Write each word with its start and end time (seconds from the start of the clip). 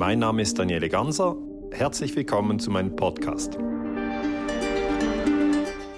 Mein 0.00 0.20
Name 0.20 0.40
ist 0.40 0.58
Daniele 0.58 0.88
Ganser. 0.88 1.36
Herzlich 1.72 2.16
willkommen 2.16 2.58
zu 2.58 2.70
meinem 2.70 2.96
Podcast. 2.96 3.58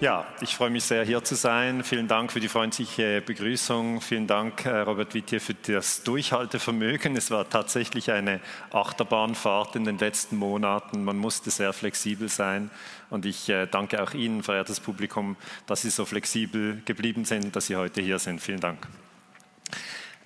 Ja, 0.00 0.26
ich 0.40 0.56
freue 0.56 0.70
mich 0.70 0.82
sehr, 0.82 1.04
hier 1.04 1.22
zu 1.22 1.36
sein. 1.36 1.84
Vielen 1.84 2.08
Dank 2.08 2.32
für 2.32 2.40
die 2.40 2.48
freundliche 2.48 3.22
Begrüßung. 3.24 4.00
Vielen 4.00 4.26
Dank, 4.26 4.66
äh, 4.66 4.80
Robert 4.80 5.14
Wittier, 5.14 5.40
für 5.40 5.54
das 5.54 6.02
Durchhaltevermögen. 6.02 7.16
Es 7.16 7.30
war 7.30 7.48
tatsächlich 7.48 8.10
eine 8.10 8.40
Achterbahnfahrt 8.72 9.76
in 9.76 9.84
den 9.84 9.98
letzten 9.98 10.36
Monaten. 10.36 11.04
Man 11.04 11.18
musste 11.18 11.52
sehr 11.52 11.72
flexibel 11.72 12.28
sein. 12.28 12.72
Und 13.08 13.24
ich 13.24 13.48
äh, 13.50 13.66
danke 13.66 14.02
auch 14.02 14.14
Ihnen, 14.14 14.42
verehrtes 14.42 14.80
Publikum, 14.80 15.36
dass 15.68 15.82
Sie 15.82 15.90
so 15.90 16.06
flexibel 16.06 16.82
geblieben 16.84 17.24
sind, 17.24 17.54
dass 17.54 17.66
Sie 17.68 17.76
heute 17.76 18.00
hier 18.00 18.18
sind. 18.18 18.40
Vielen 18.40 18.58
Dank. 18.58 18.84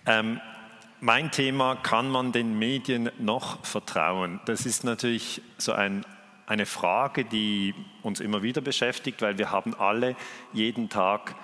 Ähm, 0.07 0.41
mein 1.01 1.31
Thema, 1.31 1.77
kann 1.77 2.11
man 2.11 2.33
den 2.33 2.59
Medien 2.59 3.11
noch 3.19 3.65
vertrauen? 3.65 4.41
Das 4.47 4.67
ist 4.67 4.85
natürlich 4.85 5.43
so 5.59 5.73
ein 5.73 6.05
eine 6.47 6.67
Frage, 6.67 7.25
die 7.25 7.75
uns 8.03 8.21
immer 8.21 8.43
wieder 8.43 8.61
beschäftigt, 8.61 9.21
weil 9.21 9.37
wir 9.37 9.51
haben 9.51 9.75
alle 9.75 10.15
jeden 10.53 10.89
Tag 10.89 11.35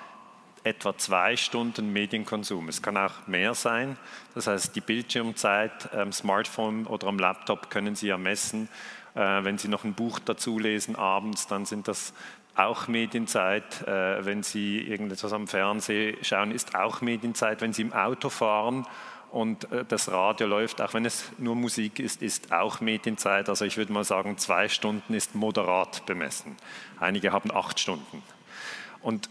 etwa 0.64 0.96
zwei 0.96 1.36
Stunden 1.36 1.92
Medienkonsum. 1.92 2.68
Es 2.68 2.82
kann 2.82 2.96
auch 2.96 3.26
mehr 3.26 3.54
sein. 3.54 3.96
Das 4.34 4.46
heißt, 4.46 4.76
die 4.76 4.80
Bildschirmzeit 4.80 5.92
am 5.92 6.12
Smartphone 6.12 6.86
oder 6.86 7.08
am 7.08 7.18
Laptop 7.18 7.68
können 7.68 7.96
Sie 7.96 8.06
ja 8.06 8.16
messen. 8.16 8.68
Äh, 9.14 9.42
wenn 9.42 9.58
Sie 9.58 9.66
noch 9.66 9.82
ein 9.82 9.94
Buch 9.94 10.20
dazu 10.20 10.60
lesen 10.60 10.94
abends, 10.94 11.48
dann 11.48 11.66
sind 11.66 11.88
das 11.88 12.14
auch 12.54 12.86
Medienzeit. 12.86 13.82
Äh, 13.88 14.24
wenn 14.24 14.44
Sie 14.44 14.78
irgendetwas 14.78 15.32
am 15.32 15.48
Fernsehen 15.48 16.16
schauen, 16.22 16.52
ist 16.52 16.76
auch 16.76 17.00
Medienzeit. 17.00 17.60
Wenn 17.60 17.72
Sie 17.72 17.82
im 17.82 17.92
Auto 17.92 18.28
fahren 18.28 18.86
und 19.32 19.72
äh, 19.72 19.84
das 19.88 20.10
Radio 20.10 20.46
läuft, 20.46 20.80
auch 20.80 20.94
wenn 20.94 21.06
es 21.06 21.32
nur 21.38 21.56
Musik 21.56 21.98
ist, 21.98 22.22
ist 22.22 22.52
auch 22.52 22.80
Medienzeit. 22.80 23.48
Also 23.48 23.64
ich 23.64 23.78
würde 23.78 23.92
mal 23.92 24.04
sagen, 24.04 24.36
zwei 24.36 24.68
Stunden 24.68 25.14
ist 25.14 25.34
moderat 25.34 26.04
bemessen. 26.06 26.56
Einige 27.00 27.32
haben 27.32 27.50
acht 27.50 27.80
Stunden. 27.80 28.22
Und 29.00 29.30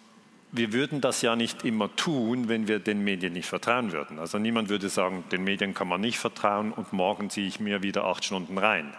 wir 0.52 0.74
würden 0.74 1.00
das 1.00 1.22
ja 1.22 1.36
nicht 1.36 1.64
immer 1.64 1.96
tun, 1.96 2.50
wenn 2.50 2.68
wir 2.68 2.80
den 2.80 3.04
Medien 3.04 3.34
nicht 3.34 3.48
vertrauen 3.48 3.94
würden. 3.94 4.20
Also 4.20 4.38
niemand 4.40 4.70
würde 4.70 4.90
sagen, 4.90 5.24
den 5.32 5.44
Medien 5.44 5.74
kann 5.74 5.88
man 5.88 6.02
nicht 6.02 6.18
vertrauen 6.18 6.74
und 6.74 6.92
morgen 6.92 7.30
ziehe 7.30 7.48
ich 7.48 7.60
mir 7.60 7.84
wieder 7.84 8.04
acht 8.04 8.26
Stunden 8.26 8.58
rein. 8.58 8.92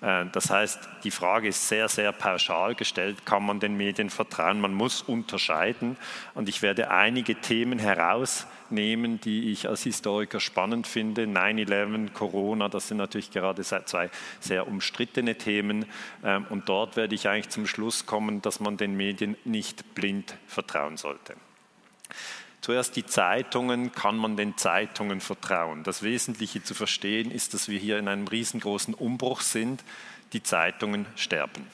Äh, 0.00 0.26
das 0.32 0.50
heißt, 0.50 0.80
die 1.04 1.12
Frage 1.12 1.46
ist 1.46 1.68
sehr, 1.68 1.88
sehr 1.88 2.10
pauschal 2.10 2.74
gestellt, 2.74 3.24
kann 3.24 3.46
man 3.46 3.60
den 3.60 3.76
Medien 3.76 4.10
vertrauen? 4.10 4.60
Man 4.60 4.74
muss 4.74 5.00
unterscheiden 5.00 5.96
und 6.34 6.48
ich 6.48 6.60
werde 6.60 6.90
einige 6.90 7.36
Themen 7.36 7.78
herausnehmen, 8.74 9.20
die 9.20 9.50
ich 9.50 9.68
als 9.68 9.82
Historiker 9.82 10.40
spannend 10.40 10.86
finde. 10.86 11.24
9-11, 11.24 12.12
Corona, 12.12 12.68
das 12.68 12.88
sind 12.88 12.98
natürlich 12.98 13.30
gerade 13.30 13.62
zwei 13.62 14.10
sehr 14.40 14.66
umstrittene 14.66 15.36
Themen 15.36 15.86
ähm, 16.24 16.46
und 16.50 16.68
dort 16.68 16.96
werde 16.96 17.14
ich 17.14 17.28
eigentlich 17.28 17.50
zum 17.50 17.66
Schluss 17.66 18.06
kommen, 18.06 18.42
dass 18.42 18.60
man 18.60 18.76
den 18.76 18.96
Medien 18.96 19.36
nicht 19.44 19.94
blind 19.94 20.36
vertrauen 20.46 20.96
sollte. 20.96 21.34
Zuerst 22.60 22.96
die 22.96 23.04
Zeitungen, 23.04 23.92
kann 23.92 24.16
man 24.16 24.36
den 24.36 24.56
Zeitungen 24.56 25.20
vertrauen? 25.20 25.84
Das 25.84 26.02
Wesentliche 26.02 26.62
zu 26.62 26.74
verstehen 26.74 27.30
ist, 27.30 27.52
dass 27.52 27.68
wir 27.68 27.78
hier 27.78 27.98
in 27.98 28.08
einem 28.08 28.26
riesengroßen 28.26 28.94
Umbruch 28.94 29.42
sind. 29.42 29.84
Die 30.32 30.42
Zeitungen 30.42 31.04
sterben. 31.14 31.66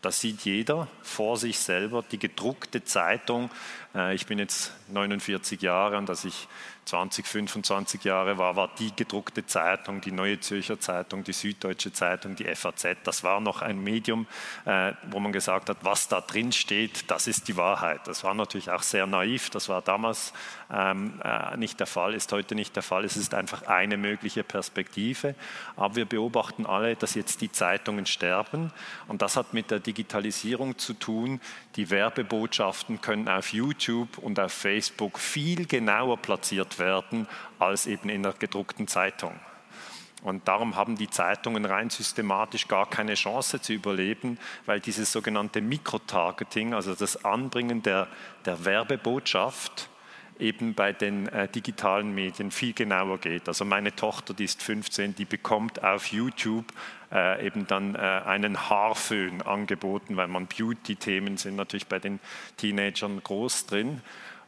Das 0.00 0.20
sieht 0.20 0.42
jeder 0.42 0.86
vor 1.02 1.36
sich 1.36 1.58
selber. 1.58 2.04
Die 2.10 2.18
gedruckte 2.18 2.84
Zeitung, 2.84 3.50
äh, 3.94 4.14
ich 4.14 4.26
bin 4.26 4.38
jetzt 4.38 4.72
49 4.88 5.60
Jahre 5.60 5.98
und 5.98 6.08
als 6.08 6.24
ich 6.24 6.46
20, 6.88 7.26
25 7.26 8.04
Jahre 8.04 8.38
war, 8.38 8.56
war 8.56 8.70
die 8.78 8.94
gedruckte 8.96 9.44
Zeitung, 9.44 10.00
die 10.00 10.10
Neue 10.10 10.40
Zürcher 10.40 10.80
Zeitung, 10.80 11.22
die 11.22 11.34
Süddeutsche 11.34 11.92
Zeitung, 11.92 12.34
die 12.34 12.44
FAZ, 12.44 12.96
das 13.04 13.22
war 13.22 13.40
noch 13.40 13.60
ein 13.60 13.78
Medium, 13.78 14.26
äh, 14.64 14.92
wo 15.10 15.20
man 15.20 15.32
gesagt 15.32 15.68
hat, 15.68 15.78
was 15.82 16.08
da 16.08 16.22
drin 16.22 16.50
steht, 16.50 17.10
das 17.10 17.26
ist 17.26 17.46
die 17.48 17.58
Wahrheit. 17.58 18.00
Das 18.06 18.24
war 18.24 18.32
natürlich 18.32 18.70
auch 18.70 18.82
sehr 18.82 19.06
naiv, 19.06 19.50
das 19.50 19.68
war 19.68 19.82
damals 19.82 20.32
ähm, 20.72 21.20
äh, 21.22 21.56
nicht 21.58 21.78
der 21.78 21.86
Fall, 21.86 22.14
ist 22.14 22.32
heute 22.32 22.54
nicht 22.54 22.74
der 22.74 22.82
Fall. 22.82 23.04
Es 23.04 23.16
ist 23.16 23.34
einfach 23.34 23.62
eine 23.62 23.96
mögliche 23.96 24.42
Perspektive. 24.42 25.34
Aber 25.76 25.96
wir 25.96 26.04
beobachten 26.06 26.64
alle, 26.64 26.96
dass 26.96 27.14
jetzt 27.14 27.40
die 27.40 27.52
Zeitungen 27.52 28.06
sterben 28.06 28.72
und 29.08 29.20
das 29.20 29.36
hat 29.36 29.52
mit 29.52 29.70
der 29.70 29.80
Digitalisierung 29.80 30.78
zu 30.78 30.94
tun. 30.94 31.40
Die 31.76 31.90
Werbebotschaften 31.90 33.00
können 33.00 33.28
auf 33.28 33.52
YouTube 33.52 34.18
und 34.18 34.40
auf 34.40 34.52
Facebook 34.52 35.18
viel 35.18 35.66
genauer 35.66 36.16
platziert 36.16 36.77
werden 36.78 37.26
als 37.58 37.86
eben 37.86 38.08
in 38.08 38.22
der 38.22 38.32
gedruckten 38.32 38.88
Zeitung. 38.88 39.32
Und 40.22 40.48
darum 40.48 40.74
haben 40.74 40.96
die 40.96 41.08
Zeitungen 41.08 41.64
rein 41.64 41.90
systematisch 41.90 42.66
gar 42.66 42.90
keine 42.90 43.14
Chance 43.14 43.60
zu 43.60 43.72
überleben, 43.72 44.38
weil 44.66 44.80
dieses 44.80 45.12
sogenannte 45.12 45.60
Mikrotargeting, 45.60 46.74
also 46.74 46.94
das 46.94 47.24
Anbringen 47.24 47.82
der, 47.82 48.08
der 48.44 48.64
Werbebotschaft, 48.64 49.88
eben 50.40 50.74
bei 50.74 50.92
den 50.92 51.28
äh, 51.28 51.48
digitalen 51.48 52.14
Medien 52.14 52.50
viel 52.50 52.72
genauer 52.72 53.18
geht. 53.18 53.48
Also 53.48 53.64
meine 53.64 53.94
Tochter, 53.94 54.34
die 54.34 54.44
ist 54.44 54.62
15, 54.62 55.14
die 55.14 55.24
bekommt 55.24 55.82
auf 55.82 56.06
YouTube 56.06 56.66
äh, 57.12 57.44
eben 57.46 57.66
dann 57.66 57.94
äh, 57.94 57.98
einen 57.98 58.68
Haarföhn 58.68 59.42
angeboten, 59.42 60.16
weil 60.16 60.28
man 60.28 60.46
Beauty-Themen 60.46 61.36
sind 61.36 61.56
natürlich 61.56 61.86
bei 61.86 61.98
den 61.98 62.20
Teenagern 62.56 63.20
groß 63.22 63.66
drin. 63.66 64.00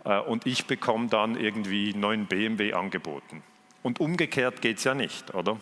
Äh, 0.04 0.18
und 0.20 0.46
ich 0.46 0.66
bekomme 0.66 1.08
dann 1.08 1.36
irgendwie 1.36 1.92
einen 1.92 2.00
neuen 2.00 2.26
BMW 2.26 2.72
angeboten. 2.72 3.42
Und 3.82 4.00
umgekehrt 4.00 4.60
geht 4.60 4.78
es 4.78 4.84
ja 4.84 4.94
nicht, 4.94 5.34
oder? 5.34 5.58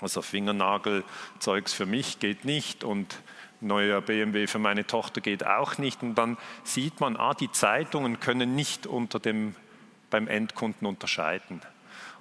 Also 0.00 0.22
Fingernagelzeugs 0.22 1.72
für 1.72 1.86
mich 1.86 2.18
geht 2.18 2.44
nicht 2.44 2.82
und 2.82 3.22
neuer 3.60 4.00
BMW 4.00 4.46
für 4.48 4.58
meine 4.58 4.86
Tochter 4.86 5.20
geht 5.20 5.46
auch 5.46 5.78
nicht. 5.78 6.02
Und 6.02 6.16
dann 6.16 6.36
sieht 6.64 7.00
man, 7.00 7.16
ah, 7.16 7.34
die 7.34 7.50
Zeitungen 7.52 8.18
können 8.20 8.54
nicht 8.54 8.86
unter 8.86 9.20
dem, 9.20 9.54
beim 10.10 10.26
Endkunden 10.26 10.86
unterscheiden. 10.86 11.60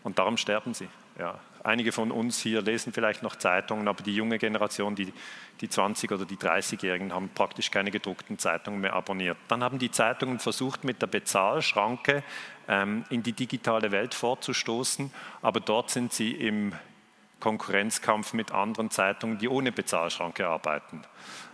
Und 0.03 0.19
darum 0.19 0.37
sterben 0.37 0.73
sie. 0.73 0.87
Ja. 1.17 1.39
Einige 1.63 1.91
von 1.91 2.11
uns 2.11 2.41
hier 2.41 2.61
lesen 2.61 2.91
vielleicht 2.91 3.21
noch 3.21 3.35
Zeitungen, 3.35 3.87
aber 3.87 4.01
die 4.01 4.15
junge 4.15 4.39
Generation, 4.39 4.95
die, 4.95 5.13
die 5.61 5.67
20- 5.67 6.13
oder 6.13 6.25
die 6.25 6.37
30-Jährigen, 6.37 7.13
haben 7.13 7.29
praktisch 7.29 7.69
keine 7.69 7.91
gedruckten 7.91 8.39
Zeitungen 8.39 8.81
mehr 8.81 8.93
abonniert. 8.93 9.37
Dann 9.47 9.63
haben 9.63 9.77
die 9.77 9.91
Zeitungen 9.91 10.39
versucht, 10.39 10.83
mit 10.83 11.01
der 11.01 11.07
Bezahlschranke 11.07 12.23
ähm, 12.67 13.05
in 13.09 13.21
die 13.21 13.33
digitale 13.33 13.91
Welt 13.91 14.15
vorzustoßen, 14.15 15.13
aber 15.41 15.59
dort 15.59 15.91
sind 15.91 16.13
sie 16.13 16.31
im 16.31 16.73
Konkurrenzkampf 17.39 18.33
mit 18.33 18.51
anderen 18.51 18.89
Zeitungen, 18.89 19.37
die 19.37 19.49
ohne 19.49 19.71
Bezahlschranke 19.71 20.47
arbeiten. 20.47 21.01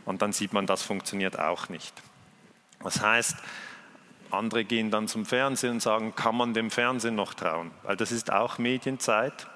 Und 0.06 0.22
dann 0.22 0.31
sieht 0.31 0.53
man, 0.53 0.68
das 0.68 0.84
funktioniert 0.84 1.39
auch 1.39 1.69
nicht. 1.69 1.94
Das 2.84 3.01
heißt, 3.01 3.35
andere 4.31 4.63
gehen 4.63 4.91
dann 4.91 5.07
zum 5.07 5.25
Fernsehen 5.25 5.72
und 5.72 5.81
sagen, 5.81 6.16
kann 6.16 6.35
man 6.35 6.53
dem 6.53 6.69
Fernsehen 6.69 7.16
noch 7.16 7.34
trauen? 7.34 7.72
Weil 7.84 7.97
das 7.97 8.12
ist 8.12 8.31
auch 8.31 8.57
Medienzeit. 8.57 9.47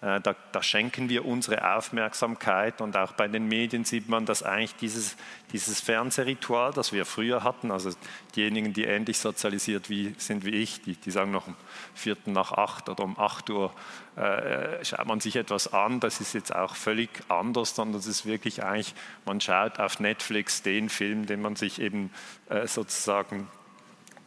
Äh, 0.00 0.20
da, 0.20 0.34
da, 0.52 0.62
schenken 0.62 1.08
wir 1.08 1.24
unsere 1.24 1.74
Aufmerksamkeit 1.74 2.80
und 2.80 2.96
auch 2.96 3.12
bei 3.12 3.26
den 3.26 3.48
Medien 3.48 3.84
sieht 3.84 4.08
man, 4.08 4.26
dass 4.26 4.42
eigentlich 4.42 4.76
dieses, 4.76 5.16
dieses 5.52 5.80
Fernsehritual, 5.80 6.72
das 6.72 6.92
wir 6.92 7.06
früher 7.06 7.42
hatten, 7.42 7.70
also 7.70 7.90
diejenigen, 8.36 8.72
die 8.72 8.84
ähnlich 8.84 9.18
sozialisiert 9.18 9.88
wie, 9.88 10.14
sind 10.18 10.44
wie 10.44 10.50
ich, 10.50 10.82
die, 10.82 10.96
die 10.96 11.10
sagen 11.10 11.30
noch 11.30 11.46
um 11.46 11.56
vierten 11.94 12.32
nach 12.32 12.52
acht 12.52 12.88
oder 12.88 13.02
um 13.02 13.18
acht 13.18 13.48
Uhr 13.48 13.72
äh, 14.16 14.84
schaut 14.84 15.06
man 15.06 15.20
sich 15.20 15.36
etwas 15.36 15.72
an, 15.72 16.00
das 16.00 16.20
ist 16.20 16.34
jetzt 16.34 16.54
auch 16.54 16.74
völlig 16.74 17.10
anders, 17.28 17.74
sondern 17.74 17.98
es 17.98 18.06
ist 18.06 18.26
wirklich 18.26 18.62
eigentlich, 18.62 18.94
man 19.24 19.40
schaut 19.40 19.80
auf 19.80 20.00
Netflix 20.00 20.62
den 20.62 20.88
Film, 20.88 21.26
den 21.26 21.40
man 21.40 21.56
sich 21.56 21.80
eben 21.80 22.10
äh, 22.50 22.66
sozusagen 22.66 23.48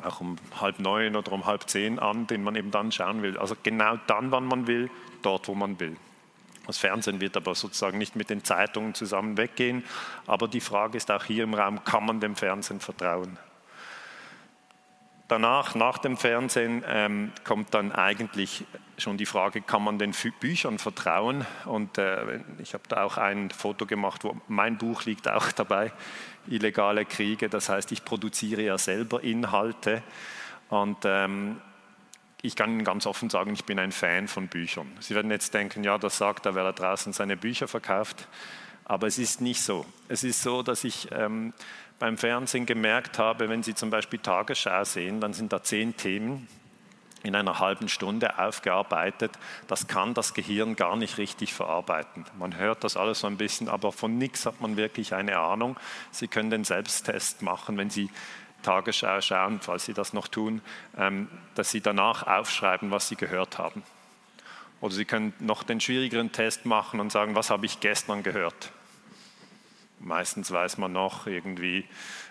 auch 0.03 0.21
um 0.21 0.35
halb 0.59 0.79
neun 0.79 1.15
oder 1.15 1.31
um 1.31 1.45
halb 1.45 1.69
zehn 1.69 1.99
an, 1.99 2.27
den 2.27 2.43
man 2.43 2.55
eben 2.55 2.71
dann 2.71 2.91
schauen 2.91 3.21
will. 3.21 3.37
Also 3.37 3.55
genau 3.63 3.97
dann, 4.07 4.31
wann 4.31 4.45
man 4.45 4.67
will, 4.67 4.89
dort, 5.27 5.49
wo 5.49 5.55
man 5.55 5.77
will. 5.81 5.97
Das 6.65 6.77
Fernsehen 6.77 7.19
wird 7.19 7.35
aber 7.35 7.53
sozusagen 7.53 7.97
nicht 7.97 8.15
mit 8.15 8.29
den 8.29 8.43
Zeitungen 8.45 8.93
zusammen 8.93 9.37
weggehen. 9.37 9.83
Aber 10.25 10.47
die 10.47 10.61
Frage 10.61 10.97
ist 10.97 11.11
auch 11.11 11.25
hier 11.25 11.43
im 11.43 11.53
Raum, 11.53 11.83
kann 11.83 12.05
man 12.05 12.21
dem 12.21 12.35
Fernsehen 12.35 12.79
vertrauen? 12.79 13.37
Danach, 15.27 15.75
nach 15.75 15.97
dem 15.97 16.15
Fernsehen, 16.15 16.85
ähm, 16.87 17.33
kommt 17.43 17.73
dann 17.73 17.91
eigentlich 17.91 18.63
schon 18.97 19.17
die 19.17 19.25
Frage, 19.25 19.61
kann 19.61 19.83
man 19.83 19.99
den 19.99 20.13
Büchern 20.39 20.77
vertrauen? 20.77 21.45
Und 21.65 21.97
äh, 21.97 22.39
ich 22.59 22.73
habe 22.73 22.83
da 22.87 23.03
auch 23.03 23.17
ein 23.17 23.49
Foto 23.49 23.85
gemacht, 23.85 24.23
wo 24.23 24.37
mein 24.47 24.77
Buch 24.77 25.03
liegt 25.03 25.27
auch 25.27 25.51
dabei, 25.51 25.91
Illegale 26.47 27.03
Kriege. 27.03 27.49
Das 27.49 27.67
heißt, 27.67 27.91
ich 27.91 28.05
produziere 28.05 28.61
ja 28.61 28.77
selber 28.77 29.21
Inhalte. 29.21 30.01
Und 30.69 30.99
ähm, 31.03 31.61
ich 32.47 32.55
kann 32.55 32.71
Ihnen 32.71 32.83
ganz 32.83 33.05
offen 33.05 33.29
sagen, 33.29 33.53
ich 33.53 33.65
bin 33.65 33.77
ein 33.77 33.91
Fan 33.91 34.27
von 34.27 34.47
Büchern. 34.47 34.87
Sie 34.99 35.13
werden 35.13 35.29
jetzt 35.29 35.53
denken, 35.53 35.83
ja, 35.83 35.97
das 35.97 36.17
sagt 36.17 36.45
er, 36.45 36.55
weil 36.55 36.65
er 36.65 36.73
draußen 36.73 37.13
seine 37.13 37.37
Bücher 37.37 37.67
verkauft. 37.67 38.27
Aber 38.85 39.05
es 39.05 39.17
ist 39.17 39.41
nicht 39.41 39.61
so. 39.61 39.85
Es 40.07 40.23
ist 40.23 40.41
so, 40.41 40.63
dass 40.63 40.85
ich 40.85 41.09
ähm, 41.11 41.53
beim 41.99 42.17
Fernsehen 42.17 42.65
gemerkt 42.65 43.19
habe, 43.19 43.49
wenn 43.49 43.63
Sie 43.63 43.75
zum 43.75 43.89
Beispiel 43.89 44.19
Tagesschau 44.19 44.83
sehen, 44.85 45.19
dann 45.19 45.33
sind 45.33 45.51
da 45.51 45.61
zehn 45.61 45.97
Themen 45.97 46.47
in 47.23 47.35
einer 47.35 47.59
halben 47.59 47.89
Stunde 47.89 48.39
aufgearbeitet, 48.39 49.31
das 49.67 49.87
kann 49.87 50.13
das 50.13 50.33
Gehirn 50.33 50.75
gar 50.75 50.95
nicht 50.95 51.17
richtig 51.17 51.53
verarbeiten. 51.53 52.25
Man 52.37 52.57
hört 52.57 52.83
das 52.83 52.95
alles 52.95 53.19
so 53.19 53.27
ein 53.27 53.37
bisschen, 53.37 53.69
aber 53.69 53.91
von 53.91 54.17
nichts 54.17 54.45
hat 54.45 54.61
man 54.61 54.77
wirklich 54.77 55.13
eine 55.13 55.37
Ahnung. 55.37 55.77
Sie 56.11 56.27
können 56.27 56.49
den 56.49 56.63
Selbsttest 56.63 57.41
machen, 57.41 57.77
wenn 57.77 57.89
Sie 57.89 58.09
Tagesschau 58.67 59.21
schauen, 59.21 59.59
falls 59.61 59.85
Sie 59.85 59.93
das 59.93 60.11
noch 60.11 60.27
tun, 60.27 60.61
ähm, 60.97 61.29
dass 61.55 61.71
Sie 61.71 61.79
danach 61.79 62.27
aufschreiben, 62.27 62.91
was 62.91 63.07
Sie 63.07 63.15
gehört 63.15 63.57
haben. 63.57 63.81
Oder 64.81 64.93
Sie 64.93 65.05
können 65.05 65.33
noch 65.39 65.63
den 65.63 65.79
schwierigeren 65.79 66.33
Test 66.33 66.65
machen 66.65 66.99
und 66.99 67.11
sagen, 67.11 67.33
was 67.35 67.49
habe 67.49 67.65
ich 67.65 67.79
gestern 67.79 68.23
gehört. 68.23 68.71
Meistens 69.99 70.51
weiß 70.51 70.77
man 70.77 70.91
noch 70.91 71.27
irgendwie, 71.27 71.85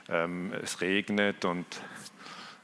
ähm, 0.09 0.53
es 0.62 0.81
regnet 0.81 1.44
und 1.44 1.67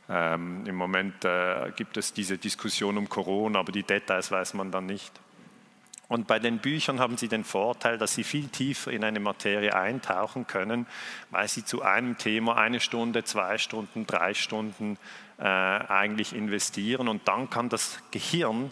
ähm, 0.08 0.66
Im 0.66 0.74
Moment 0.74 1.24
äh, 1.24 1.70
gibt 1.74 1.96
es 1.96 2.12
diese 2.12 2.36
Diskussion 2.36 2.98
um 2.98 3.08
Corona, 3.08 3.60
aber 3.60 3.72
die 3.72 3.84
Details 3.84 4.30
weiß 4.30 4.52
man 4.54 4.70
dann 4.70 4.84
nicht. 4.84 5.12
Und 6.12 6.26
bei 6.26 6.38
den 6.38 6.58
Büchern 6.58 7.00
haben 7.00 7.16
sie 7.16 7.28
den 7.28 7.42
Vorteil, 7.42 7.96
dass 7.96 8.12
sie 8.12 8.22
viel 8.22 8.48
tiefer 8.48 8.90
in 8.90 9.02
eine 9.02 9.18
Materie 9.18 9.74
eintauchen 9.74 10.46
können, 10.46 10.86
weil 11.30 11.48
sie 11.48 11.64
zu 11.64 11.80
einem 11.80 12.18
Thema 12.18 12.58
eine 12.58 12.80
Stunde, 12.80 13.24
zwei 13.24 13.56
Stunden, 13.56 14.06
drei 14.06 14.34
Stunden 14.34 14.98
äh, 15.38 15.44
eigentlich 15.44 16.34
investieren. 16.34 17.08
Und 17.08 17.26
dann 17.28 17.48
kann 17.48 17.70
das 17.70 17.98
Gehirn 18.10 18.70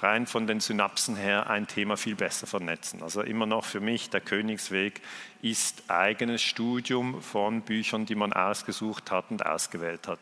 rein 0.00 0.26
von 0.26 0.46
den 0.46 0.60
Synapsen 0.60 1.16
her 1.16 1.48
ein 1.48 1.66
Thema 1.66 1.96
viel 1.96 2.14
besser 2.14 2.46
vernetzen. 2.46 3.02
Also 3.02 3.22
immer 3.22 3.46
noch 3.46 3.64
für 3.64 3.80
mich 3.80 4.10
der 4.10 4.20
Königsweg 4.20 5.00
ist 5.42 5.84
eigenes 5.88 6.42
Studium 6.42 7.20
von 7.22 7.62
Büchern, 7.62 8.06
die 8.06 8.14
man 8.14 8.32
ausgesucht 8.32 9.10
hat 9.10 9.30
und 9.30 9.44
ausgewählt 9.44 10.08
hat. 10.08 10.18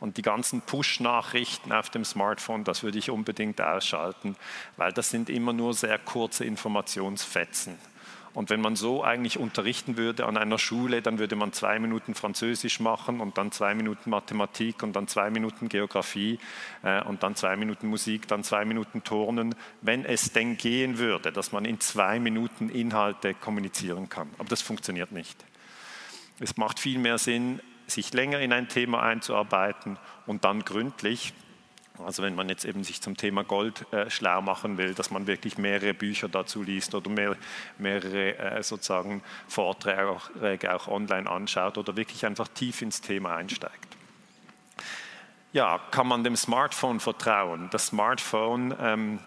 Und 0.00 0.16
die 0.16 0.22
ganzen 0.22 0.60
Push-Nachrichten 0.60 1.72
auf 1.72 1.90
dem 1.90 2.04
Smartphone, 2.04 2.64
das 2.64 2.82
würde 2.82 2.98
ich 2.98 3.10
unbedingt 3.10 3.60
ausschalten, 3.60 4.36
weil 4.76 4.92
das 4.92 5.10
sind 5.10 5.30
immer 5.30 5.52
nur 5.52 5.74
sehr 5.74 5.98
kurze 5.98 6.44
Informationsfetzen. 6.44 7.78
Und 8.34 8.50
wenn 8.50 8.60
man 8.60 8.76
so 8.76 9.02
eigentlich 9.02 9.38
unterrichten 9.38 9.96
würde 9.96 10.26
an 10.26 10.36
einer 10.36 10.58
Schule, 10.58 11.02
dann 11.02 11.18
würde 11.18 11.36
man 11.36 11.52
zwei 11.52 11.78
Minuten 11.78 12.14
Französisch 12.14 12.80
machen 12.80 13.20
und 13.20 13.38
dann 13.38 13.52
zwei 13.52 13.74
Minuten 13.74 14.10
Mathematik 14.10 14.82
und 14.82 14.94
dann 14.94 15.08
zwei 15.08 15.30
Minuten 15.30 15.68
Geografie 15.68 16.38
äh, 16.82 17.02
und 17.04 17.22
dann 17.22 17.34
zwei 17.34 17.56
Minuten 17.56 17.88
Musik, 17.88 18.28
dann 18.28 18.44
zwei 18.44 18.64
Minuten 18.64 19.02
Turnen, 19.04 19.54
wenn 19.80 20.04
es 20.04 20.32
denn 20.32 20.56
gehen 20.56 20.98
würde, 20.98 21.32
dass 21.32 21.52
man 21.52 21.64
in 21.64 21.80
zwei 21.80 22.20
Minuten 22.20 22.68
Inhalte 22.68 23.34
kommunizieren 23.34 24.08
kann. 24.08 24.28
Aber 24.38 24.48
das 24.48 24.62
funktioniert 24.62 25.12
nicht. 25.12 25.44
Es 26.40 26.56
macht 26.56 26.78
viel 26.78 26.98
mehr 26.98 27.18
Sinn, 27.18 27.60
sich 27.86 28.12
länger 28.12 28.40
in 28.40 28.52
ein 28.52 28.68
Thema 28.68 29.02
einzuarbeiten 29.02 29.98
und 30.26 30.44
dann 30.44 30.64
gründlich 30.64 31.32
also 32.04 32.22
wenn 32.22 32.34
man 32.34 32.48
jetzt 32.48 32.64
eben 32.64 32.84
sich 32.84 33.00
zum 33.00 33.16
Thema 33.16 33.44
Gold 33.44 33.92
äh, 33.92 34.10
schlau 34.10 34.40
machen 34.42 34.78
will, 34.78 34.94
dass 34.94 35.10
man 35.10 35.26
wirklich 35.26 35.58
mehrere 35.58 35.94
Bücher 35.94 36.28
dazu 36.28 36.62
liest 36.62 36.94
oder 36.94 37.10
mehr, 37.10 37.36
mehrere 37.78 38.36
äh, 38.38 38.62
sozusagen 38.62 39.22
Vorträge 39.48 40.08
auch, 40.08 40.30
auch, 40.68 40.88
online 40.88 41.30
anschaut 41.30 41.78
oder 41.78 41.96
wirklich 41.96 42.24
einfach 42.26 42.48
tief 42.48 42.82
ins 42.82 43.00
Thema 43.00 43.36
einsteigt. 43.36 43.96
Ja, 45.52 45.80
kann 45.90 46.06
man 46.06 46.24
dem 46.24 46.36
Smartphone 46.36 47.00
vertrauen? 47.00 47.68
Das 47.70 47.86
Smartphone 47.86 48.74
ähm, 48.80 49.18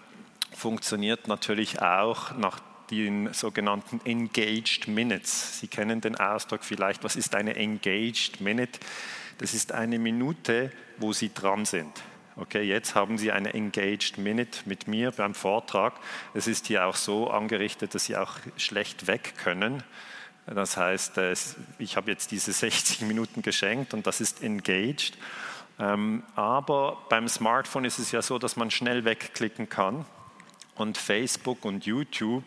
funktioniert 0.53 1.27
natürlich 1.27 1.81
auch 1.81 2.35
nach 2.37 2.59
den 2.91 3.33
sogenannten 3.33 4.01
Engaged 4.05 4.87
Minutes. 4.87 5.59
Sie 5.59 5.67
kennen 5.67 6.01
den 6.01 6.17
Ausdruck 6.17 6.63
vielleicht. 6.63 7.03
Was 7.03 7.15
ist 7.15 7.33
eine 7.33 7.55
Engaged 7.55 8.41
Minute? 8.41 8.79
Das 9.37 9.53
ist 9.53 9.71
eine 9.71 9.97
Minute, 9.97 10.71
wo 10.97 11.13
Sie 11.13 11.33
dran 11.33 11.65
sind. 11.65 11.91
Okay, 12.37 12.61
jetzt 12.61 12.95
haben 12.95 13.17
Sie 13.17 13.33
eine 13.33 13.53
Engaged 13.53 14.17
Minute 14.17 14.59
mit 14.65 14.87
mir 14.87 15.11
beim 15.11 15.35
Vortrag. 15.35 15.95
Es 16.33 16.47
ist 16.47 16.67
hier 16.67 16.85
auch 16.85 16.95
so 16.95 17.29
angerichtet, 17.29 17.93
dass 17.93 18.05
Sie 18.05 18.15
auch 18.15 18.37
schlecht 18.55 19.07
weg 19.07 19.33
können. 19.37 19.83
Das 20.45 20.77
heißt, 20.77 21.17
äh, 21.17 21.35
ich 21.77 21.97
habe 21.97 22.09
jetzt 22.09 22.31
diese 22.31 22.53
60 22.53 23.01
Minuten 23.01 23.41
geschenkt 23.41 23.93
und 23.93 24.07
das 24.07 24.21
ist 24.21 24.43
engaged. 24.43 25.17
Ähm, 25.77 26.23
aber 26.35 26.99
beim 27.09 27.27
Smartphone 27.27 27.83
ist 27.83 27.99
es 27.99 28.11
ja 28.13 28.21
so, 28.21 28.39
dass 28.39 28.55
man 28.55 28.71
schnell 28.71 29.03
wegklicken 29.03 29.67
kann. 29.67 30.05
Und 30.75 30.97
Facebook 30.97 31.65
und 31.65 31.85
YouTube 31.85 32.45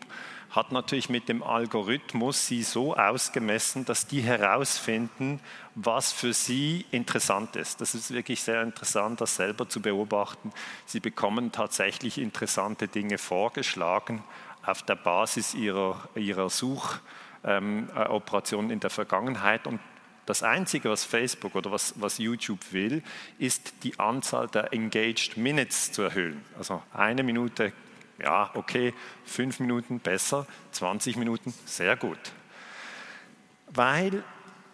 hat 0.55 0.71
natürlich 0.71 1.09
mit 1.09 1.27
dem 1.27 1.43
Algorithmus 1.43 2.47
sie 2.47 2.63
so 2.63 2.95
ausgemessen, 2.95 3.83
dass 3.83 4.07
die 4.07 4.21
herausfinden, 4.21 5.41
was 5.75 6.13
für 6.13 6.33
sie 6.33 6.85
interessant 6.91 7.57
ist. 7.57 7.81
Das 7.81 7.93
ist 7.93 8.11
wirklich 8.11 8.41
sehr 8.41 8.63
interessant, 8.63 9.19
das 9.19 9.35
selber 9.35 9.67
zu 9.67 9.81
beobachten. 9.81 10.53
Sie 10.85 11.01
bekommen 11.01 11.51
tatsächlich 11.51 12.17
interessante 12.17 12.87
Dinge 12.87 13.17
vorgeschlagen 13.17 14.23
auf 14.65 14.83
der 14.83 14.95
Basis 14.95 15.53
ihrer, 15.53 16.07
ihrer 16.15 16.49
Suchoperationen 16.49 18.69
ähm, 18.69 18.73
in 18.73 18.79
der 18.79 18.89
Vergangenheit 18.89 19.67
und 19.67 19.81
das 20.25 20.41
Einzige, 20.41 20.89
was 20.89 21.03
Facebook 21.05 21.53
oder 21.53 21.71
was, 21.71 21.93
was, 21.97 22.17
YouTube 22.17 22.71
will, 22.71 23.03
ist 23.37 23.83
die 23.83 23.99
Anzahl 23.99 24.47
der 24.47 24.73
Engaged 24.73 25.37
Minutes 25.37 25.91
zu 25.91 26.01
erhöhen. 26.01 26.43
Also 26.57 26.81
eine 26.93 27.21
Minute 27.21 27.73
ja, 28.19 28.51
okay, 28.53 28.93
fünf 29.25 29.59
Minuten 29.59 29.99
besser, 29.99 30.47
20 30.71 31.17
Minuten 31.17 31.53
sehr 31.65 31.95
gut. 31.95 32.19
Weil, 33.67 34.23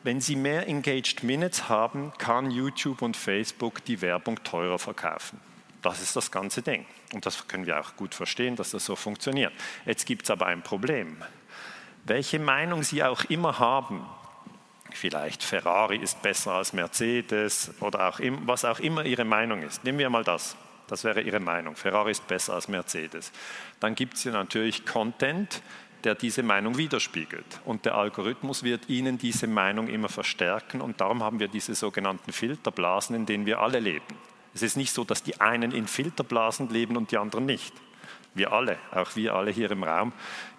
wenn 0.04 0.22
Sie 0.22 0.36
mehr 0.36 0.68
Engaged 0.68 1.24
Minutes 1.24 1.70
haben, 1.70 2.14
kann 2.18 2.52
YouTube 2.52 3.02
und 3.02 3.18
Facebook 3.18 3.84
die 3.86 4.02
Werbung 4.02 4.44
teurer 4.44 4.80
verkaufen. 4.80 5.40
Das 5.82 6.02
ist 6.02 6.16
das 6.16 6.32
ganze 6.32 6.62
Ding. 6.62 6.86
Und 7.14 7.26
das 7.26 7.48
können 7.48 7.66
wir 7.66 7.80
auch 7.80 7.96
gut 7.96 8.14
verstehen, 8.14 8.56
dass 8.56 8.72
das 8.72 8.86
so 8.86 8.96
funktioniert. 8.96 9.54
Jetzt 9.86 10.06
gibt 10.06 10.24
es 10.24 10.32
aber 10.32 10.46
ein 10.46 10.62
Problem. 10.62 11.18
Welche 12.06 12.40
Meinung 12.40 12.84
Sie 12.84 13.04
auch 13.04 13.24
immer 13.26 13.60
haben, 13.60 14.06
vielleicht 14.92 15.44
Ferrari 15.44 15.98
ist 15.98 16.22
besser 16.22 16.54
als 16.54 16.74
Mercedes 16.74 17.72
oder 17.80 18.10
auch, 18.10 18.20
was 18.46 18.66
auch 18.66 18.80
immer 18.80 19.06
Ihre 19.06 19.26
Meinung 19.26 19.64
ist, 19.64 19.84
nehmen 19.84 20.00
wir 20.00 20.10
mal 20.10 20.24
das. 20.24 20.56
Das 20.92 21.06
wäre 21.06 21.22
Ihre 21.22 21.40
Meinung. 21.40 21.78
Ferrari 21.78 22.12
ist 22.12 22.28
besser 22.28 22.54
als 22.54 22.68
Mercedes. 22.68 23.32
Dann 23.80 23.96
gibt 23.96 24.16
es 24.16 24.26
ja 24.26 24.34
natürlich 24.34 24.86
Content, 24.86 25.62
der 26.04 26.16
diese 26.16 26.44
Meinung 26.44 26.78
widerspiegelt. 26.78 27.62
Und 27.64 27.86
der 27.86 27.96
Algorithmus 27.96 28.64
wird 28.64 28.90
Ihnen 28.90 29.18
diese 29.18 29.48
Meinung 29.48 29.88
immer 29.88 30.10
verstärken. 30.10 30.82
Und 30.82 31.00
darum 31.00 31.24
haben 31.24 31.40
wir 31.40 31.48
diese 31.48 31.76
sogenannten 31.76 32.34
Filterblasen, 32.34 33.16
in 33.16 33.26
denen 33.26 33.46
wir 33.46 33.62
alle 33.62 33.80
leben. 33.80 34.18
Es 34.54 34.64
ist 34.64 34.76
nicht 34.76 34.92
so, 34.92 35.06
dass 35.06 35.24
die 35.24 35.40
einen 35.40 35.72
in 35.72 35.88
Filterblasen 35.88 36.68
leben 36.68 36.98
und 36.98 37.12
die 37.12 37.18
anderen 37.18 37.46
nicht. 37.46 37.74
Wir 38.34 38.52
alle, 38.52 38.78
auch 38.92 39.16
wir 39.16 39.34
alle 39.34 39.52
hier 39.52 39.72
im 39.72 39.86
Raum, 39.86 40.12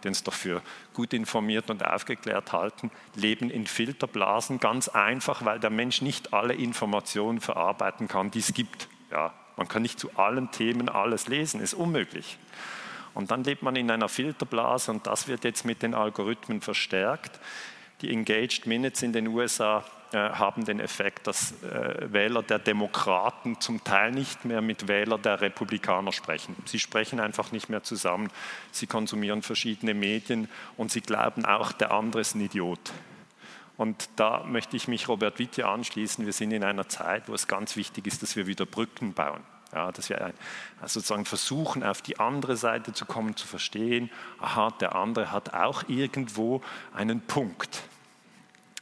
die 0.02 0.08
uns 0.08 0.22
doch 0.22 0.32
für 0.32 0.62
gut 0.94 1.12
informiert 1.12 1.68
und 1.68 1.84
aufgeklärt 1.84 2.54
halten, 2.54 2.90
leben 3.16 3.50
in 3.50 3.66
Filterblasen 3.66 4.60
ganz 4.60 4.88
einfach, 4.88 5.44
weil 5.44 5.60
der 5.60 5.68
Mensch 5.68 6.00
nicht 6.00 6.32
alle 6.32 6.54
Informationen 6.54 7.42
verarbeiten 7.42 8.08
kann, 8.08 8.30
die 8.30 8.38
es 8.38 8.54
gibt. 8.54 8.88
Ja, 9.10 9.34
man 9.62 9.68
kann 9.68 9.82
nicht 9.82 10.00
zu 10.00 10.10
allen 10.16 10.50
Themen 10.50 10.88
alles 10.88 11.28
lesen, 11.28 11.60
ist 11.60 11.74
unmöglich. 11.74 12.36
Und 13.14 13.30
dann 13.30 13.44
lebt 13.44 13.62
man 13.62 13.76
in 13.76 13.92
einer 13.92 14.08
Filterblase 14.08 14.90
und 14.90 15.06
das 15.06 15.28
wird 15.28 15.44
jetzt 15.44 15.64
mit 15.64 15.82
den 15.82 15.94
Algorithmen 15.94 16.60
verstärkt. 16.60 17.38
Die 18.00 18.10
Engaged 18.10 18.66
Minutes 18.66 19.02
in 19.02 19.12
den 19.12 19.28
USA 19.28 19.84
äh, 20.10 20.16
haben 20.16 20.64
den 20.64 20.80
Effekt, 20.80 21.28
dass 21.28 21.52
äh, 21.62 22.12
Wähler 22.12 22.42
der 22.42 22.58
Demokraten 22.58 23.60
zum 23.60 23.84
Teil 23.84 24.10
nicht 24.10 24.44
mehr 24.44 24.62
mit 24.62 24.88
Wählern 24.88 25.22
der 25.22 25.40
Republikaner 25.40 26.10
sprechen. 26.10 26.56
Sie 26.64 26.80
sprechen 26.80 27.20
einfach 27.20 27.52
nicht 27.52 27.68
mehr 27.68 27.84
zusammen. 27.84 28.30
Sie 28.72 28.88
konsumieren 28.88 29.42
verschiedene 29.42 29.94
Medien 29.94 30.48
und 30.76 30.90
sie 30.90 31.02
glauben 31.02 31.44
auch, 31.44 31.70
der 31.70 31.92
andere 31.92 32.22
ist 32.22 32.34
ein 32.34 32.40
Idiot. 32.40 32.92
Und 33.76 34.08
da 34.16 34.42
möchte 34.44 34.76
ich 34.76 34.88
mich 34.88 35.06
Robert 35.06 35.38
Witte 35.38 35.68
anschließen. 35.68 36.26
Wir 36.26 36.32
sind 36.32 36.50
in 36.50 36.64
einer 36.64 36.88
Zeit, 36.88 37.28
wo 37.28 37.34
es 37.34 37.46
ganz 37.46 37.76
wichtig 37.76 38.08
ist, 38.08 38.24
dass 38.24 38.34
wir 38.34 38.48
wieder 38.48 38.66
Brücken 38.66 39.12
bauen. 39.12 39.40
Ja, 39.72 39.90
dass 39.90 40.10
wir 40.10 40.20
also 40.20 41.00
sozusagen 41.00 41.24
versuchen, 41.24 41.82
auf 41.82 42.02
die 42.02 42.18
andere 42.20 42.56
Seite 42.56 42.92
zu 42.92 43.06
kommen, 43.06 43.36
zu 43.36 43.46
verstehen, 43.46 44.10
aha, 44.38 44.70
der 44.80 44.94
andere 44.94 45.32
hat 45.32 45.54
auch 45.54 45.84
irgendwo 45.88 46.60
einen 46.92 47.22
Punkt. 47.22 47.82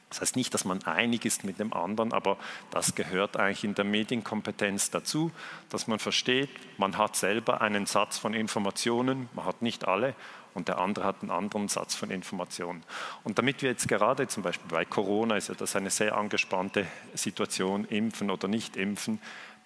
Das 0.09 0.21
heißt 0.21 0.35
nicht, 0.35 0.53
dass 0.53 0.65
man 0.65 0.83
einig 0.83 1.25
ist 1.25 1.45
mit 1.45 1.61
dem 1.61 1.73
anderen, 1.73 2.13
aber 2.13 2.37
das 2.73 2.97
gehört 2.97 3.37
eigentlich 3.37 3.63
in 3.63 3.77
der 3.77 3.85
Medienkompetenz 3.85 4.91
dazu, 4.91 5.31
dass 5.69 5.87
man 5.87 6.01
versteht, 6.01 6.51
man 6.79 6.99
hat 6.99 7.15
selber 7.15 7.61
einen 7.61 7.87
Satz 7.87 8.19
von 8.19 8.35
Informationen, 8.35 9.29
man 9.35 9.45
hat 9.45 9.63
nicht 9.63 9.87
alle, 9.87 10.17
und 10.53 10.67
der 10.67 10.79
andere 10.79 11.05
hat 11.05 11.23
einen 11.23 11.31
anderen 11.31 11.69
Satz 11.69 11.95
von 11.95 12.11
Informationen. 12.11 12.83
Und 13.23 13.39
damit 13.39 13.63
wir 13.63 13.71
jetzt 13.71 13.87
gerade 13.87 14.27
zum 14.27 14.43
Beispiel 14.43 14.69
bei 14.69 14.85
Corona 14.85 15.37
ist 15.37 15.49
ja 15.49 15.55
das 15.55 15.77
eine 15.77 15.91
sehr 15.91 16.17
angespannte 16.17 16.87
Situation, 17.15 17.85
impfen 17.85 18.31
oder 18.31 18.49
nicht 18.49 18.77
impfen, 18.77 19.21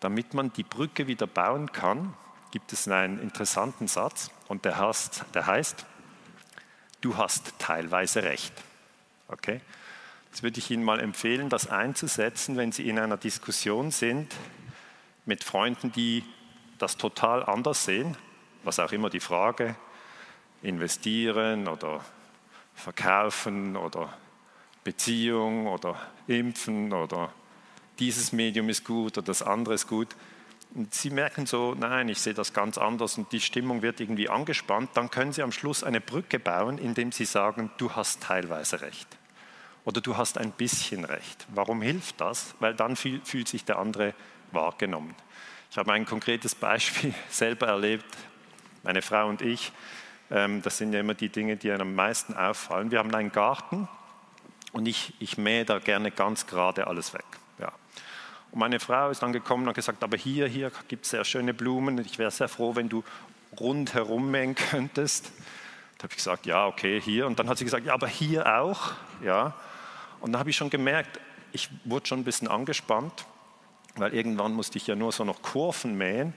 damit 0.04 0.34
man 0.34 0.52
die 0.52 0.64
Brücke 0.64 1.06
wieder 1.06 1.26
bauen 1.26 1.72
kann, 1.72 2.12
gibt 2.50 2.74
es 2.74 2.86
einen 2.86 3.18
interessanten 3.22 3.88
Satz 3.88 4.30
und 4.48 4.66
der 4.66 4.78
heißt, 4.78 5.24
der 5.32 5.46
heißt 5.46 5.86
du 7.00 7.16
hast 7.16 7.58
teilweise 7.58 8.22
recht. 8.22 8.52
Okay? 9.28 9.62
Jetzt 10.28 10.42
würde 10.42 10.58
ich 10.58 10.70
Ihnen 10.70 10.84
mal 10.84 11.00
empfehlen, 11.00 11.48
das 11.48 11.70
einzusetzen, 11.70 12.58
wenn 12.58 12.70
Sie 12.70 12.86
in 12.86 12.98
einer 12.98 13.16
Diskussion 13.16 13.90
sind 13.90 14.34
mit 15.24 15.42
Freunden, 15.42 15.90
die 15.90 16.22
das 16.76 16.98
total 16.98 17.42
anders 17.42 17.86
sehen, 17.86 18.14
was 18.62 18.78
auch 18.80 18.92
immer 18.92 19.08
die 19.08 19.20
Frage, 19.20 19.74
investieren 20.60 21.66
oder 21.66 22.04
verkaufen 22.74 23.74
oder 23.74 24.12
Beziehung 24.84 25.66
oder 25.66 25.98
impfen 26.26 26.92
oder 26.92 27.32
dieses 27.98 28.32
Medium 28.32 28.68
ist 28.68 28.84
gut 28.84 29.18
oder 29.18 29.26
das 29.26 29.42
andere 29.42 29.74
ist 29.74 29.86
gut. 29.86 30.08
Und 30.74 30.92
Sie 30.92 31.10
merken 31.10 31.46
so, 31.46 31.74
nein, 31.74 32.08
ich 32.08 32.20
sehe 32.20 32.34
das 32.34 32.52
ganz 32.52 32.78
anders 32.78 33.16
und 33.16 33.30
die 33.30 33.40
Stimmung 33.40 33.82
wird 33.82 34.00
irgendwie 34.00 34.28
angespannt, 34.28 34.90
dann 34.94 35.10
können 35.10 35.32
Sie 35.32 35.42
am 35.42 35.52
Schluss 35.52 35.84
eine 35.84 36.00
Brücke 36.00 36.40
bauen, 36.40 36.78
indem 36.78 37.12
Sie 37.12 37.24
sagen, 37.24 37.70
du 37.78 37.92
hast 37.92 38.22
teilweise 38.22 38.80
recht 38.80 39.06
oder 39.84 40.00
du 40.00 40.16
hast 40.16 40.38
ein 40.38 40.50
bisschen 40.50 41.04
recht. 41.04 41.46
Warum 41.54 41.80
hilft 41.82 42.20
das? 42.20 42.54
Weil 42.58 42.74
dann 42.74 42.96
fühlt 42.96 43.48
sich 43.48 43.64
der 43.64 43.78
andere 43.78 44.14
wahrgenommen. 44.50 45.14
Ich 45.70 45.78
habe 45.78 45.92
ein 45.92 46.06
konkretes 46.06 46.54
Beispiel 46.54 47.14
selber 47.28 47.68
erlebt, 47.68 48.06
meine 48.82 49.02
Frau 49.02 49.28
und 49.28 49.42
ich. 49.42 49.72
Ähm, 50.30 50.62
das 50.62 50.78
sind 50.78 50.92
ja 50.92 51.00
immer 51.00 51.14
die 51.14 51.28
Dinge, 51.28 51.56
die 51.56 51.70
einem 51.70 51.88
am 51.88 51.94
meisten 51.94 52.34
auffallen. 52.34 52.90
Wir 52.90 52.98
haben 52.98 53.14
einen 53.14 53.32
Garten 53.32 53.88
und 54.72 54.86
ich, 54.86 55.14
ich 55.20 55.38
mähe 55.38 55.64
da 55.64 55.78
gerne 55.78 56.10
ganz 56.10 56.46
gerade 56.46 56.86
alles 56.86 57.12
weg. 57.14 57.24
Ja. 57.58 57.72
Und 58.50 58.60
meine 58.60 58.78
Frau 58.80 59.10
ist 59.10 59.22
dann 59.22 59.32
gekommen 59.32 59.66
und 59.66 59.74
gesagt, 59.74 60.02
aber 60.02 60.16
hier, 60.16 60.46
hier 60.46 60.70
gibt 60.88 61.04
es 61.04 61.10
sehr 61.10 61.24
schöne 61.24 61.54
Blumen. 61.54 61.98
Ich 61.98 62.18
wäre 62.18 62.30
sehr 62.30 62.48
froh, 62.48 62.76
wenn 62.76 62.88
du 62.88 63.02
rundherum 63.58 64.30
mähen 64.30 64.54
könntest. 64.54 65.32
Da 65.98 66.04
habe 66.04 66.12
ich 66.12 66.16
gesagt, 66.16 66.46
ja, 66.46 66.66
okay, 66.66 67.00
hier. 67.00 67.26
Und 67.26 67.38
dann 67.38 67.48
hat 67.48 67.58
sie 67.58 67.64
gesagt, 67.64 67.86
ja, 67.86 67.94
aber 67.94 68.06
hier 68.06 68.46
auch. 68.60 68.92
Ja. 69.22 69.54
Und 70.20 70.32
da 70.32 70.38
habe 70.38 70.50
ich 70.50 70.56
schon 70.56 70.70
gemerkt, 70.70 71.20
ich 71.52 71.68
wurde 71.84 72.06
schon 72.06 72.20
ein 72.20 72.24
bisschen 72.24 72.48
angespannt, 72.48 73.24
weil 73.96 74.12
irgendwann 74.14 74.52
musste 74.52 74.78
ich 74.78 74.86
ja 74.86 74.96
nur 74.96 75.12
so 75.12 75.24
noch 75.24 75.42
Kurven 75.42 75.96
mähen. 75.96 76.34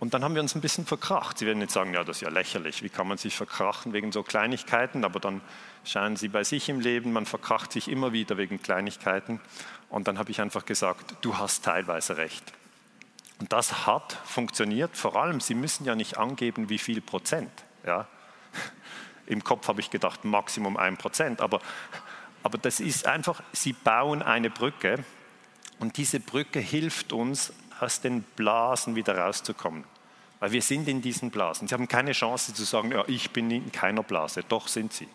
Und 0.00 0.14
dann 0.14 0.22
haben 0.22 0.34
wir 0.34 0.42
uns 0.42 0.54
ein 0.54 0.60
bisschen 0.60 0.86
verkracht. 0.86 1.38
Sie 1.38 1.46
werden 1.46 1.60
jetzt 1.60 1.72
sagen, 1.72 1.92
ja, 1.92 2.04
das 2.04 2.18
ist 2.18 2.22
ja 2.22 2.28
lächerlich, 2.28 2.82
wie 2.82 2.88
kann 2.88 3.08
man 3.08 3.18
sich 3.18 3.36
verkrachen 3.36 3.92
wegen 3.92 4.12
so 4.12 4.22
Kleinigkeiten, 4.22 5.04
aber 5.04 5.18
dann 5.18 5.40
schauen 5.84 6.16
Sie 6.16 6.28
bei 6.28 6.44
sich 6.44 6.68
im 6.68 6.80
Leben, 6.80 7.12
man 7.12 7.26
verkracht 7.26 7.72
sich 7.72 7.88
immer 7.88 8.12
wieder 8.12 8.36
wegen 8.36 8.62
Kleinigkeiten. 8.62 9.40
Und 9.88 10.06
dann 10.06 10.18
habe 10.18 10.30
ich 10.30 10.40
einfach 10.40 10.66
gesagt, 10.66 11.16
du 11.22 11.36
hast 11.38 11.64
teilweise 11.64 12.16
recht. 12.16 12.52
Und 13.40 13.52
das 13.52 13.86
hat 13.86 14.12
funktioniert, 14.24 14.96
vor 14.96 15.16
allem, 15.16 15.40
Sie 15.40 15.54
müssen 15.54 15.84
ja 15.84 15.94
nicht 15.94 16.16
angeben, 16.16 16.68
wie 16.68 16.78
viel 16.78 17.00
Prozent. 17.00 17.50
Ja? 17.84 18.06
Im 19.26 19.42
Kopf 19.42 19.66
habe 19.68 19.80
ich 19.80 19.90
gedacht, 19.90 20.24
Maximum 20.24 20.76
ein 20.76 20.96
Prozent, 20.96 21.40
aber 21.40 21.60
aber 22.42 22.58
das 22.58 22.80
ist 22.80 23.06
einfach, 23.06 23.42
sie 23.52 23.72
bauen 23.72 24.22
eine 24.22 24.50
Brücke 24.50 25.04
und 25.80 25.96
diese 25.96 26.20
Brücke 26.20 26.60
hilft 26.60 27.12
uns, 27.12 27.52
aus 27.80 28.00
den 28.00 28.22
Blasen 28.22 28.94
wieder 28.94 29.18
rauszukommen. 29.18 29.84
Weil 30.40 30.52
wir 30.52 30.62
sind 30.62 30.88
in 30.88 31.02
diesen 31.02 31.30
Blasen. 31.30 31.66
Sie 31.66 31.74
haben 31.74 31.88
keine 31.88 32.12
Chance 32.12 32.54
zu 32.54 32.64
sagen, 32.64 32.92
ja, 32.92 33.04
ich 33.08 33.30
bin 33.30 33.50
in 33.50 33.72
keiner 33.72 34.02
Blase. 34.02 34.44
Doch 34.48 34.68
sind 34.68 34.92
sie. 34.92 35.08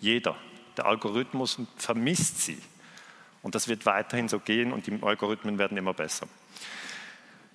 Jeder. 0.00 0.36
Der 0.76 0.86
Algorithmus 0.86 1.58
vermisst 1.76 2.40
sie. 2.40 2.58
Und 3.42 3.54
das 3.54 3.68
wird 3.68 3.86
weiterhin 3.86 4.28
so 4.28 4.38
gehen 4.38 4.72
und 4.72 4.86
die 4.86 4.98
Algorithmen 5.02 5.58
werden 5.58 5.76
immer 5.76 5.94
besser. 5.94 6.26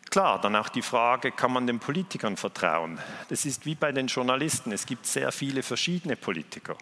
Klar, 0.09 0.41
dann 0.41 0.55
auch 0.55 0.69
die 0.69 0.81
Frage, 0.81 1.31
kann 1.31 1.53
man 1.53 1.67
den 1.67 1.79
Politikern 1.79 2.35
vertrauen? 2.37 2.99
Das 3.29 3.45
ist 3.45 3.65
wie 3.65 3.75
bei 3.75 3.91
den 3.91 4.07
Journalisten. 4.07 4.71
Es 4.71 4.85
gibt 4.85 5.05
sehr 5.05 5.31
viele 5.31 5.63
verschiedene 5.63 6.15
Politiker. 6.15 6.75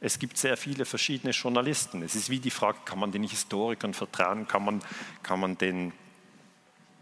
Es 0.00 0.18
gibt 0.18 0.36
sehr 0.36 0.56
viele 0.56 0.84
verschiedene 0.84 1.32
Journalisten. 1.32 2.02
Es 2.02 2.14
ist 2.14 2.30
wie 2.30 2.40
die 2.40 2.50
Frage, 2.50 2.78
kann 2.84 2.98
man 2.98 3.12
den 3.12 3.22
Historikern 3.22 3.94
vertrauen? 3.94 4.46
Kann 4.48 4.64
man, 4.64 4.82
kann 5.22 5.40
man, 5.40 5.56
den, 5.56 5.92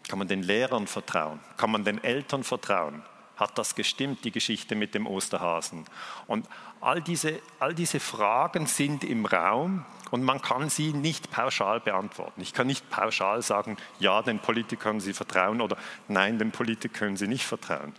kann 0.08 0.18
man 0.18 0.28
den 0.28 0.42
Lehrern 0.42 0.86
vertrauen? 0.86 1.40
Kann 1.56 1.70
man 1.70 1.84
den 1.84 2.02
Eltern 2.02 2.44
vertrauen? 2.44 3.02
Hat 3.36 3.56
das 3.58 3.74
gestimmt, 3.74 4.24
die 4.24 4.30
Geschichte 4.30 4.74
mit 4.74 4.94
dem 4.94 5.06
Osterhasen? 5.06 5.84
Und 6.26 6.46
all 6.80 7.00
diese, 7.00 7.40
all 7.58 7.74
diese 7.74 7.98
Fragen 7.98 8.66
sind 8.66 9.04
im 9.04 9.26
Raum 9.26 9.84
und 10.10 10.22
man 10.22 10.42
kann 10.42 10.68
sie 10.68 10.92
nicht 10.92 11.30
pauschal 11.30 11.80
beantworten. 11.80 12.40
Ich 12.40 12.52
kann 12.52 12.66
nicht 12.66 12.90
pauschal 12.90 13.42
sagen, 13.42 13.76
ja, 13.98 14.22
den 14.22 14.38
Politikern 14.38 15.00
Sie 15.00 15.14
vertrauen 15.14 15.60
oder 15.60 15.76
nein, 16.08 16.38
den 16.38 16.50
Politikern 16.50 17.16
Sie 17.16 17.26
nicht 17.26 17.44
vertrauen 17.44 17.94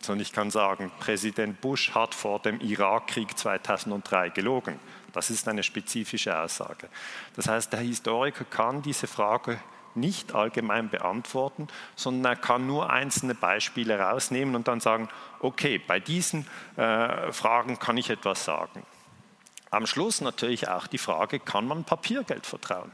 sondern 0.00 0.22
ich 0.22 0.32
kann 0.32 0.50
sagen, 0.50 0.90
Präsident 1.00 1.60
Bush 1.60 1.94
hat 1.94 2.14
vor 2.14 2.40
dem 2.40 2.60
Irakkrieg 2.60 3.36
2003 3.36 4.30
gelogen. 4.30 4.78
Das 5.12 5.30
ist 5.30 5.48
eine 5.48 5.62
spezifische 5.62 6.38
Aussage. 6.38 6.88
Das 7.34 7.48
heißt, 7.48 7.72
der 7.72 7.80
Historiker 7.80 8.44
kann 8.44 8.82
diese 8.82 9.06
Frage 9.06 9.58
nicht 9.94 10.34
allgemein 10.34 10.88
beantworten, 10.88 11.68
sondern 11.96 12.32
er 12.32 12.36
kann 12.36 12.66
nur 12.66 12.90
einzelne 12.90 13.34
Beispiele 13.34 13.98
rausnehmen 13.98 14.54
und 14.54 14.68
dann 14.68 14.80
sagen, 14.80 15.08
okay, 15.40 15.78
bei 15.78 16.00
diesen 16.00 16.46
äh, 16.76 17.32
Fragen 17.32 17.78
kann 17.78 17.96
ich 17.96 18.10
etwas 18.10 18.44
sagen. 18.44 18.82
Am 19.70 19.86
Schluss 19.86 20.20
natürlich 20.20 20.68
auch 20.68 20.86
die 20.86 20.98
Frage, 20.98 21.40
kann 21.40 21.66
man 21.66 21.84
Papiergeld 21.84 22.46
vertrauen? 22.46 22.90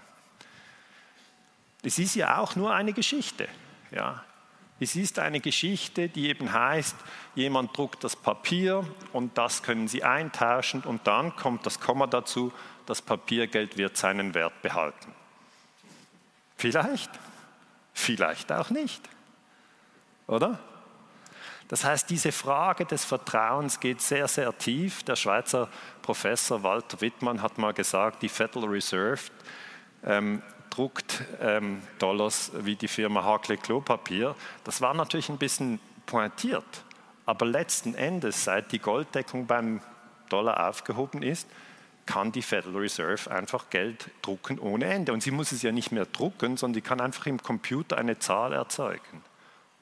Es 1.83 1.99
ist 1.99 2.15
ja 2.15 2.39
auch 2.39 2.57
nur 2.57 2.75
eine 2.75 2.93
Geschichte. 2.93 3.49
Ja. 3.91 4.25
Es 4.81 4.97
ist 4.97 5.21
eine 5.21 5.41
Geschichte, 5.41 6.09
die 6.09 6.29
eben 6.29 6.53
heißt, 6.53 6.97
jemand 7.37 7.77
druckt 7.77 8.03
das 8.03 8.17
Papier 8.17 8.85
und 9.13 9.39
das 9.39 9.63
können 9.63 9.87
Sie 9.87 10.03
eintauschen 10.03 10.83
und 10.83 11.07
dann 11.07 11.37
kommt 11.37 11.65
das 11.65 11.79
Komma 11.79 12.09
dazu, 12.09 12.53
das 12.87 13.01
Papiergeld 13.01 13.79
wird 13.79 13.97
seinen 13.97 14.35
Wert 14.35 14.61
behalten. 14.63 15.14
Vielleicht, 16.65 17.11
vielleicht 17.93 18.51
auch 18.51 18.71
nicht. 18.71 19.03
Oder? 20.27 20.59
Das 21.69 21.85
heißt, 21.85 22.09
diese 22.09 22.33
Frage 22.33 22.87
des 22.87 23.05
Vertrauens 23.05 23.81
geht 23.81 24.01
sehr, 24.01 24.27
sehr 24.29 24.57
tief. 24.57 25.03
Der 25.03 25.15
Schweizer 25.15 25.69
Professor 26.01 26.63
Walter 26.63 27.03
Wittmann 27.03 27.43
hat 27.43 27.59
mal 27.59 27.75
gesagt, 27.75 28.23
die 28.23 28.31
Federal 28.31 28.71
Reserve 28.71 29.21
ähm, 30.05 30.41
druckt 30.71 31.23
ähm, 31.39 31.83
Dollars 31.99 32.51
wie 32.61 32.77
die 32.77 32.89
Firma 32.89 33.23
Harkley 33.23 33.59
Klopapier. 33.59 34.35
Das 34.65 34.81
war 34.81 34.95
natürlich 34.95 35.29
ein 35.29 35.37
bisschen 35.37 35.79
pointiert, 36.07 36.65
aber 37.27 37.45
letzten 37.45 37.95
Endes, 37.95 38.43
seit 38.43 38.73
die 38.73 38.79
Golddeckung 38.79 39.47
beim 39.47 39.83
Dollar 40.31 40.67
aufgehoben 40.67 41.23
ist, 41.23 41.47
kann 42.07 42.33
die 42.33 42.43
Federal 42.43 42.77
Reserve 42.77 43.31
einfach 43.31 43.71
Geld 43.71 44.11
drucken 44.23 44.59
ohne 44.59 44.87
Ende. 44.87 45.13
Und 45.13 45.23
sie 45.23 45.31
muss 45.31 45.53
es 45.53 45.63
ja 45.63 45.73
nicht 45.73 45.93
mehr 45.93 46.07
drucken, 46.07 46.57
sondern 46.57 46.75
sie 46.75 46.81
kann 46.81 47.01
einfach 47.01 47.27
im 47.27 47.43
Computer 47.43 47.97
eine 47.97 48.19
Zahl 48.19 48.53
erzeugen. 48.53 49.23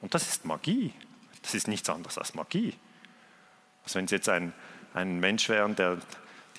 Und 0.01 0.13
das 0.13 0.27
ist 0.27 0.45
Magie. 0.45 0.93
Das 1.41 1.53
ist 1.53 1.67
nichts 1.67 1.89
anderes 1.89 2.17
als 2.17 2.35
Magie. 2.35 2.73
Also 3.83 3.99
wenn 3.99 4.07
Sie 4.07 4.15
jetzt 4.15 4.29
ein, 4.29 4.53
ein 4.93 5.19
Mensch 5.19 5.49
wären, 5.49 5.75
der 5.75 5.97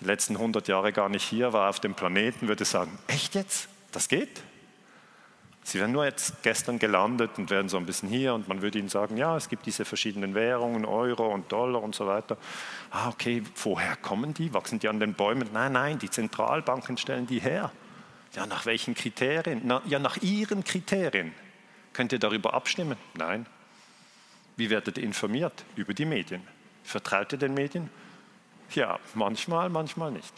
die 0.01 0.05
letzten 0.05 0.37
100 0.37 0.69
Jahre 0.69 0.93
gar 0.93 1.09
nicht 1.09 1.25
hier 1.25 1.53
war 1.53 1.71
auf 1.71 1.81
dem 1.81 1.95
Planeten, 1.95 2.49
würde 2.49 2.65
sagen, 2.65 2.99
echt 3.07 3.35
jetzt? 3.35 3.69
Das 3.93 4.09
geht. 4.09 4.43
Sie 5.67 5.81
wären 5.81 5.93
nur 5.93 6.05
jetzt 6.05 6.43
gestern 6.43 6.79
gelandet 6.79 7.31
und 7.39 7.49
wären 7.49 7.71
so 7.71 7.79
ein 7.79 7.87
bisschen 7.87 8.11
hier 8.11 8.35
und 8.35 8.49
man 8.49 8.61
würde 8.61 8.79
ihnen 8.79 8.91
sagen, 8.91 9.17
ja, 9.17 9.35
es 9.35 9.49
gibt 9.49 9.65
diese 9.65 9.87
verschiedenen 9.87 10.35
Währungen, 10.35 10.85
Euro 10.85 11.33
und 11.33 11.51
Dollar 11.51 11.83
und 11.83 11.95
so 11.95 12.07
weiter. 12.07 12.37
Ah, 12.91 13.09
okay, 13.09 13.43
woher 13.63 13.97
kommen 13.97 14.35
die? 14.35 14.53
Wachsen 14.53 14.79
die 14.79 14.89
an 14.89 15.01
den 15.01 15.15
Bäumen? 15.15 15.49
Nein, 15.55 15.73
nein, 15.73 15.99
die 15.99 16.11
Zentralbanken 16.11 16.99
stellen 16.99 17.27
die 17.27 17.41
her. 17.41 17.73
Ja, 18.35 18.45
nach 18.47 18.67
welchen 18.67 18.95
Kriterien? 18.95 19.63
Na, 19.65 19.81
ja, 19.87 19.99
nach 19.99 20.19
ihren 20.19 20.65
Kriterien. 20.65 21.33
Könnt 21.95 22.13
ihr 22.13 22.19
darüber 22.19 22.53
abstimmen? 22.53 22.99
Nein. 23.15 23.47
Wie 24.57 24.69
werdet 24.69 24.99
ihr 24.99 25.05
informiert? 25.05 25.65
Über 25.77 25.95
die 25.95 26.05
Medien. 26.05 26.43
Vertraut 26.83 27.33
ihr 27.33 27.39
den 27.39 27.55
Medien? 27.55 27.89
Ja, 28.75 28.99
manchmal, 29.15 29.71
manchmal 29.71 30.11
nicht. 30.11 30.33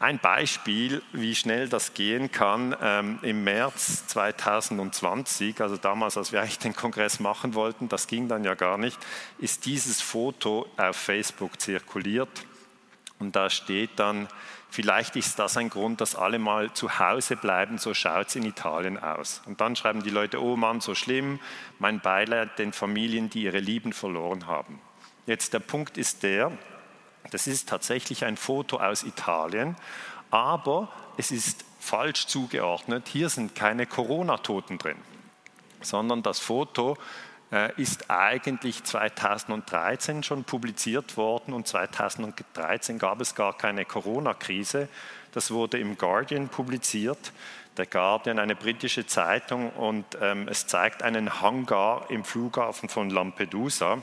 Ein 0.00 0.18
Beispiel, 0.18 1.02
wie 1.12 1.34
schnell 1.34 1.68
das 1.68 1.94
gehen 1.94 2.32
kann, 2.32 2.76
ähm, 2.82 3.20
im 3.22 3.44
März 3.44 4.06
2020, 4.08 5.60
also 5.60 5.76
damals, 5.76 6.16
als 6.16 6.32
wir 6.32 6.40
eigentlich 6.40 6.58
den 6.58 6.74
Kongress 6.74 7.20
machen 7.20 7.54
wollten, 7.54 7.88
das 7.88 8.08
ging 8.08 8.28
dann 8.28 8.42
ja 8.42 8.54
gar 8.54 8.76
nicht, 8.76 8.98
ist 9.38 9.66
dieses 9.66 10.00
Foto 10.02 10.66
auf 10.76 10.96
Facebook 10.96 11.60
zirkuliert. 11.60 12.44
Und 13.20 13.36
da 13.36 13.48
steht 13.48 13.90
dann, 13.96 14.26
vielleicht 14.68 15.14
ist 15.14 15.38
das 15.38 15.56
ein 15.56 15.70
Grund, 15.70 16.00
dass 16.00 16.16
alle 16.16 16.40
mal 16.40 16.72
zu 16.72 16.98
Hause 16.98 17.36
bleiben, 17.36 17.78
so 17.78 17.94
schaut 17.94 18.28
es 18.28 18.36
in 18.36 18.44
Italien 18.44 18.98
aus. 18.98 19.42
Und 19.46 19.60
dann 19.60 19.76
schreiben 19.76 20.02
die 20.02 20.10
Leute, 20.10 20.42
oh 20.42 20.56
Mann, 20.56 20.80
so 20.80 20.96
schlimm, 20.96 21.38
mein 21.78 22.00
Beileid 22.00 22.58
den 22.58 22.72
Familien, 22.72 23.30
die 23.30 23.44
ihre 23.44 23.60
Lieben 23.60 23.92
verloren 23.92 24.48
haben. 24.48 24.80
Jetzt 25.26 25.54
der 25.54 25.60
Punkt 25.60 25.96
ist 25.96 26.24
der, 26.24 26.50
das 27.30 27.46
ist 27.46 27.68
tatsächlich 27.68 28.24
ein 28.24 28.36
Foto 28.36 28.78
aus 28.78 29.02
Italien, 29.02 29.76
aber 30.30 30.88
es 31.16 31.30
ist 31.30 31.64
falsch 31.80 32.26
zugeordnet. 32.26 33.08
Hier 33.08 33.28
sind 33.28 33.54
keine 33.54 33.86
Corona-Toten 33.86 34.78
drin, 34.78 34.96
sondern 35.80 36.22
das 36.22 36.38
Foto 36.38 36.96
äh, 37.52 37.70
ist 37.80 38.10
eigentlich 38.10 38.82
2013 38.82 40.22
schon 40.22 40.44
publiziert 40.44 41.16
worden 41.16 41.54
und 41.54 41.68
2013 41.68 42.98
gab 42.98 43.20
es 43.20 43.34
gar 43.34 43.56
keine 43.56 43.84
Corona-Krise. 43.84 44.88
Das 45.32 45.50
wurde 45.50 45.78
im 45.78 45.98
Guardian 45.98 46.48
publiziert. 46.48 47.32
Der 47.76 47.86
Guardian, 47.86 48.38
eine 48.38 48.54
britische 48.54 49.06
Zeitung, 49.06 49.70
und 49.70 50.04
ähm, 50.20 50.46
es 50.46 50.68
zeigt 50.68 51.02
einen 51.02 51.40
Hangar 51.40 52.08
im 52.08 52.24
Flughafen 52.24 52.88
von 52.88 53.10
Lampedusa. 53.10 53.98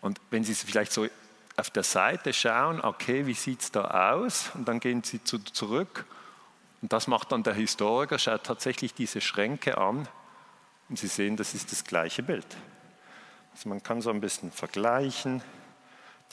Und 0.00 0.20
wenn 0.30 0.44
Sie 0.44 0.54
vielleicht 0.54 0.92
so 0.92 1.08
auf 1.56 1.70
der 1.70 1.82
Seite 1.82 2.32
schauen, 2.32 2.80
okay, 2.82 3.26
wie 3.26 3.34
sieht 3.34 3.62
es 3.62 3.72
da 3.72 4.12
aus? 4.12 4.50
Und 4.54 4.68
dann 4.68 4.80
gehen 4.80 5.02
Sie 5.02 5.22
zu, 5.24 5.38
zurück. 5.38 6.04
Und 6.82 6.92
das 6.92 7.06
macht 7.06 7.32
dann 7.32 7.42
der 7.42 7.54
Historiker, 7.54 8.18
schaut 8.18 8.44
tatsächlich 8.44 8.92
diese 8.92 9.20
Schränke 9.20 9.78
an. 9.78 10.06
Und 10.88 10.98
Sie 10.98 11.06
sehen, 11.08 11.36
das 11.36 11.54
ist 11.54 11.72
das 11.72 11.84
gleiche 11.84 12.22
Bild. 12.22 12.46
Also 13.52 13.70
man 13.70 13.82
kann 13.82 14.02
so 14.02 14.10
ein 14.10 14.20
bisschen 14.20 14.52
vergleichen. 14.52 15.42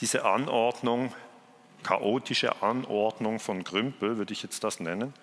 Diese 0.00 0.24
Anordnung, 0.26 1.14
chaotische 1.82 2.62
Anordnung 2.62 3.40
von 3.40 3.64
Grümpel, 3.64 4.18
würde 4.18 4.32
ich 4.32 4.42
jetzt 4.42 4.62
das 4.62 4.78
nennen, 4.78 5.14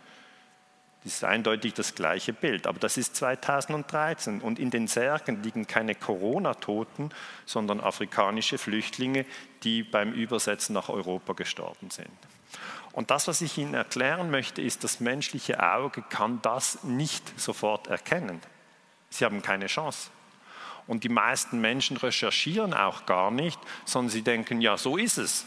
das 1.03 1.13
ist 1.13 1.24
eindeutig 1.24 1.74
das 1.74 1.96
gleiche 1.96 2.31
Bild. 2.31 2.67
Aber 2.67 2.79
das 2.79 2.98
ist 2.98 3.15
2013 3.15 4.39
und 4.41 4.60
in 4.60 4.70
den 4.70 4.88
Särgen 4.88 5.41
liegen 5.41 5.65
keine 5.65 5.96
Corona-Toten, 5.96 7.10
sondern 7.46 7.79
afrikanische 7.79 8.60
Flüchtlinge, 8.60 9.25
die 9.63 9.81
beim 9.81 10.13
Übersetzen 10.13 10.74
nach 10.74 10.89
Europa 10.89 11.34
gestorben 11.34 11.89
sind. 11.89 12.08
Und 12.91 13.10
das, 13.10 13.27
was 13.27 13.41
ich 13.41 13.58
Ihnen 13.58 13.74
erklären 13.74 14.29
möchte, 14.29 14.62
ist, 14.62 14.84
das 14.84 15.00
menschliche 15.00 15.63
Auge 15.63 16.03
kann 16.03 16.39
das 16.41 16.84
nicht 16.84 17.39
sofort 17.39 17.88
erkennen. 17.88 18.39
Sie 19.10 19.25
haben 19.25 19.41
keine 19.41 19.67
Chance. 19.67 20.12
Und 20.88 21.03
die 21.03 21.10
meisten 21.10 21.62
Menschen 21.62 21.98
recherchieren 21.98 22.74
auch 22.74 23.05
gar 23.05 23.31
nicht, 23.31 23.60
sondern 23.86 24.10
sie 24.10 24.24
denken, 24.24 24.62
ja, 24.62 24.77
so 24.77 24.98
ist 24.98 25.17
es. 25.17 25.46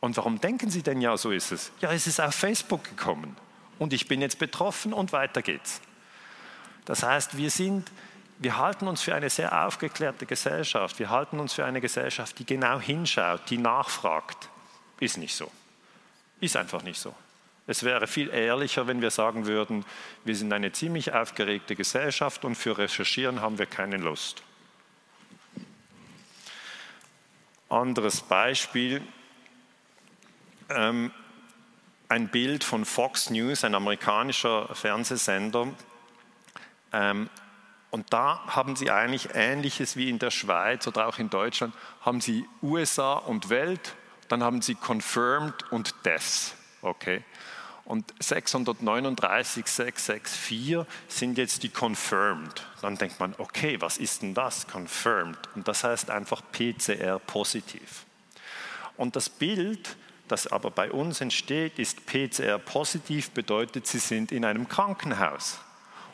Und 0.00 0.16
warum 0.16 0.40
denken 0.40 0.70
sie 0.70 0.82
denn, 0.82 1.00
ja, 1.00 1.16
so 1.16 1.30
ist 1.30 1.52
es? 1.52 1.70
Ja, 1.80 1.92
es 1.92 2.06
ist 2.06 2.20
auf 2.20 2.34
Facebook 2.34 2.84
gekommen. 2.84 3.36
Und 3.78 3.92
ich 3.92 4.08
bin 4.08 4.20
jetzt 4.20 4.38
betroffen 4.38 4.92
und 4.92 5.12
weiter 5.12 5.42
geht's. 5.42 5.80
Das 6.84 7.02
heißt, 7.02 7.36
wir 7.36 7.50
sind, 7.50 7.90
wir 8.38 8.58
halten 8.58 8.88
uns 8.88 9.02
für 9.02 9.14
eine 9.14 9.30
sehr 9.30 9.66
aufgeklärte 9.66 10.26
Gesellschaft. 10.26 10.98
Wir 10.98 11.10
halten 11.10 11.40
uns 11.40 11.54
für 11.54 11.64
eine 11.64 11.80
Gesellschaft, 11.80 12.38
die 12.38 12.46
genau 12.46 12.78
hinschaut, 12.78 13.42
die 13.50 13.58
nachfragt. 13.58 14.48
Ist 15.00 15.18
nicht 15.18 15.34
so. 15.34 15.50
Ist 16.40 16.56
einfach 16.56 16.82
nicht 16.82 17.00
so. 17.00 17.14
Es 17.66 17.82
wäre 17.82 18.06
viel 18.06 18.28
ehrlicher, 18.28 18.86
wenn 18.86 19.00
wir 19.00 19.10
sagen 19.10 19.46
würden, 19.46 19.86
wir 20.24 20.36
sind 20.36 20.52
eine 20.52 20.72
ziemlich 20.72 21.14
aufgeregte 21.14 21.74
Gesellschaft 21.74 22.44
und 22.44 22.56
für 22.56 22.76
Recherchieren 22.76 23.40
haben 23.40 23.58
wir 23.58 23.66
keine 23.66 23.96
Lust. 23.96 24.42
Anderes 27.70 28.20
Beispiel, 28.20 29.02
ähm, 30.68 31.10
ein 32.08 32.28
Bild 32.28 32.64
von 32.64 32.84
Fox 32.84 33.30
News, 33.30 33.64
ein 33.64 33.74
amerikanischer 33.74 34.74
Fernsehsender. 34.74 35.68
Ähm, 36.92 37.28
und 37.90 38.12
da 38.12 38.42
haben 38.46 38.76
sie 38.76 38.90
eigentlich 38.90 39.28
Ähnliches 39.34 39.96
wie 39.96 40.10
in 40.10 40.18
der 40.18 40.30
Schweiz 40.30 40.86
oder 40.86 41.06
auch 41.06 41.18
in 41.18 41.30
Deutschland, 41.30 41.74
haben 42.00 42.20
sie 42.20 42.44
USA 42.62 43.14
und 43.14 43.50
Welt, 43.50 43.94
dann 44.28 44.42
haben 44.42 44.62
sie 44.62 44.74
Confirmed 44.74 45.70
und 45.70 45.94
Death. 46.04 46.54
Okay. 46.82 47.22
Und 47.84 48.14
639, 48.18 49.66
664 49.66 50.86
sind 51.06 51.36
jetzt 51.36 51.62
die 51.62 51.68
confirmed. 51.68 52.66
Dann 52.80 52.96
denkt 52.96 53.20
man, 53.20 53.34
okay, 53.38 53.80
was 53.80 53.98
ist 53.98 54.22
denn 54.22 54.32
das? 54.32 54.66
Confirmed. 54.66 55.38
Und 55.54 55.68
das 55.68 55.84
heißt 55.84 56.10
einfach 56.10 56.42
PCR 56.50 57.18
positiv. 57.18 58.06
Und 58.96 59.16
das 59.16 59.28
Bild, 59.28 59.96
das 60.28 60.46
aber 60.46 60.70
bei 60.70 60.90
uns 60.90 61.20
entsteht, 61.20 61.78
ist 61.78 62.06
PCR 62.06 62.58
positiv, 62.58 63.30
bedeutet, 63.30 63.86
sie 63.86 63.98
sind 63.98 64.32
in 64.32 64.44
einem 64.44 64.68
Krankenhaus. 64.68 65.60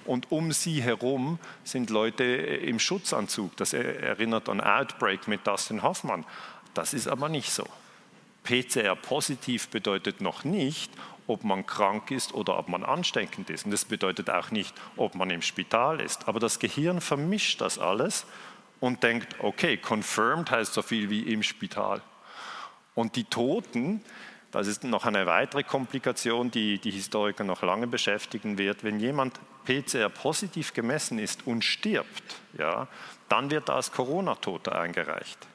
Und 0.04 0.32
um 0.32 0.50
sie 0.52 0.82
herum 0.82 1.38
sind 1.62 1.90
Leute 1.90 2.24
im 2.24 2.78
Schutzanzug. 2.78 3.56
Das 3.56 3.72
erinnert 3.72 4.48
an 4.48 4.60
Outbreak 4.60 5.28
mit 5.28 5.46
Dustin 5.46 5.82
Hoffmann. 5.82 6.24
Das 6.74 6.94
ist 6.94 7.06
aber 7.06 7.28
nicht 7.28 7.50
so. 7.50 7.64
PCR 8.42 8.96
positiv 8.96 9.68
bedeutet 9.68 10.20
noch 10.20 10.44
nicht, 10.44 10.90
ob 11.26 11.44
man 11.44 11.66
krank 11.66 12.10
ist 12.10 12.34
oder 12.34 12.58
ob 12.58 12.68
man 12.68 12.82
ansteckend 12.82 13.50
ist. 13.50 13.66
Und 13.66 13.70
das 13.70 13.84
bedeutet 13.84 14.30
auch 14.30 14.50
nicht, 14.50 14.74
ob 14.96 15.14
man 15.14 15.30
im 15.30 15.42
Spital 15.42 16.00
ist. 16.00 16.26
Aber 16.26 16.40
das 16.40 16.58
Gehirn 16.58 17.00
vermischt 17.00 17.60
das 17.60 17.78
alles 17.78 18.26
und 18.80 19.02
denkt, 19.02 19.36
okay, 19.38 19.76
confirmed 19.76 20.50
heißt 20.50 20.72
so 20.72 20.82
viel 20.82 21.10
wie 21.10 21.32
im 21.32 21.42
Spital. 21.42 22.02
Und 22.94 23.16
die 23.16 23.24
Toten, 23.24 24.02
das 24.50 24.66
ist 24.66 24.84
noch 24.84 25.06
eine 25.06 25.26
weitere 25.26 25.62
Komplikation, 25.62 26.50
die 26.50 26.78
die 26.78 26.90
Historiker 26.90 27.44
noch 27.44 27.62
lange 27.62 27.86
beschäftigen 27.86 28.58
wird. 28.58 28.82
Wenn 28.84 29.00
jemand 29.00 29.38
PCR 29.64 30.08
positiv 30.08 30.74
gemessen 30.74 31.18
ist 31.18 31.46
und 31.46 31.64
stirbt, 31.64 32.40
ja, 32.58 32.88
dann 33.28 33.50
wird 33.50 33.68
er 33.68 33.76
als 33.76 33.92
Corona-Toter 33.92 34.78
eingereicht 34.78 35.49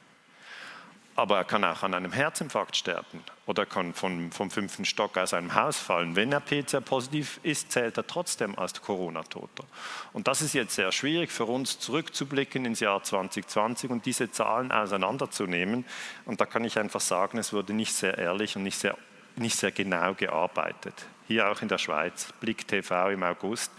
aber 1.16 1.38
er 1.38 1.44
kann 1.44 1.64
auch 1.64 1.82
an 1.82 1.94
einem 1.94 2.12
Herzinfarkt 2.12 2.76
sterben 2.76 3.22
oder 3.46 3.64
kann 3.64 3.94
von, 3.94 4.30
vom 4.30 4.50
fünften 4.50 4.84
Stock 4.84 5.16
aus 5.16 5.32
einem 5.32 5.54
Haus 5.54 5.78
fallen. 5.78 6.14
Wenn 6.14 6.30
er 6.30 6.40
PCR-positiv 6.40 7.40
ist, 7.42 7.72
zählt 7.72 7.96
er 7.96 8.06
trotzdem 8.06 8.58
als 8.58 8.80
Corona-Toter. 8.82 9.64
Und 10.12 10.28
das 10.28 10.42
ist 10.42 10.52
jetzt 10.52 10.74
sehr 10.74 10.92
schwierig 10.92 11.32
für 11.32 11.46
uns 11.46 11.78
zurückzublicken 11.78 12.64
ins 12.66 12.80
Jahr 12.80 13.02
2020 13.02 13.90
und 13.90 14.04
diese 14.04 14.30
Zahlen 14.30 14.70
auseinanderzunehmen. 14.70 15.86
Und 16.26 16.40
da 16.40 16.46
kann 16.46 16.64
ich 16.64 16.78
einfach 16.78 17.00
sagen, 17.00 17.38
es 17.38 17.52
wurde 17.52 17.72
nicht 17.72 17.94
sehr 17.94 18.18
ehrlich 18.18 18.56
und 18.56 18.62
nicht 18.62 18.78
sehr, 18.78 18.96
nicht 19.36 19.56
sehr 19.56 19.72
genau 19.72 20.14
gearbeitet. 20.14 21.06
Hier 21.28 21.50
auch 21.50 21.62
in 21.62 21.68
der 21.68 21.78
Schweiz, 21.78 22.32
Blick 22.40 22.68
TV 22.68 23.10
im 23.10 23.22
August 23.22 23.72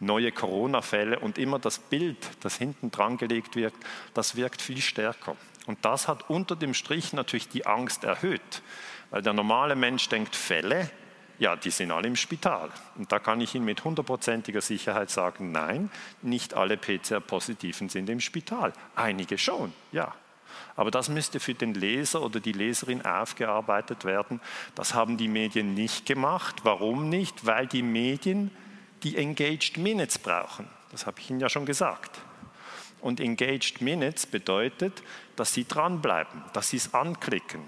neue 0.00 0.32
Corona-Fälle 0.32 1.18
und 1.18 1.38
immer 1.38 1.58
das 1.58 1.78
Bild, 1.78 2.16
das 2.40 2.56
hinten 2.56 2.90
dran 2.90 3.18
gelegt 3.18 3.54
wird, 3.54 3.74
das 4.14 4.34
wirkt 4.34 4.62
viel 4.62 4.80
stärker. 4.80 5.36
Und 5.70 5.84
das 5.84 6.08
hat 6.08 6.28
unter 6.28 6.56
dem 6.56 6.74
Strich 6.74 7.12
natürlich 7.12 7.48
die 7.48 7.64
Angst 7.64 8.02
erhöht, 8.02 8.60
weil 9.10 9.22
der 9.22 9.34
normale 9.34 9.76
Mensch 9.76 10.08
denkt, 10.08 10.34
Fälle, 10.34 10.90
ja, 11.38 11.54
die 11.54 11.70
sind 11.70 11.92
alle 11.92 12.08
im 12.08 12.16
Spital. 12.16 12.70
Und 12.96 13.12
da 13.12 13.20
kann 13.20 13.40
ich 13.40 13.54
Ihnen 13.54 13.66
mit 13.66 13.84
hundertprozentiger 13.84 14.62
Sicherheit 14.62 15.10
sagen, 15.10 15.52
nein, 15.52 15.88
nicht 16.22 16.54
alle 16.54 16.76
PCR-Positiven 16.76 17.88
sind 17.88 18.10
im 18.10 18.18
Spital. 18.18 18.72
Einige 18.96 19.38
schon, 19.38 19.72
ja. 19.92 20.12
Aber 20.74 20.90
das 20.90 21.08
müsste 21.08 21.38
für 21.38 21.54
den 21.54 21.74
Leser 21.74 22.20
oder 22.20 22.40
die 22.40 22.50
Leserin 22.50 23.04
aufgearbeitet 23.04 24.04
werden. 24.04 24.40
Das 24.74 24.94
haben 24.94 25.18
die 25.18 25.28
Medien 25.28 25.74
nicht 25.74 26.04
gemacht. 26.04 26.56
Warum 26.64 27.08
nicht? 27.08 27.46
Weil 27.46 27.68
die 27.68 27.84
Medien 27.84 28.50
die 29.04 29.16
Engaged 29.16 29.76
Minutes 29.76 30.18
brauchen. 30.18 30.66
Das 30.90 31.06
habe 31.06 31.20
ich 31.20 31.30
Ihnen 31.30 31.38
ja 31.38 31.48
schon 31.48 31.64
gesagt. 31.64 32.20
Und 33.00 33.20
Engaged 33.20 33.80
Minutes 33.80 34.26
bedeutet, 34.26 35.02
dass 35.36 35.54
Sie 35.54 35.66
dranbleiben, 35.66 36.44
dass 36.52 36.70
Sie 36.70 36.76
es 36.76 36.92
anklicken. 36.94 37.62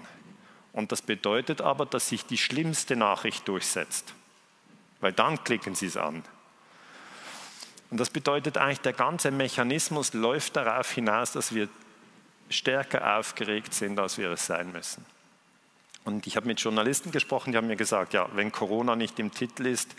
Und 0.73 0.91
das 0.91 1.01
bedeutet 1.01 1.61
aber, 1.61 1.85
dass 1.85 2.09
sich 2.09 2.25
die 2.25 2.37
schlimmste 2.37 2.95
Nachricht 2.95 3.47
durchsetzt. 3.47 4.13
Weil 5.01 5.13
dann 5.13 5.43
klicken 5.43 5.75
Sie 5.75 5.87
es 5.87 5.97
an. 5.97 6.23
Und 7.91 7.99
das 7.99 8.09
bedeutet 8.09 8.57
eigentlich, 8.57 8.81
der 8.81 8.93
ganze 8.93 9.29
Mechanismus 9.29 10.13
läuft 10.13 10.55
darauf 10.55 10.91
hinaus, 10.91 11.31
dass 11.31 11.53
wir 11.53 11.69
stärker 12.49 13.17
aufgeregt 13.17 13.73
sind, 13.73 13.99
als 13.99 14.17
wir 14.17 14.31
es 14.31 14.45
sein 14.45 14.71
müssen. 14.71 15.05
Und 16.05 16.27
ich 16.27 16.35
habe 16.35 16.47
mit 16.47 16.59
Journalisten 16.59 17.11
gesprochen, 17.11 17.51
die 17.51 17.57
haben 17.57 17.67
mir 17.67 17.77
gesagt, 17.77 18.13
ja, 18.13 18.27
wenn 18.33 18.51
Corona 18.51 18.95
nicht 18.95 19.19
im 19.19 19.31
Titel 19.31 19.65
ist, 19.65 19.95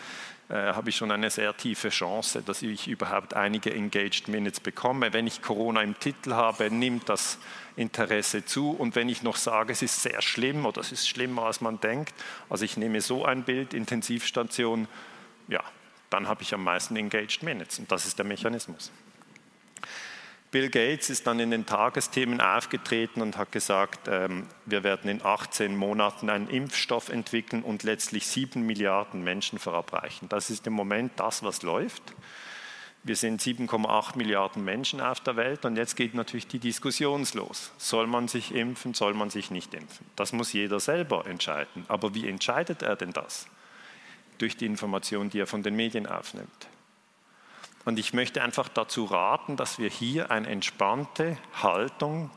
äh, 0.50 0.54
habe 0.54 0.90
ich 0.90 0.96
schon 0.96 1.10
eine 1.10 1.30
sehr 1.30 1.56
tiefe 1.56 1.88
Chance, 1.88 2.42
dass 2.42 2.60
ich 2.60 2.88
überhaupt 2.88 3.32
einige 3.32 3.72
Engaged 3.72 4.28
Minutes 4.28 4.60
bekomme. 4.60 5.14
Wenn 5.14 5.26
ich 5.26 5.40
Corona 5.40 5.80
im 5.80 5.98
Titel 5.98 6.34
habe, 6.34 6.70
nimmt 6.70 7.08
das 7.08 7.38
Interesse 7.76 8.44
zu. 8.44 8.70
Und 8.70 8.94
wenn 8.94 9.08
ich 9.08 9.22
noch 9.22 9.36
sage, 9.36 9.72
es 9.72 9.80
ist 9.80 10.02
sehr 10.02 10.20
schlimm 10.20 10.66
oder 10.66 10.82
es 10.82 10.92
ist 10.92 11.08
schlimmer, 11.08 11.44
als 11.44 11.62
man 11.62 11.80
denkt, 11.80 12.14
also 12.50 12.64
ich 12.66 12.76
nehme 12.76 13.00
so 13.00 13.24
ein 13.24 13.44
Bild, 13.44 13.72
Intensivstation, 13.72 14.86
ja, 15.48 15.62
dann 16.10 16.28
habe 16.28 16.42
ich 16.42 16.52
am 16.52 16.62
meisten 16.62 16.96
Engaged 16.96 17.42
Minutes. 17.42 17.78
Und 17.78 17.90
das 17.90 18.04
ist 18.04 18.18
der 18.18 18.26
Mechanismus. 18.26 18.92
Bill 20.54 20.70
Gates 20.70 21.10
ist 21.10 21.26
dann 21.26 21.40
in 21.40 21.50
den 21.50 21.66
Tagesthemen 21.66 22.40
aufgetreten 22.40 23.22
und 23.22 23.36
hat 23.36 23.50
gesagt, 23.50 24.06
ähm, 24.06 24.46
wir 24.66 24.84
werden 24.84 25.10
in 25.10 25.20
18 25.20 25.76
Monaten 25.76 26.30
einen 26.30 26.48
Impfstoff 26.48 27.08
entwickeln 27.08 27.64
und 27.64 27.82
letztlich 27.82 28.24
sieben 28.28 28.64
Milliarden 28.64 29.24
Menschen 29.24 29.58
verabreichen. 29.58 30.28
Das 30.28 30.50
ist 30.50 30.64
im 30.68 30.72
Moment 30.72 31.10
das, 31.16 31.42
was 31.42 31.62
läuft. 31.62 32.04
Wir 33.02 33.16
sind 33.16 33.42
7,8 33.42 34.16
Milliarden 34.16 34.64
Menschen 34.64 35.00
auf 35.00 35.18
der 35.18 35.34
Welt 35.34 35.64
und 35.64 35.74
jetzt 35.74 35.96
geht 35.96 36.14
natürlich 36.14 36.46
die 36.46 36.60
Diskussion 36.60 37.26
los. 37.34 37.72
Soll 37.76 38.06
man 38.06 38.28
sich 38.28 38.54
impfen, 38.54 38.94
soll 38.94 39.14
man 39.14 39.30
sich 39.30 39.50
nicht 39.50 39.74
impfen? 39.74 40.06
Das 40.14 40.32
muss 40.32 40.52
jeder 40.52 40.78
selber 40.78 41.26
entscheiden. 41.26 41.84
Aber 41.88 42.14
wie 42.14 42.28
entscheidet 42.28 42.82
er 42.82 42.94
denn 42.94 43.12
das? 43.12 43.48
Durch 44.38 44.56
die 44.56 44.66
Information, 44.66 45.30
die 45.30 45.40
er 45.40 45.48
von 45.48 45.64
den 45.64 45.74
Medien 45.74 46.06
aufnimmt. 46.06 46.68
Und 47.84 47.98
ich 47.98 48.14
möchte 48.14 48.42
einfach 48.42 48.68
dazu 48.68 49.04
raten, 49.04 49.56
dass 49.56 49.78
wir 49.78 49.90
hier 49.90 50.30
eine 50.30 50.48
entspannte 50.48 51.36
Haltung 51.62 52.30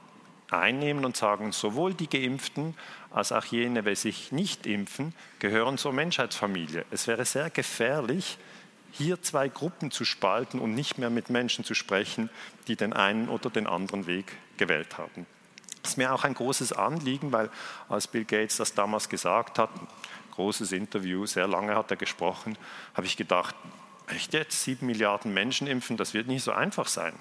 einnehmen 0.52 1.06
und 1.06 1.16
sagen, 1.16 1.52
sowohl 1.52 1.94
die 1.94 2.10
Geimpften 2.10 2.76
als 3.12 3.32
auch 3.32 3.46
jene, 3.46 3.84
die 3.84 3.96
sich 3.96 4.32
nicht 4.32 4.66
impfen, 4.66 5.14
gehören 5.40 5.78
zur 5.78 5.94
Menschheitsfamilie. 5.94 6.86
Es 6.92 7.08
wäre 7.08 7.26
sehr 7.26 7.50
gefährlich, 7.50 8.38
hier 8.92 9.22
zwei 9.22 9.48
Gruppen 9.50 9.92
zu 9.92 10.06
spalten 10.06 10.60
und 10.60 10.74
nicht 10.74 10.98
mehr 10.98 11.10
mit 11.10 11.30
Menschen 11.30 11.64
zu 11.64 11.74
sprechen, 11.74 12.30
die 12.68 12.76
den 12.76 12.94
einen 12.94 13.30
oder 13.30 13.50
den 13.50 13.68
anderen 13.68 14.08
Weg 14.08 14.38
gewählt 14.58 14.98
haben. 14.98 15.26
Das 15.82 15.92
ist 15.92 15.98
mir 15.98 16.14
auch 16.14 16.24
ein 16.24 16.34
großes 16.34 16.74
Anliegen, 16.74 17.32
weil 17.32 17.50
als 17.90 18.08
Bill 18.08 18.26
Gates 18.26 18.58
das 18.58 18.74
damals 18.74 19.08
gesagt 19.08 19.60
hat, 19.60 19.70
großes 20.32 20.72
Interview, 20.72 21.26
sehr 21.26 21.48
lange 21.48 21.76
hat 21.76 21.92
er 21.92 21.98
gesprochen, 21.98 22.58
habe 22.94 23.08
ich 23.08 23.18
gedacht, 23.18 23.56
echt 24.08 24.34
jetzt 24.34 24.64
sieben 24.64 24.88
Milliarden 24.88 25.34
Menschen 25.34 25.68
impfen, 25.68 25.98
das 25.98 26.14
wird 26.14 26.28
nicht 26.28 26.44
so 26.44 26.52
einfach 26.52 26.88
sein. 26.88 27.14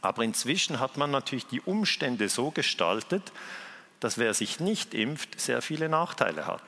Aber 0.00 0.22
inzwischen 0.22 0.80
hat 0.80 0.96
man 0.96 1.10
natürlich 1.10 1.46
die 1.46 1.62
Umstände 1.62 2.28
so 2.28 2.50
gestaltet, 2.50 3.32
dass 4.00 4.18
wer 4.18 4.34
sich 4.34 4.60
nicht 4.60 4.92
impft, 4.92 5.40
sehr 5.40 5.62
viele 5.62 5.88
Nachteile 5.88 6.46
hat. 6.46 6.62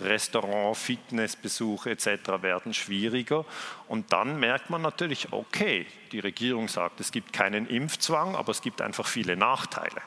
Restaurant, 0.00 0.76
Fitnessbesuche 0.76 1.90
etc. 1.90 2.42
werden 2.42 2.74
schwieriger. 2.74 3.44
Und 3.86 4.12
dann 4.12 4.40
merkt 4.40 4.70
man 4.70 4.82
natürlich, 4.82 5.32
okay, 5.32 5.86
die 6.10 6.18
Regierung 6.18 6.66
sagt, 6.66 6.98
es 6.98 7.12
gibt 7.12 7.32
keinen 7.32 7.68
Impfzwang, 7.68 8.34
aber 8.34 8.50
es 8.50 8.60
gibt 8.60 8.80
einfach 8.80 9.06
viele 9.06 9.36
Nachteile. 9.36 10.02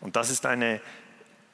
Und 0.00 0.16
das 0.16 0.30
ist 0.30 0.46
eine 0.46 0.80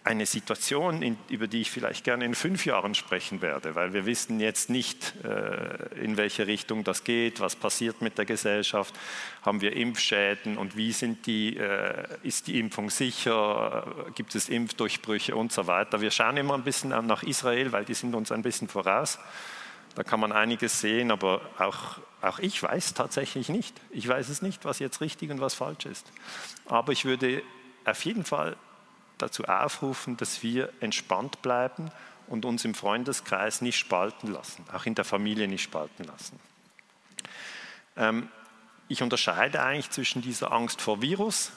eine 0.04 0.26
Situation, 0.26 1.00
in, 1.00 1.16
über 1.30 1.46
die 1.46 1.62
ich 1.62 1.70
vielleicht 1.70 2.04
gerne 2.04 2.26
in 2.26 2.34
fünf 2.34 2.66
Jahren 2.66 2.94
sprechen 2.94 3.40
werde, 3.40 3.74
weil 3.74 3.94
wir 3.94 4.04
wissen 4.04 4.38
jetzt 4.38 4.68
nicht, 4.68 5.14
äh, 5.24 5.98
in 5.98 6.18
welche 6.18 6.46
Richtung 6.46 6.84
das 6.84 7.04
geht, 7.04 7.40
was 7.40 7.56
passiert 7.56 8.02
mit 8.02 8.18
der 8.18 8.26
Gesellschaft, 8.26 8.94
haben 9.42 9.62
wir 9.62 9.74
Impfschäden 9.74 10.58
und 10.58 10.76
wie 10.76 10.92
sind 10.92 11.26
die, 11.26 11.56
äh, 11.56 12.06
ist 12.22 12.48
die 12.48 12.60
Impfung 12.60 12.90
sicher, 12.90 13.86
gibt 14.14 14.34
es 14.34 14.50
Impfdurchbrüche 14.50 15.34
und 15.34 15.52
so 15.52 15.66
weiter. 15.66 16.02
Wir 16.02 16.10
schauen 16.10 16.36
immer 16.36 16.52
ein 16.52 16.64
bisschen 16.64 16.90
nach 16.90 17.22
Israel, 17.22 17.72
weil 17.72 17.86
die 17.86 17.94
sind 17.94 18.14
uns 18.14 18.30
ein 18.30 18.42
bisschen 18.42 18.68
voraus. 18.68 19.18
Da 19.94 20.02
kann 20.02 20.20
man 20.20 20.32
einiges 20.32 20.80
sehen, 20.80 21.12
aber 21.12 21.40
auch, 21.58 21.98
auch 22.20 22.40
ich 22.40 22.62
weiß 22.62 22.92
tatsächlich 22.92 23.48
nicht. 23.48 23.80
Ich 23.90 24.06
weiß 24.06 24.28
es 24.28 24.42
nicht, 24.42 24.66
was 24.66 24.80
jetzt 24.80 25.00
richtig 25.00 25.30
und 25.30 25.40
was 25.40 25.54
falsch 25.54 25.86
ist. 25.86 26.12
Aber 26.66 26.92
ich 26.92 27.06
würde 27.06 27.42
auf 27.86 28.04
jeden 28.04 28.24
Fall 28.24 28.56
dazu 29.18 29.44
aufrufen, 29.44 30.16
dass 30.16 30.42
wir 30.42 30.72
entspannt 30.81 31.42
bleiben 31.42 31.90
und 32.27 32.44
uns 32.44 32.64
im 32.64 32.74
Freundeskreis 32.74 33.61
nicht 33.61 33.79
spalten 33.79 34.33
lassen, 34.33 34.64
auch 34.72 34.87
in 34.87 34.94
der 34.94 35.05
Familie 35.05 35.48
nicht 35.48 35.62
spalten 35.62 36.05
lassen. 36.05 36.38
Ähm, 37.96 38.29
ich 38.88 39.03
unterscheide 39.03 39.62
eigentlich 39.62 39.90
zwischen 39.90 40.22
dieser 40.22 40.53
Angst 40.53 40.81
vor 40.81 41.00
Virus, 41.00 41.53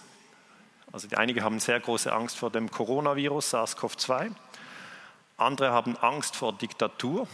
also 0.92 1.08
einige 1.16 1.44
haben 1.44 1.60
sehr 1.60 1.80
große 1.80 2.12
Angst 2.12 2.38
vor 2.38 2.50
dem 2.50 2.72
Coronavirus 2.72 3.54
SARS-CoV-2, 3.54 4.32
andere 5.38 5.72
haben 5.72 5.98
Angst 5.98 6.36
vor 6.36 6.54
Diktatur. 6.54 7.28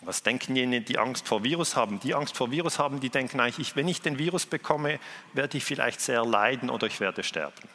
Was 0.00 0.22
denken 0.22 0.56
jene, 0.56 0.80
die 0.80 0.98
Angst 0.98 1.26
vor 1.26 1.44
Virus 1.44 1.76
haben? 1.76 2.00
Die 2.00 2.14
Angst 2.14 2.36
vor 2.36 2.50
Virus 2.50 2.78
haben, 2.78 3.00
die 3.00 3.10
denken 3.10 3.40
eigentlich, 3.40 3.74
wenn 3.76 3.88
ich 3.88 4.00
den 4.00 4.18
Virus 4.18 4.46
bekomme, 4.46 4.98
werde 5.32 5.58
ich 5.58 5.64
vielleicht 5.64 6.00
sehr 6.00 6.24
leiden 6.24 6.70
oder 6.70 6.86
ich 6.86 7.00
werde 7.00 7.22
sterben. 7.22 7.68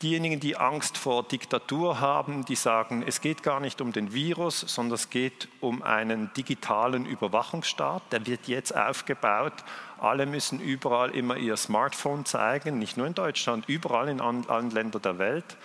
Diejenigen, 0.00 0.38
die 0.38 0.56
Angst 0.56 0.96
vor 0.96 1.24
Diktatur 1.24 1.98
haben, 1.98 2.44
die 2.44 2.54
sagen, 2.54 3.02
es 3.04 3.20
geht 3.20 3.42
gar 3.42 3.58
nicht 3.58 3.80
um 3.80 3.92
den 3.92 4.12
Virus, 4.12 4.60
sondern 4.60 4.94
es 4.94 5.10
geht 5.10 5.48
um 5.60 5.82
einen 5.82 6.32
digitalen 6.34 7.04
Überwachungsstaat. 7.04 8.02
Der 8.12 8.24
wird 8.24 8.46
jetzt 8.46 8.76
aufgebaut. 8.76 9.54
Alle 9.98 10.26
müssen 10.26 10.60
überall 10.60 11.10
immer 11.10 11.36
ihr 11.36 11.56
Smartphone 11.56 12.24
zeigen, 12.24 12.78
nicht 12.78 12.96
nur 12.96 13.08
in 13.08 13.14
Deutschland, 13.14 13.68
überall 13.68 14.08
in 14.08 14.20
allen 14.20 14.70
Ländern 14.70 15.02
der 15.02 15.18
Welt. 15.18 15.56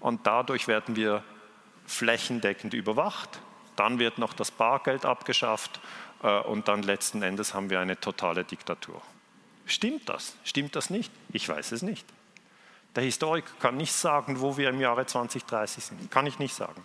Und 0.00 0.26
dadurch 0.26 0.66
werden 0.66 0.96
wir 0.96 1.22
flächendeckend 1.86 2.74
überwacht. 2.74 3.38
Dann 3.76 4.00
wird 4.00 4.18
noch 4.18 4.32
das 4.32 4.50
Bargeld 4.50 5.04
abgeschafft 5.04 5.78
äh, 6.24 6.40
und 6.40 6.66
dann 6.66 6.82
letzten 6.82 7.22
Endes 7.22 7.54
haben 7.54 7.70
wir 7.70 7.78
eine 7.78 8.00
totale 8.00 8.42
Diktatur. 8.42 9.00
Stimmt 9.64 10.08
das? 10.08 10.34
Stimmt 10.42 10.74
das 10.74 10.90
nicht? 10.90 11.12
Ich 11.32 11.48
weiß 11.48 11.70
es 11.70 11.82
nicht. 11.82 12.04
Der 12.96 13.04
Historiker 13.04 13.52
kann 13.60 13.76
nicht 13.76 13.92
sagen, 13.92 14.40
wo 14.40 14.56
wir 14.56 14.70
im 14.70 14.80
Jahre 14.80 15.04
2030 15.04 15.84
sind. 15.84 16.10
Kann 16.10 16.26
ich 16.26 16.38
nicht 16.38 16.54
sagen. 16.54 16.82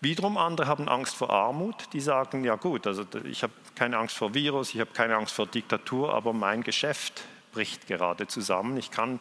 Wiederum 0.00 0.36
andere 0.36 0.66
haben 0.66 0.88
Angst 0.88 1.14
vor 1.14 1.30
Armut. 1.30 1.92
Die 1.92 2.00
sagen, 2.00 2.42
ja 2.42 2.56
gut, 2.56 2.86
also 2.86 3.04
ich 3.24 3.42
habe 3.42 3.52
keine 3.76 3.98
Angst 3.98 4.16
vor 4.16 4.34
Virus, 4.34 4.74
ich 4.74 4.80
habe 4.80 4.90
keine 4.92 5.16
Angst 5.16 5.34
vor 5.34 5.46
Diktatur, 5.46 6.12
aber 6.12 6.32
mein 6.32 6.62
Geschäft 6.62 7.22
bricht 7.52 7.86
gerade 7.86 8.26
zusammen. 8.26 8.76
Ich 8.78 8.90
kann 8.90 9.20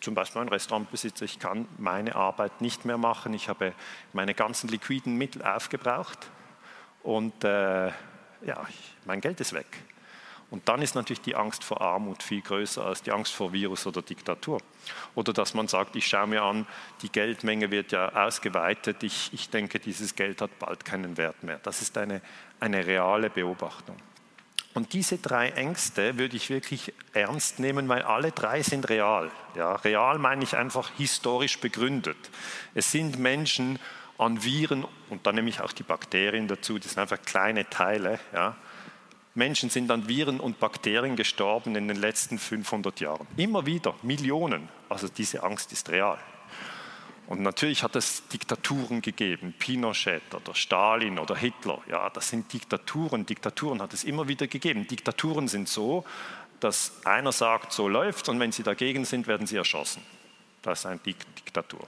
zum 0.00 0.14
Beispiel 0.14 0.42
ein 0.42 0.48
Restaurantbesitzer, 0.48 1.24
ich 1.24 1.38
kann 1.38 1.66
meine 1.78 2.14
Arbeit 2.14 2.60
nicht 2.60 2.84
mehr 2.84 2.98
machen. 2.98 3.34
Ich 3.34 3.48
habe 3.48 3.74
meine 4.12 4.34
ganzen 4.34 4.68
liquiden 4.68 5.16
Mittel 5.16 5.42
aufgebraucht 5.42 6.30
und 7.02 7.42
äh, 7.44 7.88
ja, 7.88 8.66
mein 9.04 9.20
Geld 9.20 9.40
ist 9.40 9.52
weg. 9.52 9.82
Und 10.50 10.68
dann 10.68 10.82
ist 10.82 10.96
natürlich 10.96 11.20
die 11.20 11.36
Angst 11.36 11.62
vor 11.62 11.80
Armut 11.80 12.22
viel 12.22 12.40
größer 12.40 12.84
als 12.84 13.02
die 13.02 13.12
Angst 13.12 13.32
vor 13.32 13.52
Virus 13.52 13.86
oder 13.86 14.02
Diktatur. 14.02 14.60
Oder 15.14 15.32
dass 15.32 15.54
man 15.54 15.68
sagt, 15.68 15.94
ich 15.94 16.06
schaue 16.06 16.26
mir 16.26 16.42
an, 16.42 16.66
die 17.02 17.10
Geldmenge 17.10 17.70
wird 17.70 17.92
ja 17.92 18.12
ausgeweitet, 18.26 19.02
ich, 19.04 19.30
ich 19.32 19.48
denke, 19.48 19.78
dieses 19.78 20.16
Geld 20.16 20.42
hat 20.42 20.58
bald 20.58 20.84
keinen 20.84 21.16
Wert 21.16 21.42
mehr. 21.44 21.60
Das 21.62 21.82
ist 21.82 21.96
eine, 21.96 22.20
eine 22.58 22.84
reale 22.84 23.30
Beobachtung. 23.30 23.96
Und 24.72 24.92
diese 24.92 25.18
drei 25.18 25.50
Ängste 25.50 26.16
würde 26.18 26.36
ich 26.36 26.48
wirklich 26.48 26.92
ernst 27.12 27.58
nehmen, 27.58 27.88
weil 27.88 28.02
alle 28.02 28.30
drei 28.30 28.62
sind 28.62 28.88
real. 28.88 29.30
Ja, 29.56 29.74
real 29.76 30.18
meine 30.18 30.44
ich 30.44 30.56
einfach 30.56 30.90
historisch 30.96 31.58
begründet. 31.58 32.16
Es 32.74 32.92
sind 32.92 33.18
Menschen 33.18 33.80
an 34.16 34.44
Viren, 34.44 34.86
und 35.08 35.26
da 35.26 35.32
nehme 35.32 35.48
ich 35.48 35.60
auch 35.60 35.72
die 35.72 35.82
Bakterien 35.82 36.46
dazu, 36.46 36.78
das 36.78 36.92
sind 36.92 37.00
einfach 37.00 37.20
kleine 37.22 37.68
Teile, 37.68 38.20
ja, 38.32 38.56
Menschen 39.34 39.70
sind 39.70 39.90
an 39.90 40.08
Viren 40.08 40.40
und 40.40 40.58
Bakterien 40.58 41.16
gestorben 41.16 41.76
in 41.76 41.86
den 41.86 41.96
letzten 41.96 42.38
500 42.38 43.00
Jahren. 43.00 43.26
Immer 43.36 43.64
wieder, 43.64 43.94
Millionen. 44.02 44.68
Also 44.88 45.08
diese 45.08 45.42
Angst 45.42 45.72
ist 45.72 45.88
real. 45.90 46.18
Und 47.28 47.42
natürlich 47.42 47.84
hat 47.84 47.94
es 47.94 48.26
Diktaturen 48.26 49.02
gegeben, 49.02 49.54
Pinochet 49.56 50.34
oder 50.34 50.52
Stalin 50.52 51.16
oder 51.16 51.36
Hitler. 51.36 51.80
Ja, 51.88 52.10
das 52.10 52.28
sind 52.28 52.52
Diktaturen. 52.52 53.24
Diktaturen 53.24 53.80
hat 53.80 53.94
es 53.94 54.02
immer 54.02 54.26
wieder 54.26 54.48
gegeben. 54.48 54.88
Diktaturen 54.88 55.46
sind 55.46 55.68
so, 55.68 56.04
dass 56.58 57.06
einer 57.06 57.30
sagt, 57.30 57.72
so 57.72 57.86
läuft 57.86 58.28
und 58.28 58.40
wenn 58.40 58.50
sie 58.50 58.64
dagegen 58.64 59.04
sind, 59.04 59.28
werden 59.28 59.46
sie 59.46 59.56
erschossen. 59.56 60.02
Das 60.62 60.80
ist 60.80 60.86
eine 60.86 60.98
Diktatur. 60.98 61.86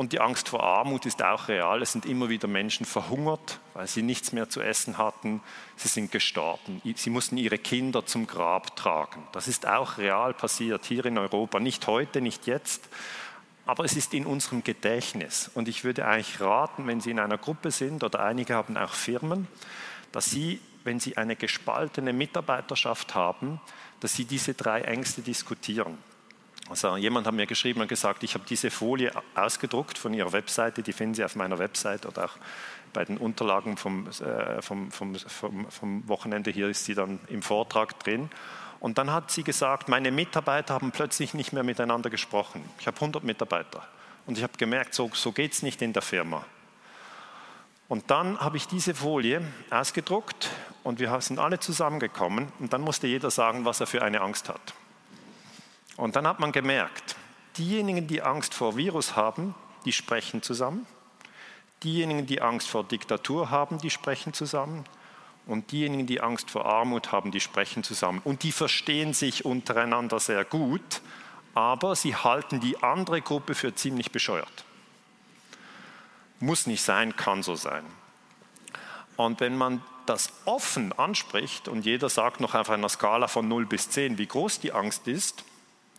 Und 0.00 0.14
die 0.14 0.20
Angst 0.22 0.48
vor 0.48 0.62
Armut 0.62 1.04
ist 1.04 1.22
auch 1.22 1.48
real. 1.48 1.82
Es 1.82 1.92
sind 1.92 2.06
immer 2.06 2.30
wieder 2.30 2.48
Menschen 2.48 2.86
verhungert, 2.86 3.60
weil 3.74 3.86
sie 3.86 4.00
nichts 4.00 4.32
mehr 4.32 4.48
zu 4.48 4.62
essen 4.62 4.96
hatten. 4.96 5.42
Sie 5.76 5.88
sind 5.88 6.10
gestorben. 6.10 6.80
Sie 6.96 7.10
mussten 7.10 7.36
ihre 7.36 7.58
Kinder 7.58 8.06
zum 8.06 8.26
Grab 8.26 8.76
tragen. 8.76 9.22
Das 9.32 9.46
ist 9.46 9.68
auch 9.68 9.98
real 9.98 10.32
passiert 10.32 10.86
hier 10.86 11.04
in 11.04 11.18
Europa. 11.18 11.60
Nicht 11.60 11.86
heute, 11.86 12.22
nicht 12.22 12.46
jetzt, 12.46 12.88
aber 13.66 13.84
es 13.84 13.94
ist 13.94 14.14
in 14.14 14.24
unserem 14.24 14.64
Gedächtnis. 14.64 15.50
Und 15.52 15.68
ich 15.68 15.84
würde 15.84 16.06
eigentlich 16.06 16.40
raten, 16.40 16.86
wenn 16.86 17.02
Sie 17.02 17.10
in 17.10 17.18
einer 17.18 17.36
Gruppe 17.36 17.70
sind 17.70 18.02
oder 18.02 18.20
einige 18.20 18.54
haben 18.54 18.78
auch 18.78 18.94
Firmen, 18.94 19.48
dass 20.12 20.30
Sie, 20.30 20.60
wenn 20.82 20.98
Sie 20.98 21.18
eine 21.18 21.36
gespaltene 21.36 22.14
Mitarbeiterschaft 22.14 23.14
haben, 23.14 23.60
dass 24.00 24.14
Sie 24.14 24.24
diese 24.24 24.54
drei 24.54 24.80
Ängste 24.80 25.20
diskutieren. 25.20 25.98
Also 26.70 26.96
jemand 26.96 27.26
hat 27.26 27.34
mir 27.34 27.46
geschrieben 27.46 27.80
und 27.80 27.88
gesagt, 27.88 28.22
ich 28.22 28.34
habe 28.34 28.44
diese 28.48 28.70
Folie 28.70 29.10
ausgedruckt 29.34 29.98
von 29.98 30.14
Ihrer 30.14 30.32
Webseite, 30.32 30.82
die 30.82 30.92
finden 30.92 31.14
Sie 31.14 31.24
auf 31.24 31.34
meiner 31.34 31.58
Webseite 31.58 32.06
oder 32.06 32.26
auch 32.26 32.36
bei 32.92 33.04
den 33.04 33.18
Unterlagen 33.18 33.76
vom, 33.76 34.08
äh, 34.08 34.62
vom, 34.62 34.90
vom, 34.92 35.16
vom, 35.16 36.08
Wochenende 36.08 36.50
hier 36.50 36.68
ist 36.68 36.84
sie 36.84 36.94
dann 36.94 37.18
im 37.28 37.42
Vortrag 37.42 37.98
drin. 38.00 38.30
Und 38.78 38.98
dann 38.98 39.12
hat 39.12 39.30
sie 39.30 39.42
gesagt, 39.42 39.88
meine 39.88 40.10
Mitarbeiter 40.10 40.74
haben 40.74 40.90
plötzlich 40.90 41.34
nicht 41.34 41.52
mehr 41.52 41.62
miteinander 41.62 42.08
gesprochen. 42.08 42.64
Ich 42.78 42.86
habe 42.86 42.96
100 42.96 43.22
Mitarbeiter 43.24 43.86
und 44.26 44.38
ich 44.38 44.42
habe 44.42 44.54
gemerkt, 44.56 44.94
so, 44.94 45.10
so 45.12 45.32
geht 45.32 45.52
es 45.52 45.62
nicht 45.62 45.82
in 45.82 45.92
der 45.92 46.02
Firma. 46.02 46.44
Und 47.88 48.10
dann 48.10 48.38
habe 48.38 48.56
ich 48.56 48.68
diese 48.68 48.94
Folie 48.94 49.42
ausgedruckt 49.70 50.48
und 50.84 51.00
wir 51.00 51.20
sind 51.20 51.40
alle 51.40 51.58
zusammengekommen 51.58 52.52
und 52.60 52.72
dann 52.72 52.80
musste 52.80 53.08
jeder 53.08 53.30
sagen, 53.30 53.64
was 53.64 53.80
er 53.80 53.86
für 53.86 54.02
eine 54.02 54.20
Angst 54.20 54.48
hat. 54.48 54.74
Und 56.00 56.16
dann 56.16 56.26
hat 56.26 56.40
man 56.40 56.50
gemerkt, 56.50 57.14
diejenigen, 57.58 58.06
die 58.06 58.22
Angst 58.22 58.54
vor 58.54 58.78
Virus 58.78 59.16
haben, 59.16 59.54
die 59.84 59.92
sprechen 59.92 60.40
zusammen. 60.40 60.86
Diejenigen, 61.82 62.24
die 62.24 62.40
Angst 62.40 62.68
vor 62.68 62.84
Diktatur 62.84 63.50
haben, 63.50 63.76
die 63.76 63.90
sprechen 63.90 64.32
zusammen. 64.32 64.86
Und 65.44 65.72
diejenigen, 65.72 66.06
die 66.06 66.22
Angst 66.22 66.50
vor 66.50 66.64
Armut 66.64 67.12
haben, 67.12 67.32
die 67.32 67.40
sprechen 67.40 67.82
zusammen. 67.82 68.22
Und 68.24 68.44
die 68.44 68.52
verstehen 68.52 69.12
sich 69.12 69.44
untereinander 69.44 70.20
sehr 70.20 70.42
gut, 70.46 71.02
aber 71.52 71.94
sie 71.94 72.16
halten 72.16 72.60
die 72.60 72.82
andere 72.82 73.20
Gruppe 73.20 73.54
für 73.54 73.74
ziemlich 73.74 74.10
bescheuert. 74.10 74.64
Muss 76.38 76.66
nicht 76.66 76.82
sein, 76.82 77.14
kann 77.14 77.42
so 77.42 77.56
sein. 77.56 77.84
Und 79.16 79.40
wenn 79.40 79.54
man 79.54 79.82
das 80.06 80.32
offen 80.46 80.98
anspricht 80.98 81.68
und 81.68 81.84
jeder 81.84 82.08
sagt 82.08 82.40
noch 82.40 82.54
auf 82.54 82.70
einer 82.70 82.88
Skala 82.88 83.28
von 83.28 83.48
0 83.48 83.66
bis 83.66 83.90
10, 83.90 84.16
wie 84.16 84.26
groß 84.26 84.60
die 84.60 84.72
Angst 84.72 85.06
ist, 85.06 85.44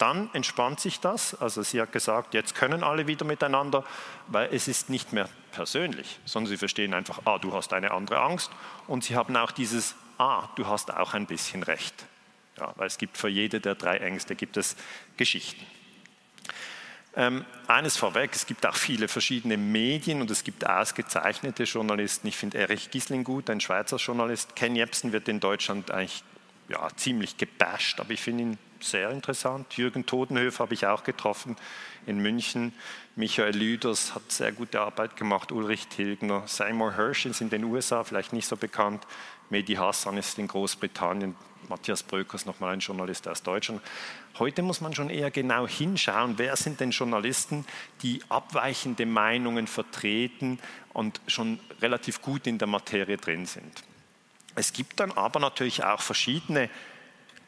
dann 0.02 0.30
entspannt 0.34 0.80
sich 0.80 1.00
das. 1.00 1.40
Also 1.40 1.62
sie 1.62 1.80
hat 1.80 1.92
gesagt, 1.92 2.34
jetzt 2.34 2.56
können 2.56 2.84
alle 2.84 3.06
wieder 3.06 3.26
miteinander, 3.26 3.84
weil 4.28 4.50
es 4.52 4.68
ist 4.68 4.90
nicht 4.90 5.14
mehr 5.14 5.30
persönlich, 5.52 6.20
sondern 6.26 6.50
sie 6.50 6.58
verstehen 6.58 6.94
einfach, 6.94 7.22
ah, 7.26 7.38
du 7.38 7.54
hast 7.54 7.72
eine 7.74 7.92
andere 7.92 8.20
Angst. 8.20 8.52
Und 8.88 9.04
sie 9.04 9.16
haben 9.16 9.38
auch 9.38 9.52
dieses, 9.52 9.96
ah, 10.18 10.50
du 10.56 10.66
hast 10.66 10.92
auch 10.92 11.14
ein 11.14 11.28
bisschen 11.28 11.62
recht. 11.62 11.94
Ja, 12.58 12.74
weil 12.78 12.88
es 12.88 12.98
gibt 12.98 13.18
für 13.18 13.30
jede 13.30 13.60
der 13.60 13.76
drei 13.76 13.98
Ängste 13.98 14.36
gibt 14.36 14.58
es 14.58 14.76
Geschichten. 15.18 15.66
Ähm, 17.16 17.46
eines 17.68 17.98
vorweg, 17.98 18.32
es 18.34 18.46
gibt 18.46 18.66
auch 18.66 18.76
viele 18.76 19.08
verschiedene 19.08 19.58
Medien 19.58 20.22
und 20.22 20.32
es 20.32 20.44
gibt 20.44 20.66
ausgezeichnete 20.66 21.64
Journalisten. 21.64 22.28
Ich 22.28 22.38
finde 22.38 22.58
Erich 22.58 22.90
Gisling 22.90 23.24
gut, 23.24 23.50
ein 23.50 23.60
Schweizer 23.60 23.98
Journalist. 23.98 24.56
Ken 24.56 24.76
Jebsen 24.76 25.12
wird 25.12 25.28
in 25.28 25.40
Deutschland 25.40 25.92
eigentlich 25.92 26.24
ja, 26.72 26.88
ziemlich 26.96 27.38
gebasht, 27.38 28.00
aber 28.00 28.12
ich 28.12 28.22
finde 28.22 28.44
ihn 28.44 28.58
sehr 28.80 29.12
interessant. 29.12 29.78
Jürgen 29.78 30.06
Todenhöfer 30.06 30.64
habe 30.64 30.74
ich 30.74 30.88
auch 30.88 31.04
getroffen 31.04 31.56
in 32.06 32.20
München. 32.20 32.74
Michael 33.16 33.56
Lüders 33.56 34.16
hat 34.16 34.32
sehr 34.32 34.52
gute 34.52 34.80
Arbeit 34.80 35.18
gemacht. 35.18 35.52
Ulrich 35.52 35.88
Tilgner. 35.88 36.48
Seymour 36.48 36.94
Hersh 36.94 37.26
ist 37.26 37.42
in 37.42 37.50
den 37.50 37.66
USA 37.66 38.04
vielleicht 38.04 38.34
nicht 38.34 38.48
so 38.48 38.56
bekannt. 38.56 39.06
Mehdi 39.50 39.76
Hassan 39.76 40.18
ist 40.18 40.40
in 40.40 40.48
Großbritannien. 40.48 41.36
Matthias 41.70 42.04
Brökers, 42.04 42.46
nochmal 42.46 42.74
ein 42.74 42.80
Journalist 42.80 43.28
aus 43.28 43.44
Deutschland. 43.44 43.82
Heute 44.40 44.62
muss 44.64 44.82
man 44.82 44.96
schon 44.96 45.10
eher 45.10 45.30
genau 45.30 45.68
hinschauen, 45.68 46.38
wer 46.38 46.56
sind 46.56 46.80
denn 46.80 46.92
Journalisten, 46.92 47.66
die 48.02 48.22
abweichende 48.30 49.06
Meinungen 49.06 49.68
vertreten 49.68 50.60
und 50.94 51.22
schon 51.28 51.60
relativ 51.82 52.22
gut 52.22 52.48
in 52.48 52.58
der 52.58 52.68
Materie 52.68 53.18
drin 53.18 53.46
sind. 53.46 53.84
Es 54.56 54.74
gibt 54.74 55.00
dann 55.00 55.12
aber 55.12 55.40
natürlich 55.40 55.84
auch 55.84 56.02
verschiedene 56.02 56.70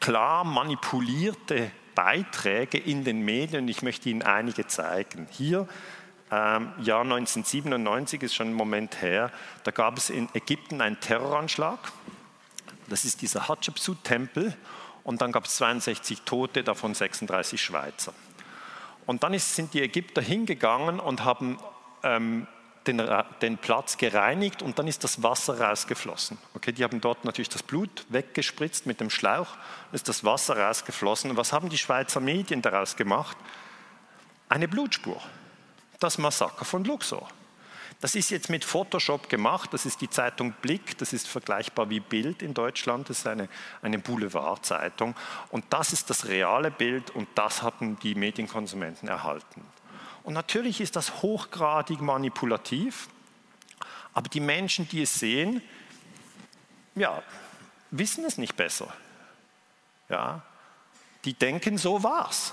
klar 0.00 0.44
manipulierte 0.44 1.70
Beiträge 1.94 2.78
in 2.78 3.04
den 3.04 3.24
Medien. 3.24 3.68
Ich 3.68 3.82
möchte 3.82 4.08
Ihnen 4.08 4.22
einige 4.22 4.66
zeigen. 4.66 5.28
Hier, 5.30 5.68
ähm, 6.30 6.72
Jahr 6.80 7.02
1997 7.02 8.22
ist 8.22 8.34
schon 8.34 8.48
ein 8.48 8.54
Moment 8.54 9.02
her, 9.02 9.30
da 9.62 9.70
gab 9.70 9.98
es 9.98 10.10
in 10.10 10.28
Ägypten 10.34 10.80
einen 10.80 10.98
Terroranschlag. 10.98 11.78
Das 12.88 13.04
ist 13.04 13.22
dieser 13.22 13.48
Hatschepsut-Tempel 13.48 14.56
und 15.04 15.20
dann 15.20 15.32
gab 15.32 15.44
es 15.44 15.56
62 15.56 16.22
Tote, 16.22 16.64
davon 16.64 16.94
36 16.94 17.62
Schweizer. 17.62 18.12
Und 19.06 19.22
dann 19.22 19.34
ist, 19.34 19.54
sind 19.54 19.74
die 19.74 19.82
Ägypter 19.82 20.22
hingegangen 20.22 20.98
und 20.98 21.24
haben 21.24 21.58
ähm, 22.02 22.46
den, 22.86 23.02
den, 23.40 23.58
Platz 23.58 23.96
gereinigt 23.96 24.62
und 24.62 24.78
dann 24.78 24.86
ist 24.86 25.04
das 25.04 25.22
Wasser 25.22 25.60
rausgeflossen. 25.60 26.38
Okay, 26.54 26.72
die 26.72 26.84
haben 26.84 27.00
dort 27.00 27.24
natürlich 27.24 27.48
das 27.48 27.62
Blut 27.62 28.04
weggespritzt 28.08 28.86
mit 28.86 29.00
dem 29.00 29.10
Schlauch, 29.10 29.56
ist 29.92 30.08
das 30.08 30.24
Wasser 30.24 30.58
rausgeflossen. 30.58 31.30
Und 31.30 31.36
was 31.36 31.52
haben 31.52 31.68
die 31.68 31.78
Schweizer 31.78 32.20
Medien 32.20 32.62
daraus 32.62 32.96
gemacht? 32.96 33.36
Eine 34.48 34.68
Blutspur. 34.68 35.20
Das 36.00 36.18
Massaker 36.18 36.64
von 36.64 36.84
Luxor. 36.84 37.28
Das 38.00 38.14
ist 38.14 38.30
jetzt 38.30 38.50
mit 38.50 38.64
Photoshop 38.64 39.28
gemacht, 39.28 39.72
das 39.72 39.86
ist 39.86 40.00
die 40.00 40.10
Zeitung 40.10 40.52
Blick, 40.60 40.98
das 40.98 41.12
ist 41.12 41.26
vergleichbar 41.26 41.88
wie 41.88 42.00
Bild 42.00 42.42
in 42.42 42.52
Deutschland, 42.52 43.08
das 43.08 43.20
ist 43.20 43.26
eine, 43.26 43.48
eine 43.80 43.98
Boulevardzeitung. 43.98 45.14
Und 45.50 45.64
das 45.70 45.92
ist 45.92 46.10
das 46.10 46.26
reale 46.26 46.70
Bild 46.70 47.10
und 47.10 47.28
das 47.34 47.62
hatten 47.62 47.98
die 48.00 48.14
Medienkonsumenten 48.14 49.08
erhalten. 49.08 49.64
Und 50.24 50.32
natürlich 50.32 50.80
ist 50.80 50.96
das 50.96 51.22
hochgradig 51.22 52.00
manipulativ, 52.00 53.08
aber 54.14 54.28
die 54.28 54.40
Menschen, 54.40 54.88
die 54.88 55.02
es 55.02 55.20
sehen, 55.20 55.62
ja, 56.94 57.22
wissen 57.90 58.24
es 58.24 58.38
nicht 58.38 58.56
besser. 58.56 58.92
Ja, 60.08 60.42
die 61.24 61.34
denken, 61.34 61.78
so 61.78 62.02
war's. 62.02 62.52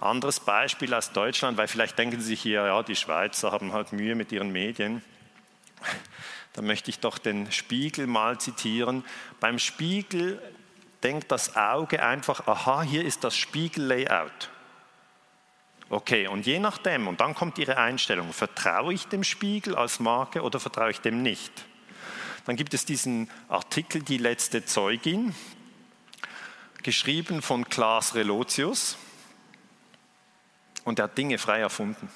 Anderes 0.00 0.40
Beispiel 0.40 0.92
aus 0.94 1.12
Deutschland, 1.12 1.56
weil 1.56 1.68
vielleicht 1.68 1.98
denken 1.98 2.20
Sie 2.20 2.28
sich 2.28 2.40
hier, 2.40 2.64
ja, 2.66 2.82
die 2.82 2.96
Schweizer 2.96 3.52
haben 3.52 3.72
halt 3.72 3.92
Mühe 3.92 4.14
mit 4.14 4.32
ihren 4.32 4.50
Medien. 4.50 5.02
Da 6.52 6.62
möchte 6.62 6.90
ich 6.90 6.98
doch 6.98 7.18
den 7.18 7.52
Spiegel 7.52 8.06
mal 8.06 8.40
zitieren. 8.40 9.04
Beim 9.38 9.58
Spiegel 9.58 10.42
denkt 11.02 11.30
das 11.30 11.56
Auge 11.56 12.02
einfach, 12.02 12.46
aha, 12.48 12.82
hier 12.82 13.04
ist 13.04 13.22
das 13.22 13.36
Spiegellayout. 13.36 14.50
Okay, 15.90 16.26
und 16.28 16.44
je 16.44 16.58
nachdem, 16.58 17.08
und 17.08 17.20
dann 17.20 17.34
kommt 17.34 17.56
Ihre 17.58 17.78
Einstellung, 17.78 18.32
vertraue 18.32 18.92
ich 18.92 19.06
dem 19.06 19.24
Spiegel 19.24 19.74
als 19.74 20.00
Marke 20.00 20.42
oder 20.42 20.60
vertraue 20.60 20.90
ich 20.90 21.00
dem 21.00 21.22
nicht? 21.22 21.64
Dann 22.44 22.56
gibt 22.56 22.74
es 22.74 22.84
diesen 22.84 23.30
Artikel 23.48 24.02
Die 24.02 24.18
letzte 24.18 24.64
Zeugin, 24.64 25.34
geschrieben 26.82 27.40
von 27.40 27.68
Klaas 27.68 28.14
Relotius 28.14 28.98
und 30.84 30.98
er 30.98 31.04
hat 31.04 31.16
Dinge 31.16 31.38
frei 31.38 31.60
erfunden. 31.60 32.10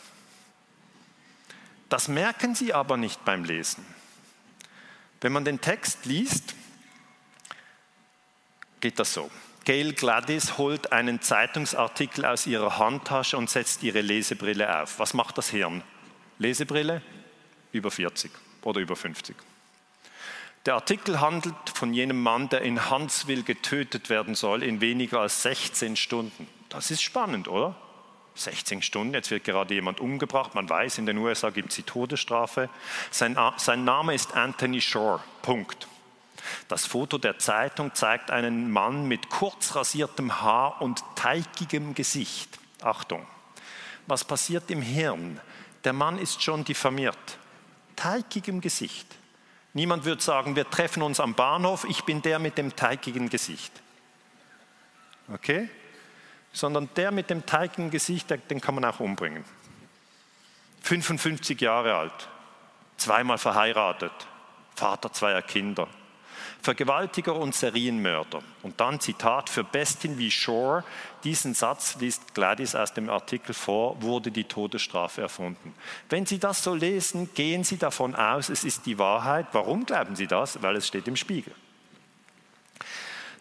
Das 1.88 2.08
merken 2.08 2.54
Sie 2.54 2.72
aber 2.72 2.96
nicht 2.96 3.24
beim 3.24 3.44
Lesen. 3.44 3.84
Wenn 5.20 5.32
man 5.32 5.44
den 5.44 5.60
Text 5.60 6.04
liest, 6.04 6.54
geht 8.80 8.98
das 8.98 9.12
so. 9.14 9.30
Gail 9.64 9.92
Gladys 9.92 10.58
holt 10.58 10.92
einen 10.92 11.20
Zeitungsartikel 11.20 12.24
aus 12.24 12.46
ihrer 12.46 12.78
Handtasche 12.78 13.36
und 13.36 13.48
setzt 13.48 13.82
ihre 13.82 14.00
Lesebrille 14.00 14.82
auf. 14.82 14.98
Was 14.98 15.14
macht 15.14 15.38
das 15.38 15.50
Hirn? 15.50 15.82
Lesebrille? 16.38 17.02
Über 17.70 17.90
40 17.90 18.30
oder 18.62 18.80
über 18.80 18.96
50. 18.96 19.36
Der 20.66 20.74
Artikel 20.74 21.20
handelt 21.20 21.54
von 21.74 21.92
jenem 21.94 22.22
Mann, 22.22 22.48
der 22.48 22.62
in 22.62 22.90
Huntsville 22.90 23.42
getötet 23.42 24.10
werden 24.10 24.34
soll 24.34 24.62
in 24.62 24.80
weniger 24.80 25.20
als 25.20 25.42
16 25.42 25.96
Stunden. 25.96 26.48
Das 26.68 26.90
ist 26.90 27.02
spannend, 27.02 27.48
oder? 27.48 27.76
16 28.34 28.82
Stunden, 28.82 29.14
jetzt 29.14 29.30
wird 29.30 29.44
gerade 29.44 29.74
jemand 29.74 30.00
umgebracht. 30.00 30.54
Man 30.54 30.68
weiß, 30.68 30.98
in 30.98 31.06
den 31.06 31.18
USA 31.18 31.50
gibt 31.50 31.70
es 31.70 31.76
die 31.76 31.82
Todesstrafe. 31.82 32.70
Sein, 33.10 33.36
sein 33.56 33.84
Name 33.84 34.14
ist 34.14 34.34
Anthony 34.34 34.80
Shore. 34.80 35.20
Punkt. 35.42 35.86
Das 36.68 36.86
Foto 36.86 37.18
der 37.18 37.38
Zeitung 37.38 37.94
zeigt 37.94 38.30
einen 38.30 38.70
Mann 38.70 39.06
mit 39.06 39.30
kurz 39.30 39.74
rasiertem 39.74 40.40
Haar 40.40 40.80
und 40.80 41.02
teigigem 41.14 41.94
Gesicht. 41.94 42.58
Achtung, 42.82 43.26
was 44.06 44.24
passiert 44.24 44.70
im 44.70 44.82
Hirn? 44.82 45.40
Der 45.84 45.92
Mann 45.92 46.18
ist 46.18 46.42
schon 46.42 46.64
diffamiert. 46.64 47.38
Teigigem 47.96 48.60
Gesicht. 48.60 49.06
Niemand 49.74 50.04
wird 50.04 50.20
sagen, 50.22 50.56
wir 50.56 50.68
treffen 50.68 51.02
uns 51.02 51.20
am 51.20 51.34
Bahnhof, 51.34 51.84
ich 51.88 52.02
bin 52.02 52.22
der 52.22 52.38
mit 52.38 52.58
dem 52.58 52.76
teigigen 52.76 53.28
Gesicht. 53.28 53.72
Okay? 55.32 55.68
sondern 56.52 56.88
der 56.96 57.10
mit 57.10 57.30
dem 57.30 57.46
teigigen 57.46 57.90
Gesicht, 57.90 58.30
den 58.30 58.60
kann 58.60 58.74
man 58.74 58.84
auch 58.84 59.00
umbringen. 59.00 59.44
55 60.82 61.60
Jahre 61.60 61.94
alt, 61.94 62.28
zweimal 62.96 63.38
verheiratet, 63.38 64.12
Vater 64.74 65.12
zweier 65.12 65.42
Kinder, 65.42 65.88
Vergewaltiger 66.62 67.34
und 67.34 67.56
Serienmörder. 67.56 68.40
Und 68.62 68.80
dann 68.80 69.00
Zitat 69.00 69.50
für 69.50 69.64
Bestin 69.64 70.16
wie 70.18 70.30
Shore, 70.30 70.84
diesen 71.24 71.54
Satz 71.54 71.96
liest 71.98 72.34
Gladys 72.34 72.76
aus 72.76 72.94
dem 72.94 73.10
Artikel 73.10 73.52
vor, 73.52 74.00
wurde 74.00 74.30
die 74.30 74.44
Todesstrafe 74.44 75.22
erfunden. 75.22 75.74
Wenn 76.08 76.24
Sie 76.24 76.38
das 76.38 76.62
so 76.62 76.74
lesen, 76.74 77.30
gehen 77.34 77.64
Sie 77.64 77.78
davon 77.78 78.14
aus, 78.14 78.48
es 78.48 78.62
ist 78.62 78.86
die 78.86 78.98
Wahrheit. 78.98 79.46
Warum 79.52 79.84
glauben 79.86 80.14
Sie 80.14 80.28
das? 80.28 80.62
Weil 80.62 80.76
es 80.76 80.86
steht 80.86 81.08
im 81.08 81.16
Spiegel. 81.16 81.52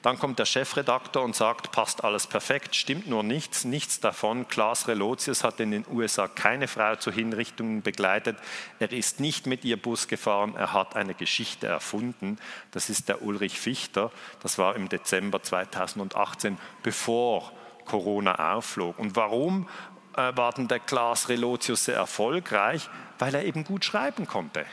Dann 0.02 0.18
kommt 0.18 0.40
der 0.40 0.46
Chefredakteur 0.46 1.22
und 1.22 1.36
sagt, 1.36 1.72
passt 1.72 2.04
alles 2.04 2.26
perfekt, 2.26 2.76
stimmt 2.76 3.08
nur 3.08 3.22
nichts, 3.22 3.66
nichts 3.66 4.00
davon. 4.00 4.48
Klaas 4.48 4.88
Relotius 4.88 5.44
hat 5.44 5.60
in 5.60 5.70
den 5.70 5.86
USA 5.92 6.28
keine 6.28 6.68
Frau 6.68 6.96
zu 6.96 7.12
Hinrichtungen 7.12 7.84
begleitet. 7.84 8.38
Er 8.80 8.92
ist 8.92 9.20
nicht 9.20 9.46
mit 9.46 9.64
ihr 9.64 9.80
Bus 9.80 10.08
gefahren, 10.08 10.56
er 10.56 10.74
hat 10.74 10.96
eine 10.96 11.14
Geschichte 11.14 11.68
erfunden. 11.68 12.40
Das 12.72 12.90
ist 12.90 13.10
der 13.10 13.22
Ulrich 13.22 13.60
Fichter. 13.60 14.12
Das 14.42 14.58
war 14.58 14.76
im 14.76 14.90
Dezember 14.90 15.44
2018, 15.44 16.58
bevor 16.82 17.52
Corona 17.86 18.56
aufflog. 18.56 18.98
Und 18.98 19.16
warum 19.16 19.70
äh, 20.16 20.36
war 20.36 20.52
denn 20.52 20.68
der 20.68 20.80
Klaas 20.80 21.30
Relotius 21.30 21.86
sehr 21.86 21.96
erfolgreich? 21.96 22.90
Weil 23.20 23.36
er 23.36 23.46
eben 23.46 23.64
gut 23.64 23.86
schreiben 23.86 24.26
konnte. 24.26 24.66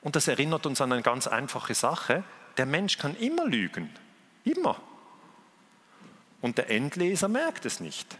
Und 0.00 0.16
das 0.16 0.26
erinnert 0.26 0.64
uns 0.64 0.80
an 0.80 0.90
eine 0.90 1.02
ganz 1.02 1.26
einfache 1.26 1.74
Sache. 1.74 2.24
Der 2.56 2.66
Mensch 2.66 2.96
kann 2.96 3.14
immer 3.16 3.44
lügen. 3.46 3.90
Immer. 4.44 4.80
Und 6.40 6.58
der 6.58 6.70
Endleser 6.70 7.28
merkt 7.28 7.64
es 7.64 7.80
nicht. 7.80 8.16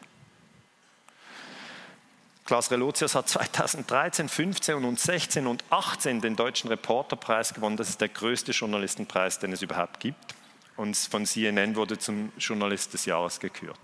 Klaus 2.47 2.71
Relotius 2.71 3.15
hat 3.15 3.29
2013, 3.29 4.29
15 4.29 4.85
und 4.85 5.01
16 5.01 5.47
und 5.47 5.65
18 5.71 6.21
den 6.21 6.37
Deutschen 6.37 6.69
Reporterpreis 6.69 7.55
gewonnen. 7.55 7.79
Das 7.79 7.89
ist 7.89 8.03
der 8.03 8.11
größte 8.11 8.53
Journalistenpreis, 8.53 9.39
den 9.39 9.53
es 9.53 9.63
überhaupt 9.63 10.01
gibt. 10.01 10.35
Und 10.77 10.97
von 10.97 11.25
CNN 11.25 11.77
wurde 11.77 11.99
zum 11.99 12.33
Journalist 12.39 12.93
des 12.93 13.07
Jahres 13.07 13.41
gekürt. 13.41 13.79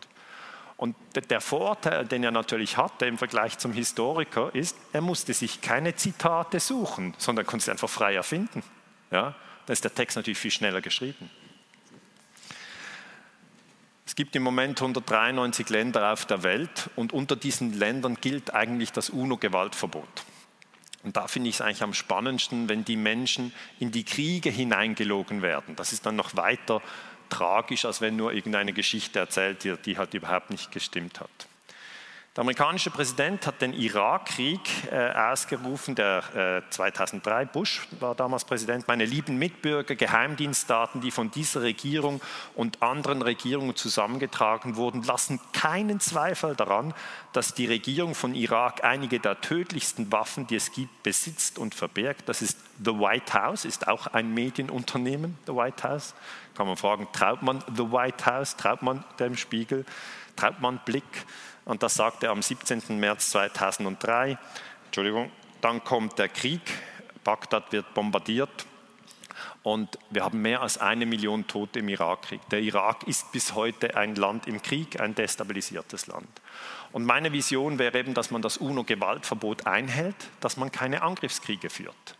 Und 0.76 0.96
der 1.14 1.40
Vorteil, 1.40 2.06
den 2.06 2.24
er 2.24 2.30
natürlich 2.30 2.76
hatte 2.76 3.06
im 3.06 3.18
Vergleich 3.18 3.58
zum 3.58 3.72
Historiker, 3.72 4.54
ist, 4.54 4.76
er 4.92 5.02
musste 5.02 5.34
sich 5.34 5.60
keine 5.60 5.94
Zitate 5.94 6.60
suchen, 6.60 7.14
sondern 7.18 7.46
konnte 7.46 7.66
sie 7.66 7.70
einfach 7.70 7.90
frei 7.90 8.14
erfinden. 8.14 8.62
Ja? 9.10 9.34
Da 9.66 9.72
ist 9.72 9.84
der 9.84 9.94
Text 9.94 10.16
natürlich 10.16 10.38
viel 10.38 10.50
schneller 10.50 10.80
geschrieben. 10.80 11.30
Gibt 14.16 14.34
im 14.36 14.42
Moment 14.42 14.80
193 14.80 15.68
Länder 15.68 16.12
auf 16.12 16.26
der 16.26 16.42
Welt 16.42 16.90
und 16.96 17.12
unter 17.12 17.36
diesen 17.36 17.78
Ländern 17.78 18.16
gilt 18.20 18.54
eigentlich 18.54 18.92
das 18.92 19.10
UNO-Gewaltverbot. 19.10 20.24
Und 21.02 21.16
da 21.16 21.28
finde 21.28 21.48
ich 21.48 21.56
es 21.56 21.60
eigentlich 21.60 21.82
am 21.82 21.94
spannendsten, 21.94 22.68
wenn 22.68 22.84
die 22.84 22.96
Menschen 22.96 23.52
in 23.78 23.90
die 23.90 24.04
Kriege 24.04 24.50
hineingelogen 24.50 25.42
werden. 25.42 25.76
Das 25.76 25.92
ist 25.92 26.04
dann 26.04 26.16
noch 26.16 26.36
weiter 26.36 26.82
tragisch, 27.30 27.84
als 27.84 28.00
wenn 28.00 28.16
nur 28.16 28.32
irgendeine 28.32 28.72
Geschichte 28.72 29.18
erzählt 29.18 29.64
wird, 29.64 29.86
die 29.86 29.96
halt 29.96 30.12
überhaupt 30.14 30.50
nicht 30.50 30.72
gestimmt 30.72 31.20
hat. 31.20 31.49
Der 32.36 32.42
amerikanische 32.42 32.90
Präsident 32.90 33.44
hat 33.44 33.60
den 33.60 33.72
Irakkrieg 33.72 34.60
äh, 34.92 35.10
ausgerufen, 35.10 35.96
der 35.96 36.62
äh, 36.64 36.70
2003, 36.70 37.46
Bush 37.46 37.88
war 37.98 38.14
damals 38.14 38.44
Präsident, 38.44 38.86
meine 38.86 39.04
lieben 39.04 39.36
Mitbürger, 39.36 39.96
Geheimdienstdaten, 39.96 41.00
die 41.00 41.10
von 41.10 41.32
dieser 41.32 41.62
Regierung 41.62 42.20
und 42.54 42.84
anderen 42.84 43.22
Regierungen 43.22 43.74
zusammengetragen 43.74 44.76
wurden, 44.76 45.02
lassen 45.02 45.40
keinen 45.52 45.98
Zweifel 45.98 46.54
daran, 46.54 46.94
dass 47.32 47.54
die 47.54 47.66
Regierung 47.66 48.14
von 48.14 48.36
Irak 48.36 48.84
einige 48.84 49.18
der 49.18 49.40
tödlichsten 49.40 50.12
Waffen, 50.12 50.46
die 50.46 50.54
es 50.54 50.70
gibt, 50.70 51.02
besitzt 51.02 51.58
und 51.58 51.74
verbergt. 51.74 52.28
Das 52.28 52.42
ist 52.42 52.58
The 52.78 52.92
White 52.92 53.34
House, 53.34 53.64
ist 53.64 53.88
auch 53.88 54.06
ein 54.06 54.32
Medienunternehmen, 54.32 55.36
The 55.46 55.54
White 55.56 55.82
House. 55.82 56.14
Kann 56.54 56.68
man 56.68 56.76
fragen, 56.76 57.08
traut 57.12 57.42
man 57.42 57.64
The 57.74 57.90
White 57.90 58.24
House, 58.24 58.56
traut 58.56 58.82
man 58.82 59.02
dem 59.18 59.36
Spiegel, 59.36 59.84
traut 60.36 60.60
man 60.60 60.78
Blick? 60.84 61.26
Und 61.70 61.84
das 61.84 61.94
sagte 61.94 62.26
er 62.26 62.32
am 62.32 62.42
17. 62.42 62.98
März 62.98 63.30
2003. 63.30 64.36
Entschuldigung, 64.86 65.30
dann 65.60 65.84
kommt 65.84 66.18
der 66.18 66.28
Krieg, 66.28 66.60
Bagdad 67.22 67.70
wird 67.70 67.94
bombardiert 67.94 68.66
und 69.62 69.96
wir 70.10 70.24
haben 70.24 70.42
mehr 70.42 70.62
als 70.62 70.78
eine 70.78 71.06
Million 71.06 71.46
Tote 71.46 71.78
im 71.78 71.88
Irakkrieg. 71.88 72.40
Der 72.50 72.60
Irak 72.60 73.04
ist 73.06 73.30
bis 73.30 73.54
heute 73.54 73.96
ein 73.96 74.16
Land 74.16 74.48
im 74.48 74.60
Krieg, 74.60 75.00
ein 75.00 75.14
destabilisiertes 75.14 76.08
Land. 76.08 76.26
Und 76.90 77.04
meine 77.04 77.32
Vision 77.32 77.78
wäre 77.78 78.00
eben, 78.00 78.14
dass 78.14 78.32
man 78.32 78.42
das 78.42 78.56
UNO-Gewaltverbot 78.56 79.68
einhält, 79.68 80.16
dass 80.40 80.56
man 80.56 80.72
keine 80.72 81.02
Angriffskriege 81.02 81.70
führt. 81.70 82.16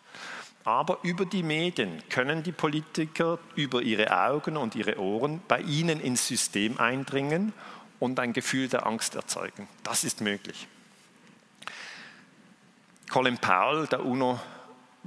Aber 0.62 0.98
über 1.02 1.24
die 1.24 1.42
Medien 1.42 2.04
können 2.08 2.44
die 2.44 2.52
Politiker 2.52 3.40
über 3.56 3.82
ihre 3.82 4.16
Augen 4.16 4.56
und 4.56 4.76
ihre 4.76 5.00
Ohren 5.00 5.42
bei 5.48 5.60
ihnen 5.60 6.00
ins 6.00 6.28
System 6.28 6.78
eindringen 6.78 7.52
und 8.00 8.18
ein 8.18 8.32
Gefühl 8.32 8.68
der 8.68 8.86
Angst 8.86 9.14
erzeugen. 9.14 9.68
Das 9.84 10.02
ist 10.02 10.20
möglich. 10.20 10.66
Colin 13.10 13.38
Powell, 13.38 13.86
der 13.86 14.04
UNO, 14.04 14.40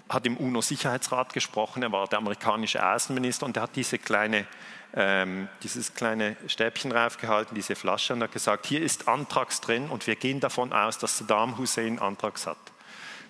hat 0.09 0.25
im 0.25 0.37
UNO-Sicherheitsrat 0.37 1.33
gesprochen. 1.33 1.83
Er 1.83 1.91
war 1.91 2.07
der 2.07 2.19
amerikanische 2.19 2.85
Außenminister 2.85 3.45
und 3.45 3.57
er 3.57 3.63
hat 3.63 3.75
diese 3.75 3.97
kleine, 3.97 4.45
ähm, 4.93 5.47
dieses 5.63 5.93
kleine 5.93 6.35
Stäbchen 6.47 6.91
raufgehalten, 6.91 7.55
diese 7.55 7.75
Flasche, 7.75 8.13
und 8.13 8.21
hat 8.21 8.31
gesagt: 8.31 8.65
Hier 8.65 8.81
ist 8.81 9.07
Antrags 9.07 9.61
drin 9.61 9.89
und 9.89 10.05
wir 10.07 10.15
gehen 10.15 10.39
davon 10.39 10.73
aus, 10.73 10.97
dass 10.97 11.17
Saddam 11.17 11.57
Hussein 11.57 11.99
Antrags 11.99 12.47
hat. 12.47 12.57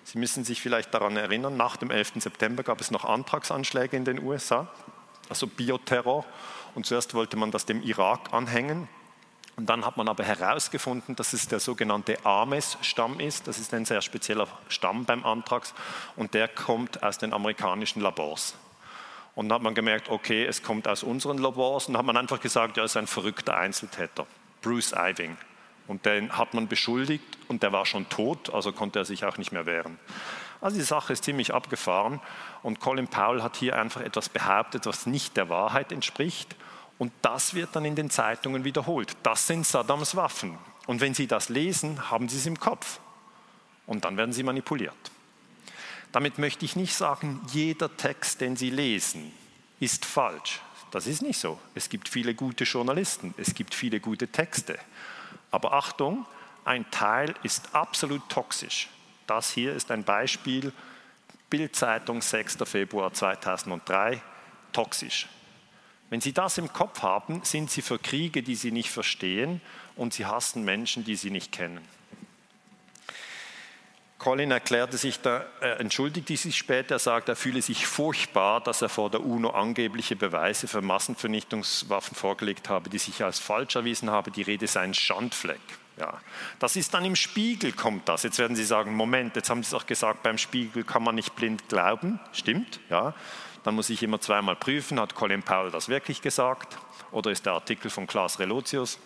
Sie 0.04 0.18
müssen 0.18 0.44
sich 0.44 0.60
vielleicht 0.60 0.92
daran 0.92 1.16
erinnern, 1.16 1.56
nach 1.56 1.76
dem 1.76 1.90
11. 1.90 2.14
September 2.16 2.62
gab 2.62 2.80
es 2.80 2.90
noch 2.90 3.04
Antragsanschläge 3.04 3.96
in 3.96 4.04
den 4.04 4.22
USA, 4.22 4.68
also 5.30 5.46
Bioterror. 5.46 6.26
Und 6.74 6.84
zuerst 6.84 7.14
wollte 7.14 7.36
man 7.36 7.50
das 7.50 7.64
dem 7.64 7.82
Irak 7.82 8.32
anhängen. 8.32 8.88
Und 9.56 9.66
dann 9.66 9.86
hat 9.86 9.96
man 9.96 10.08
aber 10.08 10.24
herausgefunden, 10.24 11.14
dass 11.14 11.32
es 11.32 11.46
der 11.46 11.60
sogenannte 11.60 12.24
Ames-Stamm 12.24 13.20
ist. 13.20 13.46
Das 13.46 13.58
ist 13.58 13.72
ein 13.72 13.84
sehr 13.84 14.02
spezieller 14.02 14.48
Stamm 14.68 15.04
beim 15.04 15.24
Antrags 15.24 15.74
und 16.16 16.34
der 16.34 16.48
kommt 16.48 17.02
aus 17.02 17.18
den 17.18 17.32
amerikanischen 17.32 18.00
Labors. 18.00 18.56
Und 19.36 19.48
dann 19.48 19.56
hat 19.56 19.62
man 19.62 19.74
gemerkt, 19.74 20.08
okay, 20.08 20.44
es 20.44 20.62
kommt 20.62 20.88
aus 20.88 21.02
unseren 21.02 21.38
Labors 21.38 21.86
und 21.86 21.94
dann 21.94 22.00
hat 22.00 22.06
man 22.06 22.16
einfach 22.16 22.40
gesagt, 22.40 22.76
ja, 22.76 22.84
es 22.84 22.92
ist 22.92 22.96
ein 22.96 23.06
verrückter 23.06 23.56
Einzeltäter, 23.56 24.26
Bruce 24.62 24.92
Iving. 24.96 25.36
Und 25.86 26.06
den 26.06 26.36
hat 26.36 26.54
man 26.54 26.66
beschuldigt 26.66 27.38
und 27.48 27.62
der 27.62 27.72
war 27.72 27.84
schon 27.84 28.08
tot, 28.08 28.52
also 28.52 28.72
konnte 28.72 29.00
er 29.00 29.04
sich 29.04 29.24
auch 29.24 29.36
nicht 29.36 29.52
mehr 29.52 29.66
wehren. 29.66 29.98
Also 30.60 30.78
die 30.78 30.82
Sache 30.82 31.12
ist 31.12 31.24
ziemlich 31.24 31.52
abgefahren 31.52 32.20
und 32.62 32.80
Colin 32.80 33.06
Powell 33.06 33.42
hat 33.42 33.56
hier 33.56 33.78
einfach 33.78 34.00
etwas 34.00 34.30
behauptet, 34.30 34.86
was 34.86 35.04
nicht 35.04 35.36
der 35.36 35.50
Wahrheit 35.50 35.92
entspricht. 35.92 36.56
Und 36.98 37.12
das 37.22 37.54
wird 37.54 37.74
dann 37.74 37.84
in 37.84 37.96
den 37.96 38.10
Zeitungen 38.10 38.64
wiederholt. 38.64 39.16
Das 39.22 39.46
sind 39.46 39.66
Saddams 39.66 40.16
Waffen. 40.16 40.58
Und 40.86 41.00
wenn 41.00 41.14
Sie 41.14 41.26
das 41.26 41.48
lesen, 41.48 42.10
haben 42.10 42.28
Sie 42.28 42.36
es 42.36 42.46
im 42.46 42.58
Kopf. 42.58 43.00
Und 43.86 44.04
dann 44.04 44.16
werden 44.16 44.32
Sie 44.32 44.42
manipuliert. 44.42 44.94
Damit 46.12 46.38
möchte 46.38 46.64
ich 46.64 46.76
nicht 46.76 46.94
sagen, 46.94 47.40
jeder 47.52 47.96
Text, 47.96 48.40
den 48.40 48.56
Sie 48.56 48.70
lesen, 48.70 49.32
ist 49.80 50.04
falsch. 50.04 50.60
Das 50.92 51.08
ist 51.08 51.22
nicht 51.22 51.38
so. 51.38 51.58
Es 51.74 51.88
gibt 51.88 52.08
viele 52.08 52.34
gute 52.34 52.62
Journalisten, 52.62 53.34
es 53.36 53.54
gibt 53.54 53.74
viele 53.74 53.98
gute 53.98 54.28
Texte. 54.28 54.78
Aber 55.50 55.72
Achtung, 55.72 56.24
ein 56.64 56.88
Teil 56.92 57.34
ist 57.42 57.74
absolut 57.74 58.28
toxisch. 58.28 58.88
Das 59.26 59.50
hier 59.50 59.74
ist 59.74 59.90
ein 59.90 60.04
Beispiel, 60.04 60.72
Bildzeitung 61.50 62.22
6. 62.22 62.58
Februar 62.64 63.12
2003, 63.12 64.22
toxisch. 64.72 65.28
Wenn 66.14 66.20
Sie 66.20 66.32
das 66.32 66.58
im 66.58 66.72
Kopf 66.72 67.02
haben, 67.02 67.40
sind 67.42 67.72
Sie 67.72 67.82
für 67.82 67.98
Kriege, 67.98 68.44
die 68.44 68.54
Sie 68.54 68.70
nicht 68.70 68.88
verstehen 68.88 69.60
und 69.96 70.14
Sie 70.14 70.26
hassen 70.26 70.64
Menschen, 70.64 71.02
die 71.04 71.16
Sie 71.16 71.28
nicht 71.28 71.50
kennen. 71.50 71.80
Colin 74.18 74.52
erklärte 74.52 74.96
sich 74.96 75.18
da, 75.22 75.44
äh, 75.60 75.70
entschuldigte 75.80 76.36
sich 76.36 76.56
später, 76.56 76.94
er 76.94 76.98
sagt, 77.00 77.28
er 77.28 77.34
fühle 77.34 77.60
sich 77.62 77.88
furchtbar, 77.88 78.60
dass 78.60 78.80
er 78.80 78.90
vor 78.90 79.10
der 79.10 79.24
UNO 79.24 79.50
angebliche 79.50 80.14
Beweise 80.14 80.68
für 80.68 80.82
Massenvernichtungswaffen 80.82 82.14
vorgelegt 82.14 82.68
habe, 82.68 82.90
die 82.90 82.98
sich 82.98 83.24
als 83.24 83.40
falsch 83.40 83.74
erwiesen 83.74 84.08
habe. 84.08 84.30
Die 84.30 84.42
Rede 84.42 84.68
sei 84.68 84.82
ein 84.82 84.94
Schandfleck. 84.94 85.58
Ja, 85.98 86.20
das 86.60 86.76
ist 86.76 86.94
dann 86.94 87.04
im 87.04 87.16
Spiegel 87.16 87.72
kommt 87.72 88.08
das. 88.08 88.22
Jetzt 88.22 88.38
werden 88.38 88.54
Sie 88.54 88.64
sagen, 88.64 88.94
Moment, 88.94 89.34
jetzt 89.34 89.50
haben 89.50 89.64
Sie 89.64 89.74
es 89.74 89.74
auch 89.74 89.86
gesagt, 89.86 90.22
beim 90.22 90.38
Spiegel 90.38 90.84
kann 90.84 91.02
man 91.02 91.16
nicht 91.16 91.34
blind 91.34 91.68
glauben. 91.68 92.20
Stimmt, 92.30 92.78
ja. 92.88 93.14
Dann 93.64 93.74
muss 93.74 93.90
ich 93.90 94.02
immer 94.02 94.20
zweimal 94.20 94.56
prüfen, 94.56 95.00
hat 95.00 95.14
Colin 95.14 95.42
Powell 95.42 95.70
das 95.70 95.88
wirklich 95.88 96.22
gesagt 96.22 96.78
oder 97.10 97.30
ist 97.30 97.46
der 97.46 97.54
Artikel 97.54 97.90
von 97.90 98.06
Klaas 98.06 98.38
Relotius? 98.38 98.98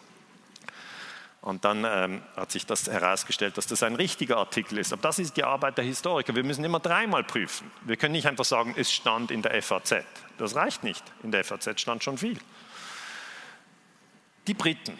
Und 1.40 1.64
dann 1.64 1.86
ähm, 1.88 2.22
hat 2.36 2.50
sich 2.50 2.66
das 2.66 2.88
herausgestellt, 2.88 3.56
dass 3.56 3.68
das 3.68 3.84
ein 3.84 3.94
richtiger 3.94 4.38
Artikel 4.38 4.76
ist. 4.78 4.92
Aber 4.92 5.00
das 5.02 5.20
ist 5.20 5.36
die 5.36 5.44
Arbeit 5.44 5.78
der 5.78 5.84
Historiker. 5.84 6.34
Wir 6.34 6.42
müssen 6.42 6.64
immer 6.64 6.80
dreimal 6.80 7.22
prüfen. 7.22 7.70
Wir 7.82 7.96
können 7.96 8.12
nicht 8.12 8.26
einfach 8.26 8.44
sagen, 8.44 8.74
es 8.76 8.92
stand 8.92 9.30
in 9.30 9.42
der 9.42 9.62
FAZ. 9.62 10.04
Das 10.36 10.56
reicht 10.56 10.82
nicht. 10.82 11.04
In 11.22 11.30
der 11.30 11.44
FAZ 11.44 11.80
stand 11.80 12.02
schon 12.02 12.18
viel. 12.18 12.38
Die 14.48 14.54
Briten. 14.54 14.98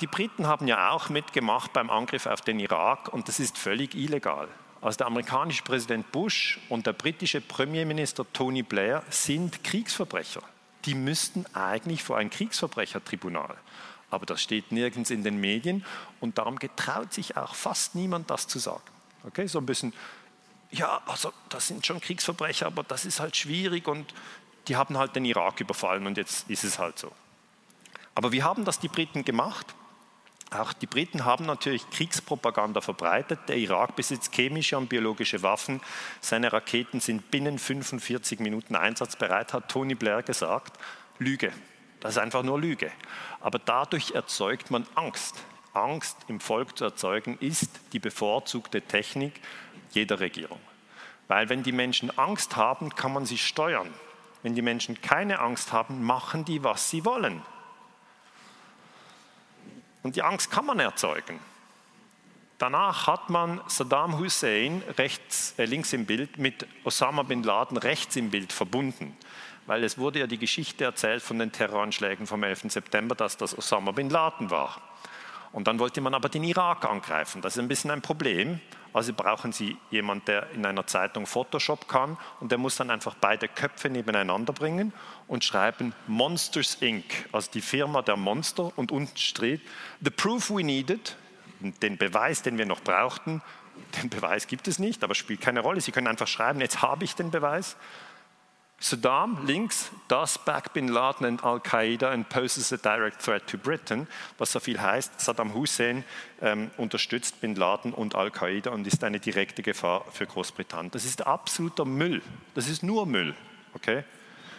Die 0.00 0.06
Briten 0.06 0.46
haben 0.46 0.66
ja 0.66 0.90
auch 0.90 1.08
mitgemacht 1.08 1.72
beim 1.72 1.90
Angriff 1.90 2.26
auf 2.26 2.40
den 2.40 2.58
Irak 2.58 3.12
und 3.12 3.28
das 3.28 3.38
ist 3.38 3.56
völlig 3.56 3.94
illegal. 3.94 4.48
Also 4.80 4.98
der 4.98 5.06
amerikanische 5.06 5.62
Präsident 5.62 6.12
Bush 6.12 6.60
und 6.68 6.86
der 6.86 6.92
britische 6.92 7.40
Premierminister 7.40 8.24
Tony 8.32 8.62
Blair 8.62 9.02
sind 9.10 9.64
Kriegsverbrecher. 9.64 10.42
Die 10.84 10.94
müssten 10.94 11.46
eigentlich 11.54 12.04
vor 12.04 12.18
ein 12.18 12.30
Kriegsverbrechertribunal. 12.30 13.56
Aber 14.10 14.26
das 14.26 14.40
steht 14.40 14.70
nirgends 14.70 15.10
in 15.10 15.24
den 15.24 15.40
Medien 15.40 15.84
und 16.20 16.38
darum 16.38 16.58
getraut 16.58 17.12
sich 17.12 17.36
auch 17.36 17.54
fast 17.54 17.94
niemand, 17.94 18.30
das 18.30 18.46
zu 18.46 18.58
sagen. 18.58 18.82
Okay, 19.26 19.46
so 19.48 19.58
ein 19.58 19.66
bisschen, 19.66 19.92
ja, 20.70 21.02
also 21.06 21.32
das 21.48 21.66
sind 21.66 21.84
schon 21.84 22.00
Kriegsverbrecher, 22.00 22.66
aber 22.66 22.84
das 22.84 23.04
ist 23.04 23.18
halt 23.18 23.36
schwierig 23.36 23.88
und 23.88 24.14
die 24.68 24.76
haben 24.76 24.96
halt 24.96 25.16
den 25.16 25.24
Irak 25.24 25.60
überfallen 25.60 26.06
und 26.06 26.16
jetzt 26.16 26.48
ist 26.48 26.64
es 26.64 26.78
halt 26.78 26.98
so. 26.98 27.10
Aber 28.14 28.32
wie 28.32 28.42
haben 28.42 28.64
das 28.64 28.78
die 28.78 28.88
Briten 28.88 29.24
gemacht? 29.24 29.74
Auch 30.50 30.72
die 30.72 30.86
Briten 30.86 31.24
haben 31.24 31.44
natürlich 31.44 31.88
Kriegspropaganda 31.90 32.80
verbreitet. 32.80 33.40
Der 33.48 33.56
Irak 33.56 33.96
besitzt 33.96 34.32
chemische 34.34 34.78
und 34.78 34.88
biologische 34.88 35.42
Waffen. 35.42 35.80
Seine 36.20 36.52
Raketen 36.52 37.00
sind 37.00 37.30
binnen 37.30 37.58
45 37.58 38.38
Minuten 38.38 38.76
einsatzbereit, 38.76 39.52
hat 39.52 39.68
Tony 39.68 39.96
Blair 39.96 40.22
gesagt. 40.22 40.78
Lüge. 41.18 41.52
Das 42.00 42.12
ist 42.12 42.18
einfach 42.18 42.44
nur 42.44 42.60
Lüge. 42.60 42.92
Aber 43.40 43.58
dadurch 43.58 44.12
erzeugt 44.12 44.70
man 44.70 44.86
Angst. 44.94 45.34
Angst 45.72 46.16
im 46.28 46.40
Volk 46.40 46.78
zu 46.78 46.84
erzeugen, 46.84 47.36
ist 47.40 47.70
die 47.92 47.98
bevorzugte 47.98 48.82
Technik 48.82 49.40
jeder 49.90 50.20
Regierung. 50.20 50.60
Weil 51.28 51.48
wenn 51.48 51.64
die 51.64 51.72
Menschen 51.72 52.16
Angst 52.16 52.56
haben, 52.56 52.90
kann 52.94 53.12
man 53.12 53.26
sie 53.26 53.38
steuern. 53.38 53.92
Wenn 54.42 54.54
die 54.54 54.62
Menschen 54.62 55.00
keine 55.00 55.40
Angst 55.40 55.72
haben, 55.72 56.04
machen 56.04 56.44
die, 56.44 56.62
was 56.62 56.88
sie 56.88 57.04
wollen. 57.04 57.42
Und 60.06 60.14
die 60.14 60.22
Angst 60.22 60.52
kann 60.52 60.64
man 60.64 60.78
erzeugen. 60.78 61.40
Danach 62.58 63.08
hat 63.08 63.28
man 63.28 63.60
Saddam 63.66 64.20
Hussein 64.20 64.80
rechts, 64.96 65.54
äh, 65.58 65.64
links 65.64 65.92
im 65.92 66.06
Bild 66.06 66.38
mit 66.38 66.64
Osama 66.84 67.24
bin 67.24 67.42
Laden 67.42 67.76
rechts 67.76 68.14
im 68.14 68.30
Bild 68.30 68.52
verbunden. 68.52 69.16
Weil 69.66 69.82
es 69.82 69.98
wurde 69.98 70.20
ja 70.20 70.28
die 70.28 70.38
Geschichte 70.38 70.84
erzählt 70.84 71.24
von 71.24 71.40
den 71.40 71.50
Terroranschlägen 71.50 72.28
vom 72.28 72.44
11. 72.44 72.70
September, 72.70 73.16
dass 73.16 73.36
das 73.36 73.58
Osama 73.58 73.90
bin 73.90 74.08
Laden 74.08 74.48
war. 74.48 74.80
Und 75.50 75.66
dann 75.66 75.80
wollte 75.80 76.00
man 76.00 76.14
aber 76.14 76.28
den 76.28 76.44
Irak 76.44 76.84
angreifen. 76.84 77.42
Das 77.42 77.56
ist 77.56 77.58
ein 77.58 77.66
bisschen 77.66 77.90
ein 77.90 78.00
Problem. 78.00 78.60
Also 78.96 79.12
brauchen 79.12 79.52
Sie 79.52 79.76
jemanden, 79.90 80.24
der 80.24 80.50
in 80.52 80.64
einer 80.64 80.86
Zeitung 80.86 81.26
Photoshop 81.26 81.86
kann 81.86 82.16
und 82.40 82.50
der 82.50 82.56
muss 82.56 82.76
dann 82.76 82.90
einfach 82.90 83.14
beide 83.14 83.46
Köpfe 83.46 83.90
nebeneinander 83.90 84.54
bringen 84.54 84.90
und 85.28 85.44
schreiben 85.44 85.92
Monsters 86.06 86.78
Inc., 86.80 87.04
also 87.30 87.50
die 87.52 87.60
Firma 87.60 88.00
der 88.00 88.16
Monster 88.16 88.72
und 88.74 88.92
unten 88.92 89.14
steht 89.18 89.60
The 90.00 90.08
proof 90.08 90.48
we 90.48 90.64
needed, 90.64 91.14
den 91.82 91.98
Beweis, 91.98 92.40
den 92.40 92.56
wir 92.56 92.64
noch 92.64 92.80
brauchten. 92.80 93.42
Den 94.00 94.08
Beweis 94.08 94.46
gibt 94.46 94.66
es 94.66 94.78
nicht, 94.78 95.04
aber 95.04 95.14
spielt 95.14 95.42
keine 95.42 95.60
Rolle. 95.60 95.82
Sie 95.82 95.92
können 95.92 96.06
einfach 96.06 96.26
schreiben, 96.26 96.62
jetzt 96.62 96.80
habe 96.80 97.04
ich 97.04 97.14
den 97.14 97.30
Beweis. 97.30 97.76
Saddam 98.78 99.46
links 99.46 99.90
does 100.06 100.36
back 100.36 100.74
Bin 100.74 100.88
Laden 100.88 101.26
and 101.26 101.42
Al-Qaida 101.42 102.10
and 102.12 102.28
poses 102.28 102.72
a 102.72 102.76
direct 102.76 103.22
threat 103.22 103.46
to 103.46 103.56
Britain, 103.56 104.06
was 104.36 104.52
so 104.52 104.60
viel 104.60 104.78
heißt, 104.78 105.18
Saddam 105.18 105.54
Hussein 105.54 106.04
ähm, 106.42 106.70
unterstützt 106.76 107.40
Bin 107.40 107.54
Laden 107.54 107.94
und 107.94 108.14
Al-Qaida 108.14 108.70
und 108.70 108.86
ist 108.86 109.02
eine 109.02 109.18
direkte 109.18 109.62
Gefahr 109.62 110.04
für 110.12 110.26
Großbritannien. 110.26 110.90
Das 110.90 111.06
ist 111.06 111.26
absoluter 111.26 111.86
Müll. 111.86 112.20
Das 112.54 112.68
ist 112.68 112.82
nur 112.82 113.06
Müll. 113.06 113.34
Okay? 113.72 114.04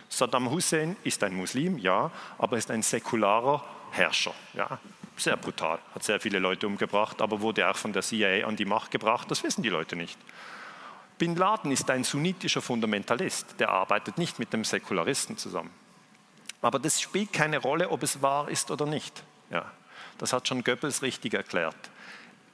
Saddam 0.10 0.50
Hussein 0.50 0.98
ist 1.04 1.24
ein 1.24 1.36
Muslim, 1.36 1.78
ja, 1.78 2.12
aber 2.40 2.58
ist 2.58 2.72
ein 2.72 2.82
säkularer 2.82 3.64
Herrscher. 3.92 4.34
Ja? 4.56 4.80
Sehr 5.16 5.38
brutal, 5.38 5.80
hat 5.94 6.04
sehr 6.04 6.20
viele 6.20 6.40
Leute 6.40 6.66
umgebracht, 6.66 7.22
aber 7.22 7.42
wurde 7.42 7.70
auch 7.70 7.76
von 7.76 7.94
der 7.94 8.02
CIA 8.02 8.48
an 8.48 8.56
die 8.56 8.66
Macht 8.66 8.90
gebracht. 8.90 9.30
Das 9.30 9.44
wissen 9.44 9.62
die 9.62 9.70
Leute 9.70 9.96
nicht. 9.96 10.18
Bin 11.18 11.36
Laden 11.36 11.72
ist 11.72 11.90
ein 11.90 12.04
sunnitischer 12.04 12.62
Fundamentalist, 12.62 13.60
der 13.60 13.70
arbeitet 13.70 14.18
nicht 14.18 14.38
mit 14.40 14.54
dem 14.54 14.64
Säkularisten 14.64 15.38
zusammen. 15.38 15.72
Aber 16.62 16.80
das 16.80 17.02
spielt 17.02 17.34
keine 17.34 17.60
Rolle, 17.60 17.90
ob 17.90 18.04
es 18.04 18.22
wahr 18.22 18.50
ist 18.50 18.72
oder 18.72 18.86
nicht. 18.86 19.24
Ja, 19.50 19.72
das 20.18 20.34
hat 20.34 20.48
schon 20.48 20.64
Goebbels 20.64 21.02
richtig 21.02 21.34
erklärt. 21.34 21.76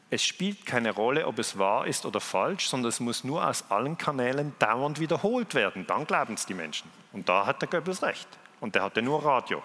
Es 0.09 0.23
spielt 0.23 0.65
keine 0.65 0.91
Rolle, 0.91 1.25
ob 1.25 1.39
es 1.39 1.57
wahr 1.57 1.87
ist 1.87 2.05
oder 2.05 2.19
falsch, 2.19 2.67
sondern 2.67 2.89
es 2.89 2.99
muss 2.99 3.23
nur 3.23 3.47
aus 3.47 3.65
allen 3.71 3.97
Kanälen 3.97 4.53
dauernd 4.59 4.99
wiederholt 4.99 5.55
werden. 5.55 5.87
Dann 5.87 6.05
glauben 6.05 6.35
es 6.35 6.45
die 6.45 6.53
Menschen. 6.53 6.89
Und 7.13 7.27
da 7.29 7.45
hat 7.45 7.61
der 7.61 7.69
Goebbels 7.69 8.03
recht. 8.03 8.27
Und 8.59 8.75
der 8.75 8.83
hatte 8.83 9.01
nur 9.01 9.25
Radio. 9.25 9.63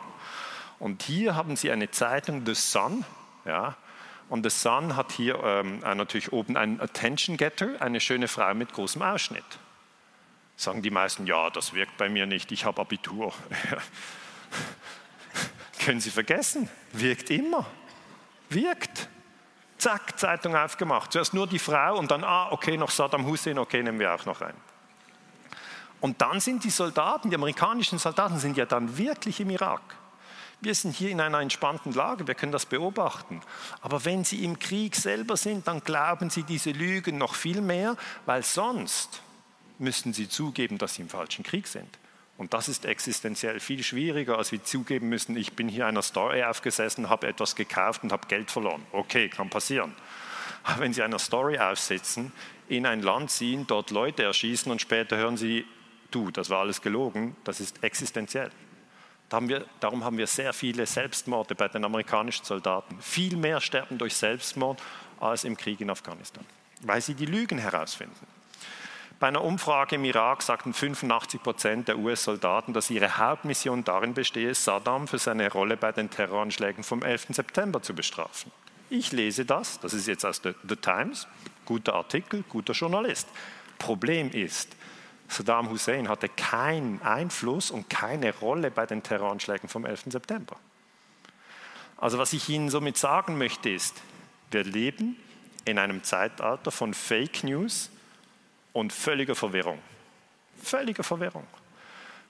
Und 0.79 1.03
hier 1.03 1.35
haben 1.35 1.57
Sie 1.57 1.71
eine 1.71 1.91
Zeitung, 1.91 2.47
The 2.47 2.55
Sun, 2.55 3.05
ja, 3.45 3.77
und 4.29 4.43
The 4.43 4.51
Sun 4.51 4.97
hat 4.97 5.13
hier 5.13 5.43
ähm, 5.43 5.81
natürlich 5.81 6.33
oben 6.33 6.57
einen 6.57 6.81
Attention 6.81 7.37
Getter, 7.37 7.81
eine 7.81 8.01
schöne 8.01 8.29
Frau 8.29 8.53
mit 8.55 8.73
großem 8.73 9.03
Ausschnitt. 9.03 9.45
Sagen 10.57 10.83
die 10.83 10.91
meisten, 10.91 11.27
ja, 11.27 11.51
das 11.51 11.73
wirkt 11.73 11.97
bei 11.97 12.09
mir 12.09 12.27
nicht, 12.27 12.53
ich 12.53 12.65
habe 12.65 12.81
Abitur. 12.81 13.33
Können 15.85 16.01
Sie 16.01 16.11
vergessen, 16.11 16.69
wirkt 16.93 17.31
immer. 17.31 17.65
Wirkt. 18.51 19.09
Zack, 19.79 20.19
Zeitung 20.19 20.57
aufgemacht. 20.57 21.13
Zuerst 21.13 21.33
nur 21.33 21.47
die 21.47 21.61
Frau 21.61 21.97
und 21.97 22.11
dann, 22.11 22.25
ah, 22.25 22.51
okay, 22.51 22.77
noch 22.77 22.91
Saddam 22.91 23.27
Hussein, 23.27 23.59
okay, 23.59 23.83
nehmen 23.83 24.01
wir 24.01 24.13
auch 24.13 24.27
noch 24.27 24.43
ein. 24.43 24.55
Und 26.01 26.21
dann 26.21 26.41
sind 26.41 26.65
die 26.65 26.71
Soldaten, 26.71 27.31
die 27.31 27.37
amerikanischen 27.37 27.99
Soldaten 27.99 28.39
sind 28.39 28.57
ja 28.57 28.67
dann 28.67 28.99
wirklich 28.99 29.41
im 29.41 29.51
Irak. 29.51 29.97
Wir 30.61 30.75
sind 30.75 30.97
hier 30.97 31.11
in 31.11 31.21
einer 31.21 31.41
entspannten 31.41 31.93
Lage, 31.93 32.27
wir 32.27 32.35
können 32.35 32.51
das 32.51 32.67
beobachten. 32.67 33.41
Aber 33.81 34.05
wenn 34.05 34.25
Sie 34.25 34.43
im 34.45 34.59
Krieg 34.59 34.97
selber 34.97 35.37
sind, 35.37 35.69
dann 35.69 35.83
glauben 35.85 36.31
Sie 36.31 36.43
diese 36.43 36.73
Lügen 36.73 37.17
noch 37.17 37.35
viel 37.35 37.61
mehr, 37.61 37.97
weil 38.27 38.43
sonst 38.43 39.23
müssten 39.79 40.13
Sie 40.13 40.29
zugeben, 40.29 40.79
dass 40.79 40.95
Sie 40.95 41.03
im 41.03 41.09
falschen 41.09 41.45
Krieg 41.45 41.69
sind. 41.69 41.89
Und 42.39 42.55
das 42.55 42.69
ist 42.69 42.85
existenziell 42.85 43.59
viel 43.61 43.83
schwieriger, 43.83 44.39
als 44.39 44.53
wir 44.53 44.63
zugeben 44.63 45.09
müssen, 45.09 45.37
ich 45.37 45.55
bin 45.55 45.69
hier 45.69 45.87
einer 45.87 46.03
Story 46.03 46.45
aufgesessen, 46.45 47.09
habe 47.09 47.27
etwas 47.27 47.57
gekauft 47.57 48.05
und 48.05 48.13
habe 48.13 48.27
Geld 48.29 48.51
verloren. 48.51 48.85
Okay, 48.93 49.29
kann 49.29 49.51
passieren. 49.51 49.95
Aber 50.63 50.81
wenn 50.81 50.93
Sie 50.93 51.03
einer 51.03 51.19
Story 51.19 51.59
aufsitzen, 51.59 52.33
in 52.69 52.87
ein 52.87 53.03
Land 53.03 53.31
ziehen, 53.31 53.67
dort 53.67 53.91
Leute 53.91 54.23
erschießen 54.23 54.71
und 54.71 54.81
später 54.81 55.17
hören 55.17 55.37
Sie, 55.37 55.65
du, 56.11 56.31
das 56.31 56.51
war 56.51 56.61
alles 56.61 56.83
gelogen, 56.83 57.37
das 57.45 57.61
ist 57.61 57.83
existenziell. 57.83 58.51
Haben 59.31 59.49
wir, 59.49 59.67
darum 59.81 60.05
haben 60.05 60.17
wir 60.17 60.27
sehr 60.27 60.53
viele 60.53 60.87
Selbstmorde 60.87 61.55
bei 61.55 61.69
den 61.69 61.85
amerikanischen 61.85 62.45
Soldaten. 62.45 63.01
Viel 63.01 63.37
mehr 63.37 63.61
sterben 63.61 63.99
durch 63.99 64.17
Selbstmord 64.17 64.83
als 65.21 65.45
im 65.45 65.57
Krieg 65.57 65.81
in 65.81 65.91
Afghanistan, 65.91 66.45
weil 66.81 67.01
sie 67.01 67.15
die 67.15 67.27
Lügen 67.27 67.59
herausfinden. 67.59 68.27
Bei 69.21 69.27
einer 69.27 69.43
Umfrage 69.43 69.97
im 69.97 70.05
Irak 70.05 70.43
sagten 70.43 70.73
85 70.73 71.43
Prozent 71.43 71.89
der 71.89 71.99
US-Soldaten, 71.99 72.73
dass 72.73 72.89
ihre 72.89 73.19
Hauptmission 73.19 73.83
darin 73.83 74.15
bestehe, 74.15 74.55
Saddam 74.55 75.09
für 75.09 75.19
seine 75.19 75.51
Rolle 75.51 75.77
bei 75.77 75.91
den 75.91 76.09
Terroranschlägen 76.09 76.85
vom 76.85 77.03
11. 77.03 77.27
September 77.31 77.83
zu 77.83 77.95
bestrafen. 77.95 78.53
Ich 78.91 79.11
lese 79.11 79.45
das, 79.45 79.81
das 79.81 79.93
ist 79.93 80.07
jetzt 80.07 80.25
aus 80.25 80.41
The, 80.43 80.55
The 80.69 80.77
Times, 80.77 81.27
guter 81.67 81.95
Artikel, 81.95 82.45
guter 82.49 82.75
Journalist. 82.75 83.29
Problem 83.79 84.31
ist, 84.31 84.69
Saddam 85.29 85.69
Hussein 85.69 86.09
hatte 86.09 86.29
keinen 86.29 87.03
Einfluss 87.03 87.71
und 87.71 87.91
keine 87.91 88.35
Rolle 88.39 88.71
bei 88.71 88.87
den 88.87 89.03
Terroranschlägen 89.03 89.69
vom 89.69 89.85
11. 89.85 90.05
September. 90.07 90.57
Also 91.99 92.19
was 92.19 92.33
ich 92.33 92.49
Ihnen 92.49 92.71
somit 92.71 92.97
sagen 92.97 93.37
möchte 93.37 93.69
ist, 93.69 94.03
wir 94.51 94.65
leben 94.65 95.17
in 95.67 95.79
einem 95.79 96.03
Zeitalter 96.03 96.71
von 96.71 96.95
Fake 96.95 97.45
News 97.45 97.91
und 98.73 98.93
völliger 98.93 99.35
Verwirrung. 99.35 99.79
Völliger 100.63 101.05
Verwirrung. 101.05 101.47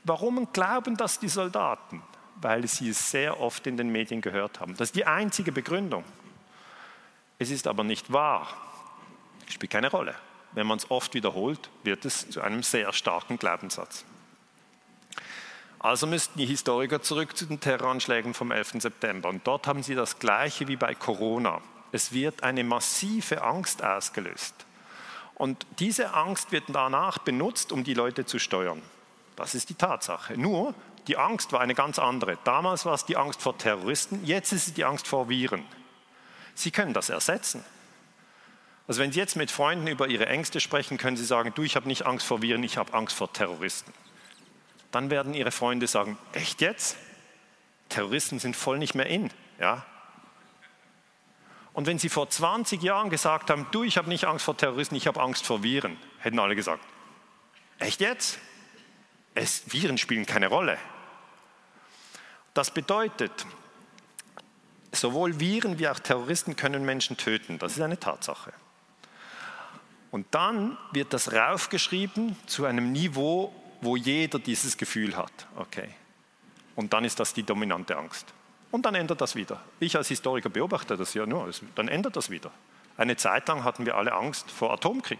Warum 0.03 0.53
glauben 0.53 0.96
das 0.96 1.20
die 1.20 1.28
Soldaten? 1.28 2.03
Weil 2.40 2.66
sie 2.66 2.90
es 2.90 3.11
sehr 3.11 3.40
oft 3.40 3.66
in 3.66 3.76
den 3.76 3.90
Medien 3.90 4.20
gehört 4.20 4.61
haben. 4.61 4.74
Das 4.76 4.88
ist 4.88 4.96
die 4.96 5.07
einzige 5.07 5.53
Begründung. 5.53 6.05
Es 7.38 7.51
ist 7.51 7.66
aber 7.68 7.84
nicht 7.84 8.12
wahr. 8.12 8.49
Es 9.46 9.55
spielt 9.55 9.72
keine 9.72 9.90
Rolle 9.90 10.14
wenn 10.53 10.66
man 10.66 10.78
es 10.78 10.90
oft 10.90 11.14
wiederholt, 11.14 11.70
wird 11.84 12.05
es 12.05 12.28
zu 12.30 12.40
einem 12.40 12.62
sehr 12.62 12.92
starken 12.92 13.38
Glaubenssatz. 13.38 14.05
Also 15.78 16.07
müssten 16.07 16.38
die 16.38 16.46
Historiker 16.46 17.03
zurück 17.03 17.36
zu 17.36 17.46
den 17.46 17.61
Terroranschlägen 17.61 18.34
vom 18.34 18.51
11. 18.51 18.76
September. 18.80 19.28
Und 19.28 19.46
dort 19.46 19.66
haben 19.66 19.82
sie 19.82 19.94
das 19.94 20.18
Gleiche 20.18 20.66
wie 20.66 20.76
bei 20.76 20.94
Corona. 20.94 21.61
Es 21.92 22.12
wird 22.12 22.42
eine 22.42 22.64
massive 22.64 23.42
Angst 23.42 23.84
ausgelöst. 23.84 24.55
Und 25.36 25.66
diese 25.78 26.14
Angst 26.14 26.51
wird 26.51 26.64
danach 26.68 27.18
benutzt, 27.18 27.70
um 27.70 27.84
die 27.84 27.94
Leute 27.94 28.26
zu 28.26 28.40
steuern. 28.40 28.82
Das 29.36 29.55
ist 29.55 29.68
die 29.68 29.74
Tatsache. 29.74 30.36
Nur, 30.36 30.74
die 31.07 31.16
Angst 31.16 31.53
war 31.53 31.61
eine 31.61 31.74
ganz 31.74 32.01
andere. 32.01 32.38
Damals 32.42 32.84
war 32.84 32.94
es 32.94 33.05
die 33.05 33.16
Angst 33.16 33.40
vor 33.40 33.57
Terroristen, 33.57 34.24
jetzt 34.24 34.53
ist 34.53 34.66
es 34.66 34.74
die 34.74 34.84
Angst 34.84 35.07
vor 35.07 35.28
Viren. 35.28 35.64
Sie 36.55 36.72
können 36.72 36.92
das 36.92 37.09
ersetzen. 37.09 37.64
Also 38.89 39.03
wenn 39.03 39.12
Sie 39.12 39.18
jetzt 39.18 39.36
mit 39.36 39.51
Freunden 39.51 39.86
über 39.86 40.09
Ihre 40.09 40.26
Ängste 40.26 40.61
sprechen, 40.61 40.97
können 40.97 41.18
Sie 41.18 41.24
sagen, 41.24 41.53
du, 41.55 41.62
ich 41.62 41.76
habe 41.76 41.86
nicht 41.86 42.07
Angst 42.07 42.26
vor 42.26 42.41
Viren, 42.41 42.62
ich 42.64 42.78
habe 42.78 42.95
Angst 42.95 43.14
vor 43.14 43.30
Terroristen. 43.30 43.93
Dann 44.91 45.11
werden 45.11 45.34
Ihre 45.34 45.51
Freunde 45.51 45.86
sagen, 45.86 46.18
echt 46.32 46.62
jetzt? 46.62 46.97
Terroristen 47.91 48.39
sind 48.39 48.57
voll 48.57 48.78
nicht 48.78 48.95
mehr 48.95 49.07
in. 49.07 49.30
Ja? 49.61 49.84
Und 51.74 51.86
wenn 51.86 51.99
Sie 51.99 52.09
vor 52.09 52.30
20 52.30 52.82
Jahren 52.82 53.11
gesagt 53.11 53.51
haben, 53.51 53.66
du, 53.72 53.84
ich 53.84 53.99
habe 53.99 54.09
nicht 54.09 54.24
Angst 54.24 54.47
vor 54.47 54.57
Terroristen, 54.57 54.95
ich 54.97 55.07
habe 55.07 55.20
Angst 55.20 55.45
vor 55.45 55.62
Viren, 55.62 55.99
hätten 56.20 56.39
alle 56.39 56.57
gesagt, 56.57 56.82
echt 57.78 58.01
jetzt? 58.01 58.39
Es, 59.34 59.70
Viren 59.70 59.99
spielen 59.99 60.24
keine 60.24 60.49
Rolle. 60.49 60.78
Das 62.55 62.70
bedeutet, 62.70 63.47
sowohl 64.93 65.39
Viren 65.39 65.78
wie 65.78 65.89
auch 65.89 65.99
Terroristen 65.99 66.57
können 66.57 66.86
Menschen 66.86 67.18
töten. 67.18 67.59
Das 67.59 67.72
ist 67.72 67.82
eine 67.82 68.01
Tatsache. 68.01 68.55
Und 70.11 70.27
dann 70.31 70.77
wird 70.93 71.13
das 71.13 71.33
raufgeschrieben 71.33 72.37
zu 72.47 72.65
einem 72.65 72.93
Niveau, 72.93 73.53
wo 73.81 73.97
jeder 73.97 74.39
dieses 74.39 74.77
Gefühl 74.77 75.17
hat. 75.17 75.47
Okay. 75.57 75.89
Und 76.77 76.93
dann 76.93 77.05
ist 77.05 77.21
das 77.21 77.35
die 77.35 77.43
dominante 77.43 77.97
Angst. 77.97 78.33
Und 78.71 78.87
dann 78.87 78.95
ändert 78.95 79.21
das 79.21 79.35
wieder. 79.35 79.61
Ich 79.81 79.97
als 79.97 80.09
Historiker 80.09 80.49
beobachte 80.49 80.97
das 80.97 81.15
ja 81.15 81.27
nur. 81.27 81.51
Dann 81.75 81.89
ändert 81.89 82.17
das 82.17 82.31
wieder. 82.31 82.51
Eine 82.97 83.17
Zeit 83.17 83.49
lang 83.49 83.65
hatten 83.65 83.87
wir 83.87 83.97
alle 83.97 84.13
Angst 84.13 84.51
vor 84.51 84.73
Atomkrieg. 84.73 85.19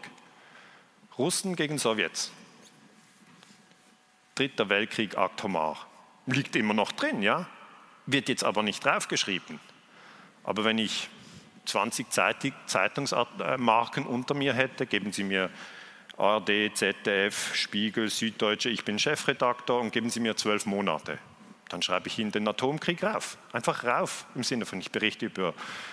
Russen 1.19 1.57
gegen 1.57 1.79
Sowjets. 1.79 2.31
Dritter 4.35 4.69
Weltkrieg 4.69 5.17
atomar. 5.17 5.87
Liegt 6.27 6.57
immer 6.57 6.75
noch 6.75 6.93
drin, 6.93 7.23
ja? 7.23 7.47
Wird 8.07 8.29
jetzt 8.29 8.45
aber 8.45 8.63
nicht 8.63 8.85
draufgeschrieben. 8.85 9.59
Aber 10.45 10.65
wenn 10.65 10.79
ich 10.79 11.09
20 11.69 12.07
Zeitungsmarken 12.67 14.07
unter 14.07 14.35
mir 14.35 14.55
hätte, 14.55 14.87
geben 14.87 15.13
Sie 15.13 15.25
mir 15.25 15.51
ARD, 16.17 16.75
ZDF, 16.75 17.55
Spiegel, 17.55 18.09
Süddeutsche, 18.09 18.71
ich 18.71 18.85
bin 18.85 18.99
Chefredaktor 18.99 19.81
und 19.81 19.93
geben 19.93 20.11
Sie 20.11 20.21
mir 20.21 20.37
zwölf 20.37 20.67
Monate. 20.67 21.19
Dann 21.69 21.83
schreibe 21.83 22.09
ich 22.09 22.19
Ihnen 22.19 22.33
den 22.33 22.49
Atomkrieg 22.49 23.05
rauf. 23.05 23.37
Einfach 23.53 23.85
rauf 23.85 24.25
im 24.35 24.43
Sinne 24.43 24.65
von, 24.65 24.81
ich 24.81 24.91
berichte 24.91 25.27
über, 25.27 25.53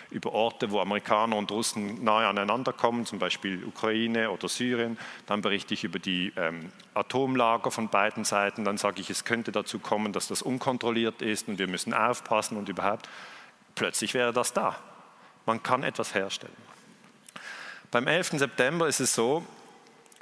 über 0.09 0.31
Orte, 0.31 0.71
wo 0.71 0.79
Amerikaner 0.79 1.35
und 1.35 1.51
Russen 1.51 2.01
nahe 2.01 2.27
aneinander 2.27 2.71
kommen, 2.71 3.05
zum 3.05 3.19
Beispiel 3.19 3.63
Ukraine 3.65 4.31
oder 4.31 4.47
Syrien. 4.47 4.97
Dann 5.25 5.41
berichte 5.41 5.73
ich 5.73 5.83
über 5.83 5.99
die 5.99 6.31
ähm, 6.37 6.71
Atomlager 6.93 7.71
von 7.71 7.89
beiden 7.89 8.23
Seiten. 8.23 8.63
Dann 8.63 8.77
sage 8.77 9.01
ich, 9.01 9.09
es 9.09 9.25
könnte 9.25 9.51
dazu 9.51 9.79
kommen, 9.79 10.13
dass 10.13 10.29
das 10.29 10.41
unkontrolliert 10.41 11.21
ist 11.21 11.49
und 11.49 11.59
wir 11.59 11.67
müssen 11.67 11.93
aufpassen 11.93 12.57
und 12.57 12.69
überhaupt. 12.69 13.09
Plötzlich 13.75 14.13
wäre 14.13 14.31
das 14.31 14.53
da. 14.53 14.77
Man 15.45 15.61
kann 15.61 15.83
etwas 15.83 16.13
herstellen. 16.13 16.55
Beim 17.91 18.07
11. 18.07 18.39
September 18.39 18.87
ist 18.87 18.99
es 18.99 19.13
so, 19.13 19.45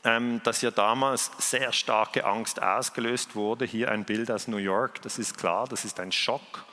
ähm, 0.03 0.41
dass 0.43 0.61
ja 0.61 0.71
damals 0.71 1.31
sehr 1.37 1.71
starke 1.71 2.25
Angst 2.25 2.61
ausgelöst 2.61 3.35
wurde. 3.35 3.65
Hier 3.65 3.89
ein 3.89 4.03
Bild 4.03 4.29
aus 4.29 4.47
New 4.47 4.57
York, 4.57 5.01
das 5.01 5.17
ist 5.17 5.37
klar, 5.37 5.67
das 5.67 5.85
ist 5.85 5.99
ein 5.99 6.11
Schock. 6.11 6.65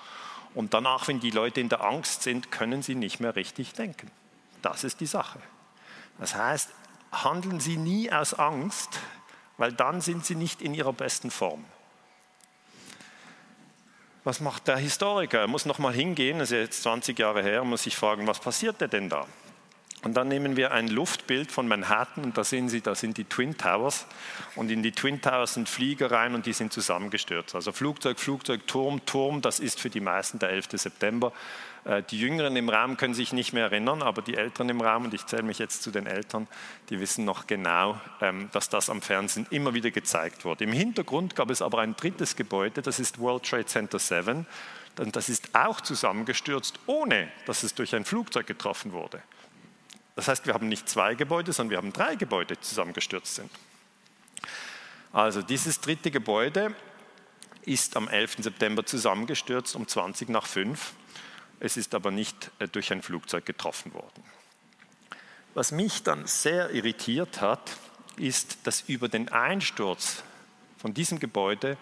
Und 0.54 0.74
danach, 0.74 1.06
wenn 1.06 1.20
die 1.20 1.30
Leute 1.30 1.60
in 1.60 1.68
der 1.68 1.82
Angst 1.82 2.22
sind, 2.22 2.50
können 2.50 2.82
sie 2.82 2.96
nicht 2.96 3.20
mehr 3.20 3.36
richtig 3.36 3.72
denken. 3.72 4.10
Das 4.62 4.84
ist 4.84 5.00
die 5.00 5.06
Sache. 5.06 5.38
Das 6.18 6.34
heißt, 6.34 6.70
handeln 7.12 7.60
Sie 7.60 7.76
nie 7.76 8.12
aus 8.12 8.34
Angst, 8.34 9.00
weil 9.56 9.72
dann 9.72 10.00
sind 10.00 10.24
Sie 10.24 10.34
nicht 10.34 10.62
in 10.62 10.74
Ihrer 10.74 10.92
besten 10.92 11.30
Form. 11.30 11.64
Was 14.30 14.38
macht 14.38 14.68
der 14.68 14.76
Historiker? 14.76 15.40
Er 15.40 15.48
muss 15.48 15.66
nochmal 15.66 15.92
hingehen, 15.92 16.38
das 16.38 16.52
ist 16.52 16.56
jetzt 16.56 16.82
20 16.84 17.18
Jahre 17.18 17.42
her, 17.42 17.64
muss 17.64 17.82
sich 17.82 17.96
fragen, 17.96 18.28
was 18.28 18.38
passierte 18.38 18.88
denn 18.88 19.08
da? 19.08 19.26
Und 20.04 20.14
dann 20.14 20.28
nehmen 20.28 20.56
wir 20.56 20.70
ein 20.70 20.86
Luftbild 20.86 21.50
von 21.50 21.66
Manhattan 21.66 22.22
und 22.22 22.38
da 22.38 22.44
sehen 22.44 22.68
Sie, 22.68 22.80
da 22.80 22.94
sind 22.94 23.18
die 23.18 23.24
Twin 23.24 23.58
Towers 23.58 24.06
und 24.54 24.70
in 24.70 24.84
die 24.84 24.92
Twin 24.92 25.20
Towers 25.20 25.54
sind 25.54 25.68
Flieger 25.68 26.12
rein 26.12 26.36
und 26.36 26.46
die 26.46 26.52
sind 26.52 26.72
zusammengestürzt. 26.72 27.56
Also 27.56 27.72
Flugzeug, 27.72 28.20
Flugzeug, 28.20 28.68
Turm, 28.68 29.04
Turm, 29.04 29.42
das 29.42 29.58
ist 29.58 29.80
für 29.80 29.90
die 29.90 29.98
meisten 29.98 30.38
der 30.38 30.50
11. 30.50 30.68
September. 30.74 31.32
Äh, 31.84 32.02
die 32.02 32.18
Jüngeren 32.18 32.56
im 32.56 32.68
Raum 32.68 32.96
können 32.96 33.14
sich 33.14 33.32
nicht 33.32 33.52
mehr 33.52 33.64
erinnern, 33.64 34.02
aber 34.02 34.22
die 34.22 34.36
Älteren 34.36 34.68
im 34.68 34.80
Raum, 34.80 35.04
und 35.04 35.14
ich 35.14 35.26
zähle 35.26 35.42
mich 35.42 35.58
jetzt 35.58 35.82
zu 35.82 35.90
den 35.90 36.06
Eltern, 36.06 36.46
die 36.88 37.00
wissen 37.00 37.24
noch 37.24 37.46
genau, 37.46 38.00
ähm, 38.20 38.48
dass 38.52 38.68
das 38.68 38.90
am 38.90 39.02
Fernsehen 39.02 39.46
immer 39.50 39.74
wieder 39.74 39.90
gezeigt 39.90 40.44
wurde. 40.44 40.64
Im 40.64 40.72
Hintergrund 40.72 41.36
gab 41.36 41.50
es 41.50 41.62
aber 41.62 41.78
ein 41.80 41.96
drittes 41.96 42.36
Gebäude, 42.36 42.82
das 42.82 43.00
ist 43.00 43.18
World 43.18 43.44
Trade 43.44 43.66
Center 43.66 43.98
7. 43.98 44.46
Und 44.98 45.16
das 45.16 45.28
ist 45.28 45.54
auch 45.54 45.80
zusammengestürzt, 45.80 46.78
ohne 46.86 47.28
dass 47.46 47.62
es 47.62 47.74
durch 47.74 47.94
ein 47.94 48.04
Flugzeug 48.04 48.46
getroffen 48.46 48.92
wurde. 48.92 49.22
Das 50.16 50.28
heißt, 50.28 50.46
wir 50.46 50.52
haben 50.52 50.68
nicht 50.68 50.88
zwei 50.88 51.14
Gebäude, 51.14 51.52
sondern 51.52 51.70
wir 51.70 51.78
haben 51.78 51.92
drei 51.92 52.16
Gebäude, 52.16 52.56
die 52.56 52.60
zusammengestürzt 52.60 53.36
sind. 53.36 53.50
Also 55.12 55.42
dieses 55.42 55.80
dritte 55.80 56.10
Gebäude 56.10 56.74
ist 57.62 57.96
am 57.96 58.08
11. 58.08 58.36
September 58.40 58.84
zusammengestürzt 58.84 59.74
um 59.76 59.86
20 59.86 60.28
nach 60.28 60.46
5. 60.46 60.92
Es 61.60 61.76
ist 61.76 61.94
aber 61.94 62.10
nicht 62.10 62.50
äh, 62.58 62.68
durch 62.68 62.92
ein 62.92 63.02
Flugzeug 63.02 63.46
getroffen 63.46 63.94
worden. 63.94 64.24
Was 65.54 65.72
mich 65.72 66.02
dann 66.02 66.26
sehr 66.26 66.70
irritiert 66.70 67.40
hat, 67.40 67.76
ist, 68.16 68.66
dass 68.66 68.82
über 68.82 69.08
den 69.08 69.28
Einsturz 69.30 70.22
von 70.78 70.94
diesem 70.94 71.18
Gebäude 71.18 71.76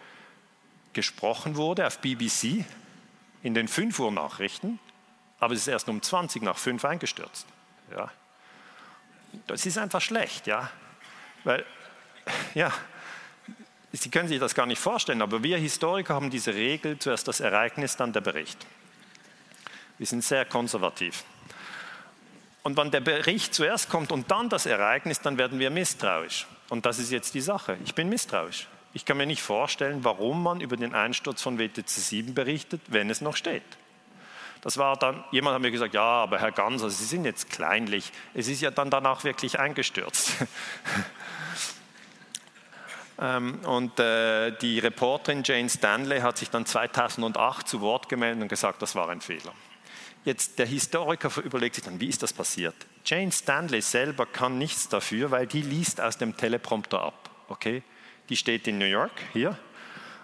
gesprochen 0.93 1.57
wurde 1.57 1.87
auf 1.87 1.99
BBC 2.01 2.65
in 3.43 3.55
den 3.55 3.69
5 3.69 3.99
Uhr 4.01 4.11
Nachrichten, 4.11 4.79
aber 5.39 5.55
es 5.55 5.61
ist 5.61 5.69
erst 5.69 5.89
um 5.89 6.03
20 6.03 6.43
nach 6.43 6.59
5 6.59 6.85
eingestürzt. 6.85 7.47
Ja. 7.91 8.11
Das 9.47 9.67
ist 9.67 9.79
einfach 9.79 10.01
schlecht, 10.01 10.47
ja. 10.47 10.71
Weil, 11.45 11.65
ja, 12.55 12.73
Sie 13.93 14.11
können 14.11 14.29
sich 14.29 14.39
das 14.39 14.55
gar 14.55 14.67
nicht 14.67 14.81
vorstellen, 14.81 15.23
aber 15.23 15.43
wir 15.43 15.57
Historiker 15.57 16.15
haben 16.15 16.29
diese 16.29 16.55
Regel, 16.55 16.99
zuerst 16.99 17.27
das 17.27 17.41
Ereignis, 17.41 17.97
dann 17.97 18.13
der 18.13 18.21
Bericht. 18.21 18.67
Wir 19.99 20.07
sind 20.07 20.25
sehr 20.25 20.45
konservativ. 20.45 21.25
Und 22.63 22.77
wenn 22.77 22.91
der 22.91 23.01
Bericht 23.01 23.55
zuerst 23.55 23.89
kommt 23.89 24.13
und 24.13 24.31
dann 24.31 24.49
das 24.49 24.67
Ereignis, 24.67 25.21
dann 25.21 25.39
werden 25.39 25.59
wir 25.59 25.71
misstrauisch. 25.71 26.47
Und 26.69 26.87
das 26.87 26.99
ist 26.99 27.11
jetzt 27.11 27.35
die 27.35 27.41
Sache. 27.41 27.79
Ich 27.85 27.95
bin 27.95 28.09
misstrauisch. 28.09 28.69
Ich 28.93 29.05
kann 29.05 29.17
mir 29.17 29.27
nicht 29.27 29.43
vorstellen, 29.43 30.05
warum 30.05 30.43
man 30.43 30.61
über 30.61 30.77
den 30.77 30.95
Einsturz 30.95 31.43
von 31.43 31.59
WTC 31.59 31.89
7 31.89 32.35
berichtet, 32.35 32.81
wenn 32.89 33.11
es 33.11 33.21
noch 33.21 33.37
steht. 33.37 33.63
Das 34.61 34.77
war 34.77 34.97
dann, 34.97 35.23
jemand 35.31 35.55
hat 35.55 35.63
mir 35.63 35.71
gesagt, 35.71 35.95
ja, 35.95 36.03
aber 36.03 36.41
Herr 36.41 36.53
Ganser, 36.53 36.91
Sie 36.91 37.05
sind 37.05 37.25
jetzt 37.25 37.49
kleinlich. 37.51 38.13
Es 38.35 38.49
ist 38.49 38.61
ja 38.61 38.71
dann 38.71 38.91
danach 38.91 39.25
wirklich 39.25 39.59
eingestürzt. 39.59 40.33
Ähm, 43.21 43.59
und 43.65 43.99
äh, 43.99 44.53
die 44.59 44.79
Reporterin 44.79 45.43
Jane 45.45 45.69
Stanley 45.69 46.21
hat 46.21 46.39
sich 46.39 46.51
dann 46.51 46.65
2008 46.65 47.67
zu 47.67 47.81
Wort 47.81 48.09
gemeldet 48.09 48.43
und 48.43 48.49
gesagt, 48.49 48.81
das 48.81 48.95
war 48.95 49.09
ein 49.09 49.21
Fehler. 49.21 49.53
Jetzt 50.29 50.59
der 50.59 50.67
Historiker 50.67 51.31
überlegt 51.43 51.77
sich 51.77 51.85
dann, 51.85 52.01
wie 52.01 52.07
ist 52.07 52.23
das 52.23 52.35
passiert? 52.35 52.75
Jane 53.03 53.33
Stanley 53.33 53.81
selber 53.81 54.27
kann 54.27 54.59
nichts 54.59 54.87
dafür, 54.87 55.31
weil 55.31 55.47
die 55.47 55.63
liest 55.63 56.03
aus 56.03 56.19
dem 56.19 56.37
Teleprompter 56.37 57.01
ab. 57.01 57.31
Okay? 57.49 57.83
Die 58.29 58.37
steht 58.37 58.69
in 58.69 58.77
New 58.77 58.85
York 58.85 59.13
hier 59.33 59.57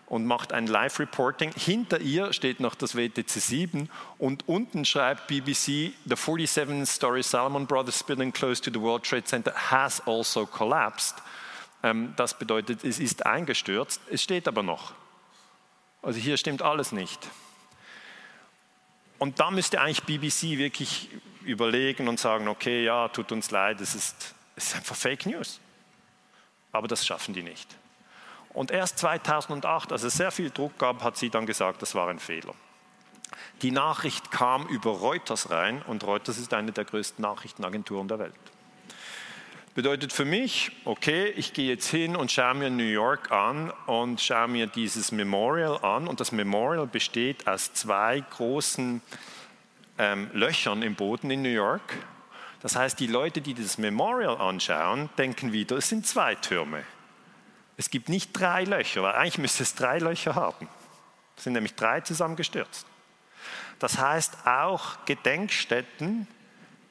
und 0.04 0.26
macht 0.26 0.52
ein 0.52 0.66
Live-Reporting. 0.66 1.52
Hinter 1.56 2.02
ihr 2.02 2.34
steht 2.34 2.60
noch 2.60 2.74
das 2.74 2.94
WTC 2.94 3.30
7 3.30 3.88
und 4.18 4.46
unten 4.46 4.84
schreibt 4.84 5.26
BBC, 5.28 5.94
the 6.04 6.16
47-story 6.16 7.22
Salomon 7.22 7.66
Brothers 7.66 8.02
building 8.02 8.30
close 8.30 8.60
to 8.60 8.70
the 8.70 8.82
World 8.82 9.04
Trade 9.04 9.24
Center 9.24 9.54
has 9.54 10.06
also 10.06 10.44
collapsed. 10.44 11.14
Ähm, 11.82 12.12
das 12.16 12.38
bedeutet, 12.38 12.84
es 12.84 12.98
ist 12.98 13.24
eingestürzt, 13.24 14.02
es 14.10 14.22
steht 14.22 14.48
aber 14.48 14.62
noch. 14.62 14.92
Also 16.02 16.20
hier 16.20 16.36
stimmt 16.36 16.60
alles 16.60 16.92
nicht. 16.92 17.26
Und 19.18 19.40
da 19.40 19.50
müsste 19.50 19.80
eigentlich 19.80 20.02
BBC 20.02 20.58
wirklich 20.58 21.08
überlegen 21.44 22.08
und 22.08 22.18
sagen, 22.18 22.48
okay, 22.48 22.84
ja, 22.84 23.08
tut 23.08 23.32
uns 23.32 23.50
leid, 23.50 23.80
es 23.80 23.94
ist, 23.94 24.34
es 24.56 24.68
ist 24.68 24.76
einfach 24.76 24.96
Fake 24.96 25.26
News. 25.26 25.60
Aber 26.72 26.88
das 26.88 27.06
schaffen 27.06 27.34
die 27.34 27.42
nicht. 27.42 27.68
Und 28.50 28.70
erst 28.70 28.98
2008, 28.98 29.92
als 29.92 30.02
es 30.02 30.14
sehr 30.14 30.30
viel 30.30 30.50
Druck 30.50 30.78
gab, 30.78 31.02
hat 31.02 31.16
sie 31.16 31.30
dann 31.30 31.46
gesagt, 31.46 31.82
das 31.82 31.94
war 31.94 32.08
ein 32.08 32.18
Fehler. 32.18 32.54
Die 33.62 33.70
Nachricht 33.70 34.30
kam 34.30 34.66
über 34.68 34.90
Reuters 34.90 35.50
rein 35.50 35.82
und 35.82 36.04
Reuters 36.04 36.38
ist 36.38 36.54
eine 36.54 36.72
der 36.72 36.84
größten 36.84 37.22
Nachrichtenagenturen 37.22 38.08
der 38.08 38.18
Welt. 38.18 38.34
Bedeutet 39.74 40.12
für 40.12 40.24
mich, 40.24 40.70
okay, 40.84 41.30
ich 41.30 41.52
gehe 41.52 41.68
jetzt 41.68 41.88
hin 41.88 42.14
und 42.14 42.30
schaue 42.30 42.54
mir 42.54 42.70
New 42.70 42.84
York 42.84 43.32
an 43.32 43.72
und 43.86 44.20
schaue 44.20 44.46
mir 44.46 44.68
dieses 44.68 45.10
Memorial 45.10 45.84
an. 45.84 46.06
Und 46.06 46.20
das 46.20 46.30
Memorial 46.30 46.86
besteht 46.86 47.48
aus 47.48 47.72
zwei 47.72 48.20
großen 48.20 49.02
ähm, 49.98 50.30
Löchern 50.32 50.82
im 50.82 50.94
Boden 50.94 51.28
in 51.32 51.42
New 51.42 51.48
York. 51.48 51.82
Das 52.62 52.76
heißt, 52.76 53.00
die 53.00 53.08
Leute, 53.08 53.40
die 53.40 53.52
das 53.52 53.76
Memorial 53.76 54.36
anschauen, 54.36 55.10
denken 55.18 55.52
wieder, 55.52 55.78
es 55.78 55.88
sind 55.88 56.06
zwei 56.06 56.36
Türme. 56.36 56.84
Es 57.76 57.90
gibt 57.90 58.08
nicht 58.08 58.30
drei 58.32 58.62
Löcher, 58.62 59.02
weil 59.02 59.14
eigentlich 59.14 59.38
müsste 59.38 59.64
es 59.64 59.74
drei 59.74 59.98
Löcher 59.98 60.36
haben. 60.36 60.68
Es 61.36 61.42
sind 61.42 61.54
nämlich 61.54 61.74
drei 61.74 62.00
zusammengestürzt. 62.00 62.86
Das 63.80 63.98
heißt, 63.98 64.46
auch 64.46 65.04
Gedenkstätten 65.04 66.28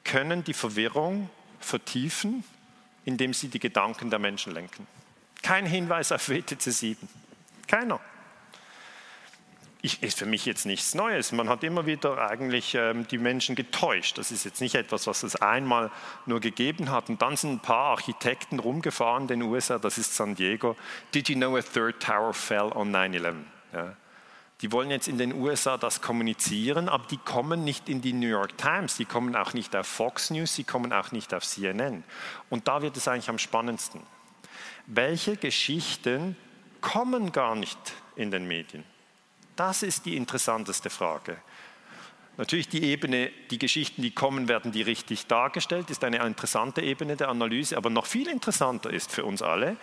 können 0.04 0.44
die 0.44 0.52
Verwirrung 0.52 1.30
vertiefen, 1.60 2.44
indem 3.04 3.34
sie 3.34 3.48
die 3.48 3.60
Gedanken 3.60 4.10
der 4.10 4.18
Menschen 4.18 4.52
lenken. 4.52 4.86
Kein 5.42 5.66
Hinweis 5.66 6.12
auf 6.12 6.28
WTC 6.28 6.62
7. 6.62 7.08
Keiner 7.66 8.00
ich, 9.84 10.02
ist 10.02 10.18
für 10.18 10.26
mich 10.26 10.46
jetzt 10.46 10.64
nichts 10.64 10.94
Neues. 10.94 11.30
Man 11.32 11.50
hat 11.50 11.62
immer 11.62 11.84
wieder 11.84 12.30
eigentlich 12.30 12.74
ähm, 12.74 13.06
die 13.06 13.18
Menschen 13.18 13.54
getäuscht. 13.54 14.16
Das 14.16 14.30
ist 14.30 14.44
jetzt 14.44 14.62
nicht 14.62 14.74
etwas, 14.74 15.06
was 15.06 15.22
es 15.22 15.36
einmal 15.36 15.90
nur 16.24 16.40
gegeben 16.40 16.90
hat. 16.90 17.10
Und 17.10 17.20
dann 17.20 17.36
sind 17.36 17.52
ein 17.52 17.60
paar 17.60 17.90
Architekten 17.90 18.60
rumgefahren 18.60 19.24
in 19.24 19.28
den 19.28 19.42
USA, 19.42 19.78
das 19.78 19.98
ist 19.98 20.16
San 20.16 20.34
Diego. 20.36 20.74
Did 21.12 21.28
you 21.28 21.36
know 21.36 21.54
a 21.56 21.60
third 21.60 22.02
tower 22.02 22.32
fell 22.32 22.72
on 22.74 22.94
9-11? 22.94 23.34
Ja. 23.74 23.94
Die 24.64 24.72
wollen 24.72 24.90
jetzt 24.90 25.08
in 25.08 25.18
den 25.18 25.34
USA 25.34 25.76
das 25.76 26.00
kommunizieren, 26.00 26.88
aber 26.88 27.06
die 27.08 27.18
kommen 27.18 27.64
nicht 27.64 27.90
in 27.90 28.00
die 28.00 28.14
New 28.14 28.28
York 28.28 28.56
Times, 28.56 28.96
die 28.96 29.04
kommen 29.04 29.36
auch 29.36 29.52
nicht 29.52 29.76
auf 29.76 29.86
Fox 29.86 30.30
News, 30.30 30.56
die 30.56 30.64
kommen 30.64 30.90
auch 30.90 31.12
nicht 31.12 31.34
auf 31.34 31.44
CNN. 31.44 32.02
Und 32.48 32.66
da 32.66 32.80
wird 32.80 32.96
es 32.96 33.06
eigentlich 33.06 33.28
am 33.28 33.36
spannendsten. 33.36 34.00
Welche 34.86 35.36
Geschichten 35.36 36.34
kommen 36.80 37.30
gar 37.30 37.56
nicht 37.56 37.76
in 38.16 38.30
den 38.30 38.48
Medien? 38.48 38.84
Das 39.54 39.82
ist 39.82 40.06
die 40.06 40.16
interessanteste 40.16 40.88
Frage. 40.88 41.36
Natürlich 42.38 42.70
die 42.70 42.84
Ebene, 42.84 43.30
die 43.50 43.58
Geschichten, 43.58 44.00
die 44.00 44.12
kommen, 44.12 44.48
werden 44.48 44.72
die 44.72 44.80
richtig 44.80 45.26
dargestellt, 45.26 45.90
ist 45.90 46.04
eine 46.04 46.24
interessante 46.24 46.80
Ebene 46.80 47.16
der 47.16 47.28
Analyse, 47.28 47.76
aber 47.76 47.90
noch 47.90 48.06
viel 48.06 48.28
interessanter 48.28 48.88
ist 48.88 49.12
für 49.12 49.26
uns 49.26 49.42
alle, 49.42 49.76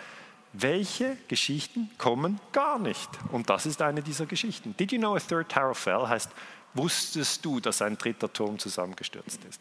welche 0.52 1.16
Geschichten 1.28 1.90
kommen 1.98 2.40
gar 2.52 2.78
nicht? 2.78 3.08
Und 3.30 3.48
das 3.48 3.66
ist 3.66 3.80
eine 3.82 4.02
dieser 4.02 4.26
Geschichten. 4.26 4.76
Did 4.76 4.92
you 4.92 4.98
know 4.98 5.16
a 5.16 5.20
third 5.20 5.50
tower 5.50 5.74
fell? 5.74 6.08
Heißt, 6.08 6.30
wusstest 6.74 7.44
du, 7.44 7.60
dass 7.60 7.82
ein 7.82 7.96
dritter 7.96 8.32
Turm 8.32 8.58
zusammengestürzt 8.58 9.40
ist? 9.44 9.60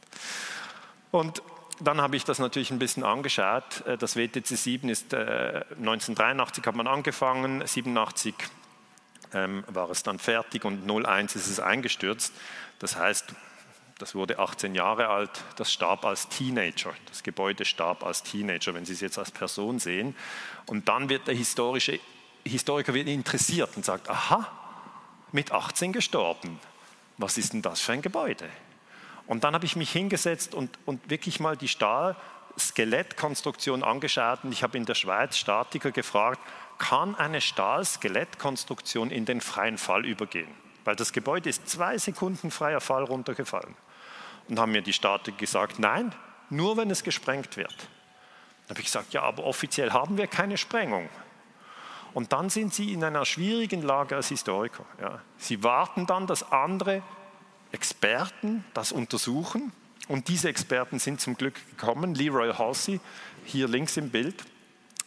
Und 1.12 1.42
dann 1.80 2.00
habe 2.00 2.16
ich 2.16 2.24
das 2.26 2.40
natürlich 2.40 2.72
ein 2.72 2.80
bisschen 2.80 3.04
angeschaut. 3.04 3.84
Das 4.00 4.16
WTC 4.16 4.46
7 4.46 4.90
ist 4.90 5.14
äh, 5.14 5.64
1983 5.78 6.66
hat 6.66 6.76
man 6.76 6.88
angefangen, 6.88 7.66
87 7.66 8.36
ähm, 9.34 9.64
war 9.68 9.90
es 9.90 10.04
dann 10.04 10.20
fertig 10.20 10.64
und 10.66 10.90
01 10.90 11.36
ist 11.36 11.48
es 11.48 11.60
eingestürzt. 11.60 12.34
Das 12.80 12.96
heißt, 12.96 13.34
das 14.02 14.16
wurde 14.16 14.40
18 14.40 14.74
Jahre 14.74 15.10
alt, 15.10 15.30
das 15.58 15.72
starb 15.72 16.06
als 16.06 16.28
Teenager. 16.28 16.96
Das 17.08 17.22
Gebäude 17.22 17.66
starb 17.66 18.04
als 18.04 18.24
Teenager, 18.24 18.74
wenn 18.74 18.86
Sie 18.86 18.94
es 18.94 19.02
jetzt 19.02 19.20
als 19.20 19.30
Person 19.32 19.78
sehen. 19.78 20.16
Und 20.66 20.90
dann 20.90 21.10
wird 21.10 21.28
der 21.28 21.36
historische 21.36 22.00
Historiker 22.44 22.96
wird 22.96 23.08
interessiert 23.08 23.70
und 23.76 23.86
sagt, 23.86 24.10
aha, 24.10 24.52
mit 25.32 25.52
18 25.52 25.94
gestorben. 25.94 26.60
Was 27.18 27.38
ist 27.38 27.54
denn 27.54 27.62
das 27.62 27.82
für 27.82 27.94
ein 27.94 28.02
Gebäude? 28.02 28.50
Und 29.28 29.44
dann 29.44 29.54
habe 29.54 29.66
ich 29.66 29.76
mich 29.76 29.92
hingesetzt 29.92 30.56
und, 30.56 30.80
und 30.86 31.08
wirklich 31.10 31.40
mal 31.40 31.56
die 31.56 31.68
Stahl-Skelettkonstruktion 31.68 33.84
angeschaut 33.84 34.40
und 34.44 34.52
ich 34.52 34.64
habe 34.64 34.76
in 34.78 34.86
der 34.86 34.96
Schweiz 34.96 35.38
Statiker 35.38 35.92
gefragt, 35.92 36.40
kann 36.80 37.14
eine 37.14 37.42
Stahl-Skelettkonstruktion 37.42 39.12
in 39.12 39.26
den 39.26 39.42
freien 39.42 39.78
Fall 39.78 40.04
übergehen? 40.06 40.50
Weil 40.84 40.96
das 40.96 41.14
Gebäude 41.14 41.48
ist 41.50 41.70
zwei 41.70 42.00
Sekunden 42.00 42.50
freier 42.50 42.82
Fall 42.82 43.04
runtergefallen. 43.04 43.76
Und 44.52 44.60
haben 44.60 44.74
mir 44.74 44.82
die 44.82 44.92
Statiker 44.92 45.38
gesagt, 45.38 45.80
nein, 45.80 46.14
nur 46.50 46.76
wenn 46.76 46.92
es 46.92 47.04
gesprengt 47.04 47.56
wird. 47.56 47.74
Dann 48.68 48.72
habe 48.72 48.82
ich 48.82 48.88
gesagt, 48.88 49.14
ja, 49.14 49.22
aber 49.22 49.46
offiziell 49.46 49.92
haben 49.92 50.18
wir 50.18 50.28
keine 50.28 50.58
Sprengung. 50.58 51.08
Und 52.14 52.34
dann 52.34 52.50
sind 52.50 52.74
sie 52.74 52.92
in 52.92 53.02
einer 53.02 53.24
schwierigen 53.24 53.82
Lage 53.82 54.18
als 54.18 54.28
Historiker. 54.28 54.84
Ja. 55.00 55.22
Sie 55.38 55.64
warten 55.64 56.06
dann, 56.06 56.28
dass 56.28 56.52
andere 56.52 57.02
Experten 57.72 58.66
das 58.74 58.92
untersuchen. 58.92 59.72
Und 60.10 60.28
diese 60.28 60.50
Experten 60.50 61.00
sind 61.00 61.22
zum 61.22 61.38
Glück 61.38 61.56
gekommen. 61.70 62.14
Leroy 62.14 62.54
Halsey, 62.54 63.00
hier 63.46 63.70
links 63.70 63.96
im 63.96 64.10
Bild, 64.10 64.44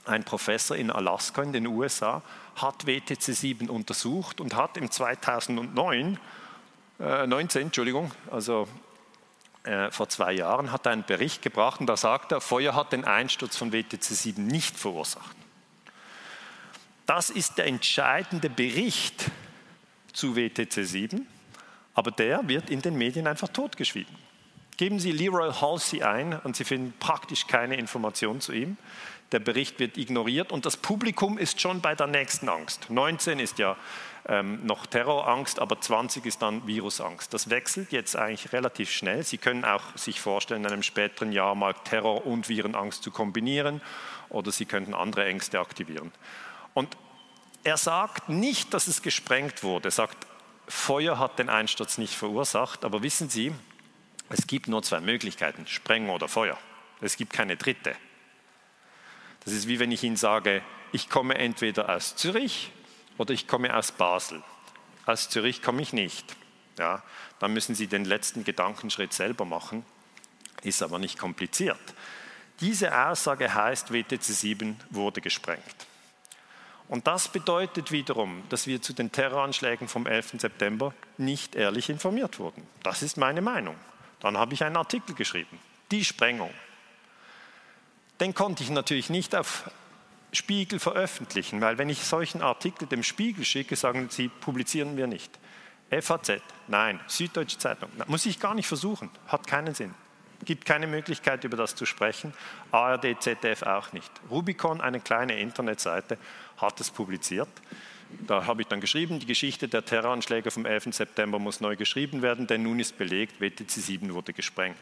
ein 0.06 0.24
Professor 0.24 0.74
in 0.74 0.90
Alaska 0.90 1.42
in 1.42 1.52
den 1.52 1.66
USA, 1.66 2.22
hat 2.56 2.86
WTC 2.86 3.20
7 3.20 3.68
untersucht 3.68 4.40
und 4.40 4.56
hat 4.56 4.78
im 4.78 4.90
2009, 4.90 6.18
äh, 6.98 7.26
19, 7.26 7.60
Entschuldigung, 7.64 8.10
also 8.30 8.66
äh, 9.64 9.90
vor 9.90 10.08
zwei 10.08 10.32
Jahren, 10.32 10.72
hat 10.72 10.86
er 10.86 10.92
einen 10.92 11.04
Bericht 11.04 11.42
gebracht 11.42 11.80
und 11.80 11.86
da 11.86 11.96
sagt 11.96 12.32
er, 12.32 12.40
Feuer 12.40 12.74
hat 12.74 12.92
den 12.92 13.04
Einsturz 13.04 13.56
von 13.56 13.72
WTC 13.72 14.02
7 14.02 14.46
nicht 14.46 14.78
verursacht. 14.78 15.36
Das 17.06 17.30
ist 17.30 17.58
der 17.58 17.66
entscheidende 17.66 18.48
Bericht 18.48 19.30
zu 20.12 20.36
WTC 20.36 20.86
7, 20.86 21.26
aber 21.94 22.10
der 22.10 22.46
wird 22.48 22.70
in 22.70 22.82
den 22.82 22.96
Medien 22.96 23.26
einfach 23.26 23.48
totgeschwiegen. 23.48 24.14
Geben 24.76 24.98
Sie 24.98 25.12
Leroy 25.12 25.52
Halsey 25.52 26.02
ein 26.02 26.38
und 26.40 26.56
Sie 26.56 26.64
finden 26.64 26.92
praktisch 26.98 27.46
keine 27.46 27.76
Information 27.76 28.40
zu 28.40 28.52
ihm. 28.52 28.76
Der 29.32 29.38
Bericht 29.38 29.78
wird 29.78 29.96
ignoriert 29.96 30.52
und 30.52 30.66
das 30.66 30.76
Publikum 30.76 31.38
ist 31.38 31.60
schon 31.60 31.80
bei 31.80 31.94
der 31.94 32.06
nächsten 32.06 32.48
Angst. 32.48 32.90
19 32.90 33.38
ist 33.38 33.58
ja 33.58 33.76
ähm, 34.26 34.64
noch 34.64 34.86
Terrorangst, 34.86 35.58
aber 35.58 35.80
20 35.80 36.24
ist 36.24 36.40
dann 36.40 36.66
Virusangst. 36.66 37.34
Das 37.34 37.50
wechselt 37.50 37.92
jetzt 37.92 38.16
eigentlich 38.16 38.52
relativ 38.52 38.90
schnell. 38.90 39.22
Sie 39.22 39.38
können 39.38 39.64
auch 39.64 39.96
sich 39.96 40.20
vorstellen, 40.20 40.64
in 40.64 40.70
einem 40.72 40.82
späteren 40.82 41.30
Jahr 41.30 41.54
mal 41.54 41.74
Terror 41.84 42.26
und 42.26 42.48
Virenangst 42.48 43.02
zu 43.02 43.10
kombinieren 43.10 43.82
oder 44.30 44.50
Sie 44.50 44.64
könnten 44.64 44.94
andere 44.94 45.26
Ängste 45.26 45.60
aktivieren. 45.60 46.10
Und 46.72 46.96
er 47.64 47.76
sagt 47.76 48.28
nicht, 48.28 48.72
dass 48.72 48.88
es 48.88 49.02
gesprengt 49.02 49.62
wurde. 49.62 49.88
Er 49.88 49.92
sagt, 49.92 50.26
Feuer 50.66 51.18
hat 51.18 51.38
den 51.38 51.50
Einsturz 51.50 51.98
nicht 51.98 52.14
verursacht, 52.14 52.84
aber 52.84 53.02
wissen 53.02 53.28
Sie, 53.28 53.52
es 54.30 54.46
gibt 54.46 54.68
nur 54.68 54.82
zwei 54.82 55.00
Möglichkeiten, 55.00 55.66
Sprengung 55.66 56.14
oder 56.14 56.28
Feuer. 56.28 56.56
Es 57.00 57.16
gibt 57.16 57.32
keine 57.32 57.56
dritte. 57.56 57.94
Das 59.44 59.52
ist 59.52 59.68
wie 59.68 59.78
wenn 59.78 59.92
ich 59.92 60.02
Ihnen 60.02 60.16
sage, 60.16 60.62
ich 60.92 61.10
komme 61.10 61.34
entweder 61.34 61.90
aus 61.90 62.16
Zürich 62.16 62.72
oder 63.18 63.32
ich 63.32 63.46
komme 63.46 63.76
aus 63.76 63.92
Basel. 63.92 64.42
Aus 65.06 65.28
Zürich 65.28 65.62
komme 65.62 65.82
ich 65.82 65.92
nicht. 65.92 66.36
Ja, 66.78 67.02
dann 67.38 67.52
müssen 67.52 67.74
Sie 67.74 67.86
den 67.86 68.04
letzten 68.04 68.44
Gedankenschritt 68.44 69.12
selber 69.12 69.44
machen, 69.44 69.84
ist 70.62 70.82
aber 70.82 70.98
nicht 70.98 71.18
kompliziert. 71.18 71.78
Diese 72.60 72.96
Aussage 73.06 73.52
heißt, 73.52 73.92
WTC 73.92 74.22
7 74.22 74.76
wurde 74.90 75.20
gesprengt. 75.20 75.86
Und 76.88 77.06
das 77.06 77.28
bedeutet 77.28 77.92
wiederum, 77.92 78.42
dass 78.50 78.66
wir 78.66 78.82
zu 78.82 78.92
den 78.92 79.10
Terroranschlägen 79.10 79.88
vom 79.88 80.06
11. 80.06 80.34
September 80.38 80.94
nicht 81.16 81.54
ehrlich 81.54 81.88
informiert 81.88 82.38
wurden. 82.38 82.66
Das 82.82 83.02
ist 83.02 83.16
meine 83.16 83.40
Meinung. 83.40 83.76
Dann 84.20 84.36
habe 84.36 84.54
ich 84.54 84.64
einen 84.64 84.76
Artikel 84.76 85.14
geschrieben. 85.14 85.58
Die 85.90 86.04
Sprengung. 86.04 86.52
Den 88.20 88.34
konnte 88.34 88.62
ich 88.62 88.70
natürlich 88.70 89.10
nicht 89.10 89.34
auf 89.34 89.70
Spiegel 90.34 90.78
veröffentlichen, 90.78 91.60
weil 91.60 91.78
wenn 91.78 91.88
ich 91.88 92.04
solchen 92.04 92.42
Artikel 92.42 92.86
dem 92.86 93.02
Spiegel 93.02 93.44
schicke, 93.44 93.76
sagen 93.76 94.08
sie, 94.10 94.28
publizieren 94.28 94.96
wir 94.96 95.06
nicht. 95.06 95.38
FAZ, 96.00 96.40
nein. 96.66 97.00
Süddeutsche 97.06 97.58
Zeitung, 97.58 97.90
muss 98.06 98.26
ich 98.26 98.40
gar 98.40 98.54
nicht 98.54 98.66
versuchen, 98.66 99.10
hat 99.26 99.46
keinen 99.46 99.74
Sinn 99.74 99.94
gibt 100.44 100.64
keine 100.64 100.86
Möglichkeit, 100.86 101.44
über 101.44 101.56
das 101.56 101.74
zu 101.74 101.86
sprechen. 101.86 102.32
ARD, 102.70 103.16
ZDF 103.20 103.62
auch 103.62 103.92
nicht. 103.92 104.10
Rubicon, 104.30 104.80
eine 104.80 105.00
kleine 105.00 105.38
Internetseite, 105.38 106.18
hat 106.58 106.80
es 106.80 106.90
publiziert. 106.90 107.48
Da 108.26 108.46
habe 108.46 108.62
ich 108.62 108.68
dann 108.68 108.80
geschrieben, 108.80 109.18
die 109.18 109.26
Geschichte 109.26 109.68
der 109.68 109.84
Terroranschläge 109.84 110.50
vom 110.50 110.66
11. 110.66 110.94
September 110.94 111.38
muss 111.38 111.60
neu 111.60 111.76
geschrieben 111.76 112.22
werden, 112.22 112.46
denn 112.46 112.62
nun 112.62 112.80
ist 112.80 112.96
belegt, 112.96 113.40
WTC 113.40 113.70
7 113.70 114.14
wurde 114.14 114.32
gesprengt. 114.32 114.76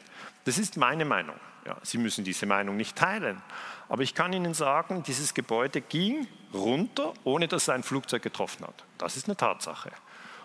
Das 0.45 0.59
ist 0.59 0.77
meine 0.77 1.05
Meinung. 1.05 1.37
Ja, 1.67 1.77
Sie 1.83 1.99
müssen 1.99 2.25
diese 2.25 2.47
Meinung 2.47 2.77
nicht 2.77 2.97
teilen. 2.97 3.41
Aber 3.89 4.03
ich 4.03 4.15
kann 4.15 4.33
Ihnen 4.33 4.55
sagen, 4.55 5.03
dieses 5.03 5.35
Gebäude 5.35 5.81
ging 5.81 6.27
runter, 6.53 7.15
ohne 7.25 7.49
dass 7.49 7.69
ein 7.69 7.83
Flugzeug 7.83 8.23
getroffen 8.23 8.67
hat. 8.67 8.85
Das 8.99 9.17
ist 9.17 9.27
eine 9.27 9.37
Tatsache. 9.37 9.93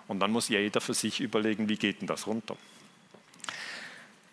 Und 0.07 0.19
dann 0.19 0.31
muss 0.31 0.49
jeder 0.49 0.81
für 0.81 0.93
sich 0.93 1.19
überlegen, 1.19 1.67
wie 1.69 1.77
geht 1.77 2.01
denn 2.01 2.07
das 2.07 2.27
runter. 2.27 2.55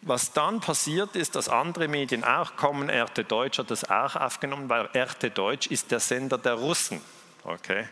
Was 0.03 0.33
dann 0.33 0.61
passiert 0.61 1.17
ist, 1.17 1.35
dass 1.35 1.49
andere 1.49 1.89
Medien 1.89 2.25
auch 2.25 2.57
kommen, 2.57 2.91
RT 2.91 3.31
Deutsch 3.31 3.59
hat 3.59 3.71
das 3.71 3.89
auch 3.89 4.17
aufgenommen, 4.17 4.69
weil 4.69 4.89
RT 4.95 5.37
Deutsch 5.37 5.69
ist 5.69 5.91
der 5.91 6.01
Sender 6.01 6.37
der 6.37 6.55
Russen. 6.55 7.01
Okay? 7.43 7.89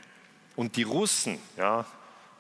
Und 0.57 0.77
die 0.77 0.83
Russen, 0.83 1.39
ja, 1.57 1.87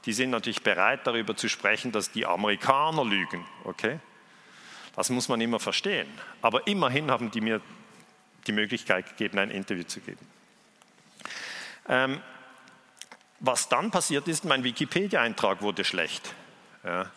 die 0.04 0.12
sind 0.12 0.30
natürlich 0.30 0.62
bereit 0.62 1.06
darüber 1.06 1.36
zu 1.36 1.48
sprechen, 1.48 1.92
dass 1.92 2.10
die 2.10 2.26
Amerikaner 2.26 3.04
lügen. 3.04 3.46
Okay? 3.64 3.98
Das 4.96 5.10
muss 5.10 5.28
man 5.28 5.40
immer 5.40 5.60
verstehen. 5.60 6.08
Aber 6.42 6.66
immerhin 6.66 7.10
haben 7.10 7.30
die 7.30 7.40
mir 7.40 7.60
die 8.46 8.52
Möglichkeit 8.52 9.08
gegeben, 9.10 9.38
ein 9.38 9.50
Interview 9.50 9.84
zu 9.84 10.00
geben. 10.00 10.26
Ähm, 11.88 12.20
was 13.40 13.68
dann 13.68 13.90
passiert 13.90 14.28
ist, 14.28 14.44
mein 14.44 14.64
Wikipedia-Eintrag 14.64 15.62
wurde 15.62 15.84
schlecht. 15.84 16.34
Ja. 16.84 17.10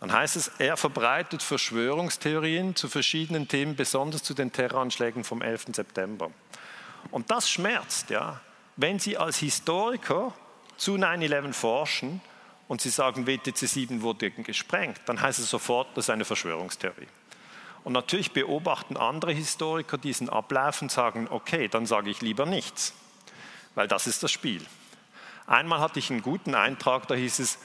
Dann 0.00 0.12
heißt 0.12 0.36
es, 0.36 0.48
er 0.58 0.76
verbreitet 0.76 1.42
Verschwörungstheorien 1.42 2.76
zu 2.76 2.88
verschiedenen 2.88 3.48
Themen, 3.48 3.74
besonders 3.74 4.22
zu 4.22 4.34
den 4.34 4.52
Terroranschlägen 4.52 5.24
vom 5.24 5.42
11. 5.42 5.66
September. 5.72 6.30
Und 7.10 7.30
das 7.30 7.50
schmerzt, 7.50 8.10
ja. 8.10 8.40
Wenn 8.80 9.00
Sie 9.00 9.16
als 9.18 9.38
Historiker 9.38 10.32
zu 10.76 10.94
9-11 10.94 11.52
forschen 11.52 12.20
und 12.68 12.80
Sie 12.80 12.90
sagen, 12.90 13.26
WTC 13.26 13.56
7 13.56 14.02
wurde 14.02 14.30
gesprengt, 14.30 15.00
dann 15.06 15.20
heißt 15.20 15.40
es 15.40 15.50
sofort, 15.50 15.88
das 15.96 16.04
ist 16.04 16.10
eine 16.10 16.24
Verschwörungstheorie. 16.24 17.08
Und 17.82 17.92
natürlich 17.92 18.30
beobachten 18.30 18.96
andere 18.96 19.32
Historiker 19.32 19.98
diesen 19.98 20.28
Ablauf 20.28 20.80
und 20.80 20.92
sagen, 20.92 21.26
okay, 21.28 21.66
dann 21.66 21.86
sage 21.86 22.08
ich 22.08 22.22
lieber 22.22 22.46
nichts, 22.46 22.94
weil 23.74 23.88
das 23.88 24.06
ist 24.06 24.22
das 24.22 24.30
Spiel. 24.30 24.64
Einmal 25.48 25.80
hatte 25.80 25.98
ich 25.98 26.12
einen 26.12 26.22
guten 26.22 26.54
Eintrag, 26.54 27.08
da 27.08 27.16
hieß 27.16 27.40
es, 27.40 27.58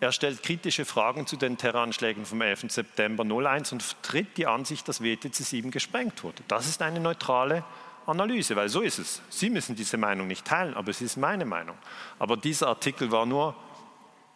er 0.00 0.10
stellt 0.10 0.42
kritische 0.42 0.84
Fragen 0.84 1.28
zu 1.28 1.36
den 1.36 1.58
Terroranschlägen 1.58 2.26
vom 2.26 2.42
11. 2.42 2.72
September 2.72 3.22
01 3.22 3.70
und 3.70 3.84
vertritt 3.84 4.36
die 4.36 4.48
Ansicht, 4.48 4.88
dass 4.88 5.00
WTC 5.00 5.32
7 5.32 5.70
gesprengt 5.70 6.24
wurde. 6.24 6.42
Das 6.48 6.66
ist 6.66 6.82
eine 6.82 6.98
neutrale 6.98 7.62
Analyse, 8.06 8.56
weil 8.56 8.68
so 8.68 8.80
ist 8.80 8.98
es. 8.98 9.20
Sie 9.28 9.50
müssen 9.50 9.74
diese 9.74 9.96
Meinung 9.96 10.26
nicht 10.26 10.44
teilen, 10.44 10.74
aber 10.74 10.90
es 10.90 11.00
ist 11.00 11.16
meine 11.16 11.44
Meinung. 11.44 11.76
Aber 12.18 12.36
dieser 12.36 12.68
Artikel 12.68 13.10
war 13.10 13.26
nur, 13.26 13.54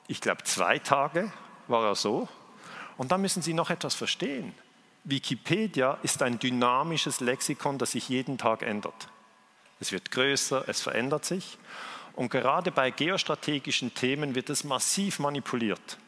ich 0.08 0.20
glaube, 0.20 0.42
zwei 0.44 0.78
Tage 0.78 1.32
war 1.68 1.84
er 1.86 1.94
so. 1.94 2.28
Und 2.96 3.12
da 3.12 3.18
müssen 3.18 3.42
Sie 3.42 3.54
noch 3.54 3.70
etwas 3.70 3.94
verstehen. 3.94 4.54
Wikipedia 5.04 5.98
ist 6.02 6.22
ein 6.22 6.38
dynamisches 6.38 7.20
Lexikon, 7.20 7.78
das 7.78 7.92
sich 7.92 8.08
jeden 8.08 8.36
Tag 8.36 8.62
ändert. 8.62 9.08
Es 9.78 9.92
wird 9.92 10.10
größer, 10.10 10.64
es 10.68 10.82
verändert 10.82 11.24
sich. 11.24 11.58
Und 12.14 12.30
gerade 12.30 12.70
bei 12.70 12.90
geostrategischen 12.90 13.94
Themen 13.94 14.34
wird 14.34 14.50
es 14.50 14.64
massiv 14.64 15.18
manipuliert. 15.18 15.98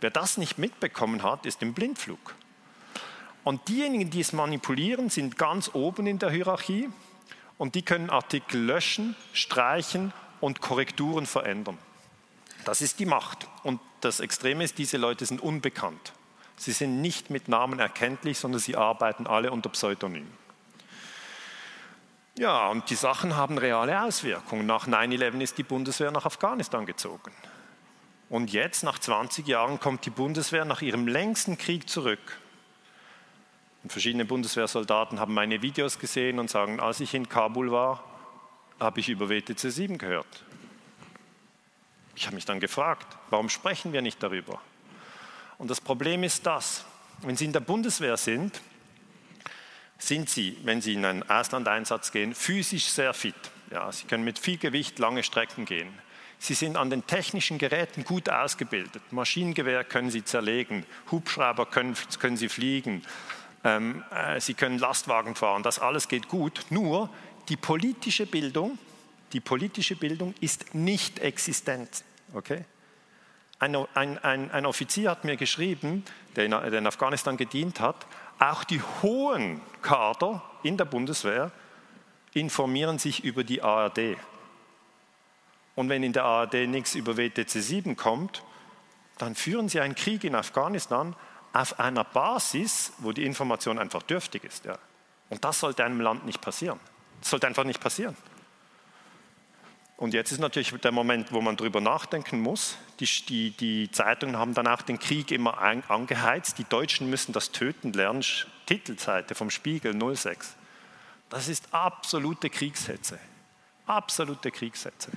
Wer 0.00 0.10
das 0.10 0.36
nicht 0.36 0.58
mitbekommen 0.58 1.22
hat, 1.22 1.46
ist 1.46 1.62
im 1.62 1.72
Blindflug. 1.72 2.34
Und 3.44 3.68
diejenigen, 3.68 4.10
die 4.10 4.20
es 4.20 4.32
manipulieren, 4.32 5.10
sind 5.10 5.36
ganz 5.36 5.70
oben 5.74 6.06
in 6.06 6.18
der 6.18 6.30
Hierarchie 6.30 6.88
und 7.58 7.74
die 7.74 7.82
können 7.82 8.10
Artikel 8.10 8.60
löschen, 8.60 9.14
streichen 9.32 10.12
und 10.40 10.60
Korrekturen 10.60 11.26
verändern. 11.26 11.78
Das 12.64 12.80
ist 12.80 12.98
die 12.98 13.06
Macht. 13.06 13.46
Und 13.62 13.80
das 14.00 14.20
Extreme 14.20 14.64
ist, 14.64 14.78
diese 14.78 14.96
Leute 14.96 15.26
sind 15.26 15.42
unbekannt. 15.42 16.12
Sie 16.56 16.72
sind 16.72 17.00
nicht 17.00 17.30
mit 17.30 17.48
Namen 17.48 17.78
erkenntlich, 17.78 18.38
sondern 18.38 18.60
sie 18.60 18.76
arbeiten 18.76 19.26
alle 19.26 19.52
unter 19.52 19.68
Pseudonym. 19.68 20.26
Ja, 22.36 22.68
und 22.68 22.90
die 22.90 22.94
Sachen 22.94 23.36
haben 23.36 23.58
reale 23.58 24.02
Auswirkungen. 24.02 24.66
Nach 24.66 24.88
9-11 24.88 25.40
ist 25.40 25.58
die 25.58 25.62
Bundeswehr 25.62 26.10
nach 26.10 26.24
Afghanistan 26.24 26.86
gezogen. 26.86 27.30
Und 28.28 28.52
jetzt, 28.52 28.82
nach 28.82 28.98
20 28.98 29.46
Jahren, 29.46 29.78
kommt 29.78 30.06
die 30.06 30.10
Bundeswehr 30.10 30.64
nach 30.64 30.82
ihrem 30.82 31.06
längsten 31.06 31.58
Krieg 31.58 31.88
zurück. 31.88 32.38
Und 33.84 33.92
verschiedene 33.92 34.24
Bundeswehrsoldaten 34.24 35.20
haben 35.20 35.34
meine 35.34 35.62
Videos 35.62 35.98
gesehen 35.98 36.38
und 36.38 36.50
sagen, 36.50 36.80
als 36.80 37.00
ich 37.00 37.14
in 37.14 37.28
Kabul 37.28 37.70
war, 37.70 38.02
habe 38.80 38.98
ich 38.98 39.08
über 39.08 39.28
WTC 39.28 39.70
7 39.70 39.98
gehört. 39.98 40.44
Ich 42.16 42.26
habe 42.26 42.34
mich 42.34 42.46
dann 42.46 42.60
gefragt, 42.60 43.06
warum 43.30 43.48
sprechen 43.48 43.92
wir 43.92 44.02
nicht 44.02 44.22
darüber? 44.22 44.60
Und 45.58 45.70
das 45.70 45.80
Problem 45.80 46.24
ist 46.24 46.46
das, 46.46 46.84
Wenn 47.22 47.36
Sie 47.36 47.44
in 47.44 47.52
der 47.52 47.60
Bundeswehr 47.60 48.16
sind, 48.16 48.60
sind 49.98 50.28
Sie, 50.28 50.58
wenn 50.64 50.80
Sie 50.80 50.94
in 50.94 51.04
einen 51.04 51.28
Auslandeinsatz 51.30 52.10
gehen, 52.10 52.34
physisch 52.34 52.86
sehr 52.86 53.14
fit. 53.14 53.34
Ja, 53.70 53.90
Sie 53.92 54.06
können 54.06 54.24
mit 54.24 54.38
viel 54.38 54.58
Gewicht 54.58 54.98
lange 54.98 55.22
Strecken 55.22 55.64
gehen. 55.64 55.88
Sie 56.38 56.54
sind 56.54 56.76
an 56.76 56.90
den 56.90 57.06
technischen 57.06 57.58
Geräten 57.58 58.04
gut 58.04 58.28
ausgebildet. 58.28 59.02
Maschinengewehr 59.12 59.84
können 59.84 60.10
Sie 60.10 60.24
zerlegen, 60.24 60.84
Hubschrauber 61.10 61.66
können, 61.66 61.96
können 62.18 62.36
Sie 62.36 62.48
fliegen, 62.48 63.02
ähm, 63.64 64.04
äh, 64.10 64.40
Sie 64.40 64.54
können 64.54 64.78
Lastwagen 64.78 65.34
fahren, 65.34 65.62
das 65.62 65.78
alles 65.78 66.08
geht 66.08 66.28
gut. 66.28 66.66
Nur 66.70 67.08
die 67.48 67.56
politische 67.56 68.26
Bildung, 68.26 68.78
die 69.32 69.40
politische 69.40 69.96
Bildung 69.96 70.34
ist 70.40 70.74
nicht 70.74 71.18
existent. 71.18 72.04
Okay? 72.34 72.64
Ein, 73.58 73.76
ein, 73.94 74.18
ein, 74.18 74.50
ein 74.50 74.66
Offizier 74.66 75.10
hat 75.10 75.24
mir 75.24 75.36
geschrieben, 75.36 76.04
der 76.36 76.44
in, 76.44 76.50
der 76.50 76.72
in 76.72 76.86
Afghanistan 76.86 77.36
gedient 77.36 77.80
hat, 77.80 78.06
auch 78.38 78.64
die 78.64 78.82
hohen 79.02 79.60
Kader 79.80 80.42
in 80.62 80.76
der 80.76 80.84
Bundeswehr 80.84 81.50
informieren 82.34 82.98
sich 82.98 83.24
über 83.24 83.44
die 83.44 83.62
ARD. 83.62 84.16
Und 85.76 85.88
wenn 85.88 86.02
in 86.02 86.12
der 86.12 86.24
ARD 86.24 86.68
nichts 86.68 86.94
über 86.94 87.16
WTC 87.16 87.48
7 87.48 87.96
kommt, 87.96 88.42
dann 89.18 89.34
führen 89.34 89.68
sie 89.68 89.80
einen 89.80 89.94
Krieg 89.94 90.24
in 90.24 90.34
Afghanistan 90.34 91.14
auf 91.54 91.78
einer 91.78 92.04
Basis, 92.04 92.92
wo 92.98 93.12
die 93.12 93.24
Information 93.24 93.78
einfach 93.78 94.02
dürftig 94.02 94.44
ist. 94.44 94.64
Ja. 94.64 94.76
Und 95.30 95.44
das 95.44 95.60
sollte 95.60 95.84
einem 95.84 96.00
Land 96.00 96.26
nicht 96.26 96.40
passieren. 96.40 96.80
Das 97.20 97.30
sollte 97.30 97.46
einfach 97.46 97.64
nicht 97.64 97.80
passieren. 97.80 98.16
Und 99.96 100.12
jetzt 100.12 100.32
ist 100.32 100.40
natürlich 100.40 100.72
der 100.72 100.90
Moment, 100.90 101.32
wo 101.32 101.40
man 101.40 101.56
darüber 101.56 101.80
nachdenken 101.80 102.40
muss. 102.40 102.76
Die, 102.98 103.06
die, 103.06 103.50
die 103.52 103.90
Zeitungen 103.92 104.36
haben 104.36 104.52
dann 104.52 104.66
auch 104.66 104.82
den 104.82 104.98
Krieg 104.98 105.30
immer 105.30 105.58
angeheizt. 105.58 106.58
Die 106.58 106.64
Deutschen 106.64 107.08
müssen 107.08 107.32
das 107.32 107.52
Töten 107.52 107.92
lernen. 107.92 108.24
Titelseite 108.66 109.36
vom 109.36 109.50
Spiegel 109.50 109.96
06. 110.16 110.56
Das 111.30 111.48
ist 111.48 111.72
absolute 111.72 112.50
Kriegshetze. 112.50 113.20
Absolute 113.86 114.50
Kriegshetze. 114.50 115.12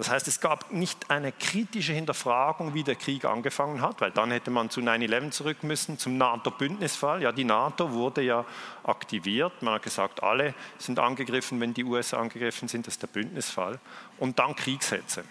Das 0.00 0.08
heißt, 0.08 0.28
es 0.28 0.40
gab 0.40 0.72
nicht 0.72 1.10
eine 1.10 1.30
kritische 1.30 1.92
Hinterfragung, 1.92 2.72
wie 2.72 2.82
der 2.82 2.94
Krieg 2.94 3.26
angefangen 3.26 3.82
hat, 3.82 4.00
weil 4.00 4.10
dann 4.10 4.30
hätte 4.30 4.50
man 4.50 4.70
zu 4.70 4.80
9-11 4.80 5.30
zurück 5.30 5.62
müssen, 5.62 5.98
zum 5.98 6.16
NATO-Bündnisfall. 6.16 7.20
Ja, 7.20 7.32
die 7.32 7.44
NATO 7.44 7.92
wurde 7.92 8.22
ja 8.22 8.46
aktiviert. 8.82 9.60
Man 9.60 9.74
hat 9.74 9.82
gesagt, 9.82 10.22
alle 10.22 10.54
sind 10.78 10.98
angegriffen, 10.98 11.60
wenn 11.60 11.74
die 11.74 11.84
USA 11.84 12.16
angegriffen 12.16 12.66
sind, 12.66 12.86
das 12.86 12.94
ist 12.94 13.02
der 13.02 13.08
Bündnisfall. 13.08 13.78
Und 14.16 14.38
dann 14.38 14.56
Kriegshetze. 14.56 15.22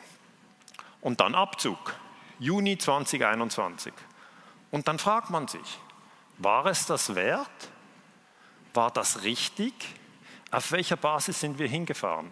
Und 1.01 1.19
dann 1.19 1.33
Abzug, 1.33 1.95
Juni 2.37 2.77
2021. 2.77 3.91
Und 4.69 4.87
dann 4.87 4.99
fragt 4.99 5.31
man 5.31 5.47
sich, 5.47 5.79
war 6.37 6.67
es 6.67 6.85
das 6.85 7.15
wert? 7.15 7.49
War 8.75 8.91
das 8.91 9.23
richtig? 9.23 9.73
Auf 10.51 10.71
welcher 10.71 10.97
Basis 10.97 11.39
sind 11.39 11.59
wir 11.59 11.67
hingefahren? 11.67 12.31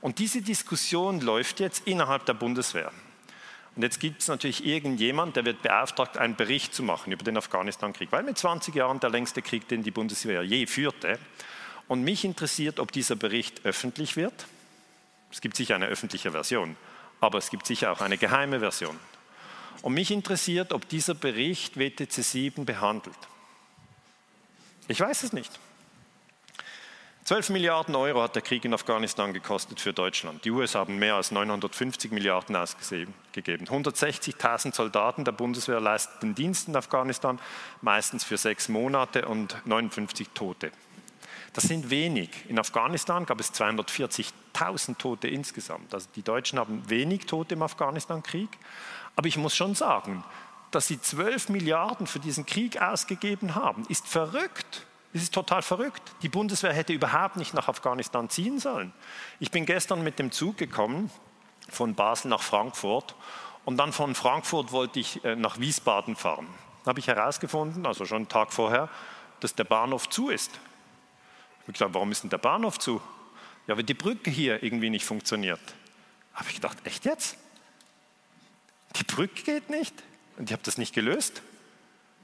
Und 0.00 0.18
diese 0.18 0.40
Diskussion 0.40 1.20
läuft 1.20 1.60
jetzt 1.60 1.86
innerhalb 1.86 2.24
der 2.24 2.34
Bundeswehr. 2.34 2.90
Und 3.76 3.82
jetzt 3.82 4.00
gibt 4.00 4.22
es 4.22 4.28
natürlich 4.28 4.64
irgendjemand, 4.64 5.36
der 5.36 5.44
wird 5.44 5.62
beauftragt, 5.62 6.18
einen 6.18 6.34
Bericht 6.34 6.74
zu 6.74 6.82
machen 6.82 7.12
über 7.12 7.22
den 7.22 7.36
Afghanistan-Krieg, 7.36 8.10
weil 8.10 8.24
mit 8.24 8.38
20 8.38 8.74
Jahren 8.74 8.98
der 9.00 9.10
längste 9.10 9.42
Krieg, 9.42 9.68
den 9.68 9.82
die 9.82 9.90
Bundeswehr 9.90 10.42
je 10.42 10.66
führte. 10.66 11.18
Und 11.86 12.02
mich 12.02 12.24
interessiert, 12.24 12.80
ob 12.80 12.90
dieser 12.90 13.16
Bericht 13.16 13.64
öffentlich 13.64 14.16
wird. 14.16 14.46
Es 15.30 15.40
gibt 15.40 15.56
sicher 15.56 15.74
eine 15.74 15.86
öffentliche 15.86 16.32
Version, 16.32 16.76
aber 17.20 17.38
es 17.38 17.50
gibt 17.50 17.66
sicher 17.66 17.92
auch 17.92 18.00
eine 18.00 18.18
geheime 18.18 18.60
Version. 18.60 18.98
Und 19.82 19.94
mich 19.94 20.10
interessiert, 20.10 20.72
ob 20.72 20.88
dieser 20.88 21.14
Bericht 21.14 21.78
WTC 21.78 22.24
7 22.24 22.64
behandelt. 22.64 23.16
Ich 24.88 24.98
weiß 24.98 25.22
es 25.22 25.32
nicht. 25.32 25.52
12 27.28 27.50
Milliarden 27.50 27.94
Euro 27.94 28.22
hat 28.22 28.36
der 28.36 28.40
Krieg 28.40 28.64
in 28.64 28.72
Afghanistan 28.72 29.34
gekostet 29.34 29.82
für 29.82 29.92
Deutschland. 29.92 30.46
Die 30.46 30.50
USA 30.50 30.78
haben 30.78 30.96
mehr 30.96 31.16
als 31.16 31.30
950 31.30 32.10
Milliarden 32.10 32.56
ausgegeben. 32.56 33.66
160.000 33.66 34.74
Soldaten 34.74 35.26
der 35.26 35.32
Bundeswehr 35.32 35.78
leisten 35.78 36.34
Dienst 36.34 36.68
in 36.68 36.76
Afghanistan, 36.76 37.38
meistens 37.82 38.24
für 38.24 38.38
sechs 38.38 38.70
Monate 38.70 39.28
und 39.28 39.58
59 39.66 40.30
Tote. 40.32 40.72
Das 41.52 41.64
sind 41.64 41.90
wenig. 41.90 42.30
In 42.48 42.58
Afghanistan 42.58 43.26
gab 43.26 43.40
es 43.40 43.52
240.000 43.52 44.96
Tote 44.96 45.28
insgesamt. 45.28 45.92
Also 45.92 46.08
die 46.16 46.22
Deutschen 46.22 46.58
haben 46.58 46.88
wenig 46.88 47.26
Tote 47.26 47.56
im 47.56 47.62
Afghanistan-Krieg. 47.62 48.48
Aber 49.16 49.28
ich 49.28 49.36
muss 49.36 49.54
schon 49.54 49.74
sagen, 49.74 50.24
dass 50.70 50.86
sie 50.86 50.98
12 50.98 51.50
Milliarden 51.50 52.06
für 52.06 52.20
diesen 52.20 52.46
Krieg 52.46 52.80
ausgegeben 52.80 53.54
haben, 53.54 53.84
ist 53.90 54.08
verrückt. 54.08 54.86
Das 55.18 55.24
ist 55.24 55.34
total 55.34 55.62
verrückt. 55.62 56.00
Die 56.22 56.28
Bundeswehr 56.28 56.72
hätte 56.72 56.92
überhaupt 56.92 57.34
nicht 57.34 57.52
nach 57.52 57.66
Afghanistan 57.66 58.30
ziehen 58.30 58.60
sollen. 58.60 58.92
Ich 59.40 59.50
bin 59.50 59.66
gestern 59.66 60.04
mit 60.04 60.20
dem 60.20 60.30
Zug 60.30 60.58
gekommen 60.58 61.10
von 61.68 61.96
Basel 61.96 62.28
nach 62.28 62.40
Frankfurt 62.40 63.16
und 63.64 63.78
dann 63.78 63.92
von 63.92 64.14
Frankfurt 64.14 64.70
wollte 64.70 65.00
ich 65.00 65.24
äh, 65.24 65.34
nach 65.34 65.58
Wiesbaden 65.58 66.14
fahren. 66.14 66.46
Da 66.84 66.90
habe 66.90 67.00
ich 67.00 67.08
herausgefunden, 67.08 67.84
also 67.84 68.04
schon 68.04 68.18
einen 68.18 68.28
Tag 68.28 68.52
vorher, 68.52 68.88
dass 69.40 69.56
der 69.56 69.64
Bahnhof 69.64 70.08
zu 70.08 70.28
ist. 70.28 70.52
Ich 70.52 71.62
habe 71.62 71.72
gesagt, 71.72 71.94
warum 71.94 72.12
ist 72.12 72.22
denn 72.22 72.30
der 72.30 72.38
Bahnhof 72.38 72.78
zu? 72.78 73.02
Ja, 73.66 73.76
weil 73.76 73.82
die 73.82 73.94
Brücke 73.94 74.30
hier 74.30 74.62
irgendwie 74.62 74.88
nicht 74.88 75.04
funktioniert. 75.04 75.60
Habe 76.32 76.48
ich 76.48 76.54
gedacht, 76.54 76.78
echt 76.84 77.04
jetzt? 77.06 77.36
Die 78.94 79.02
Brücke 79.02 79.42
geht 79.42 79.68
nicht? 79.68 79.96
Und 80.36 80.48
ich 80.48 80.52
habe 80.52 80.62
das 80.62 80.78
nicht 80.78 80.94
gelöst. 80.94 81.42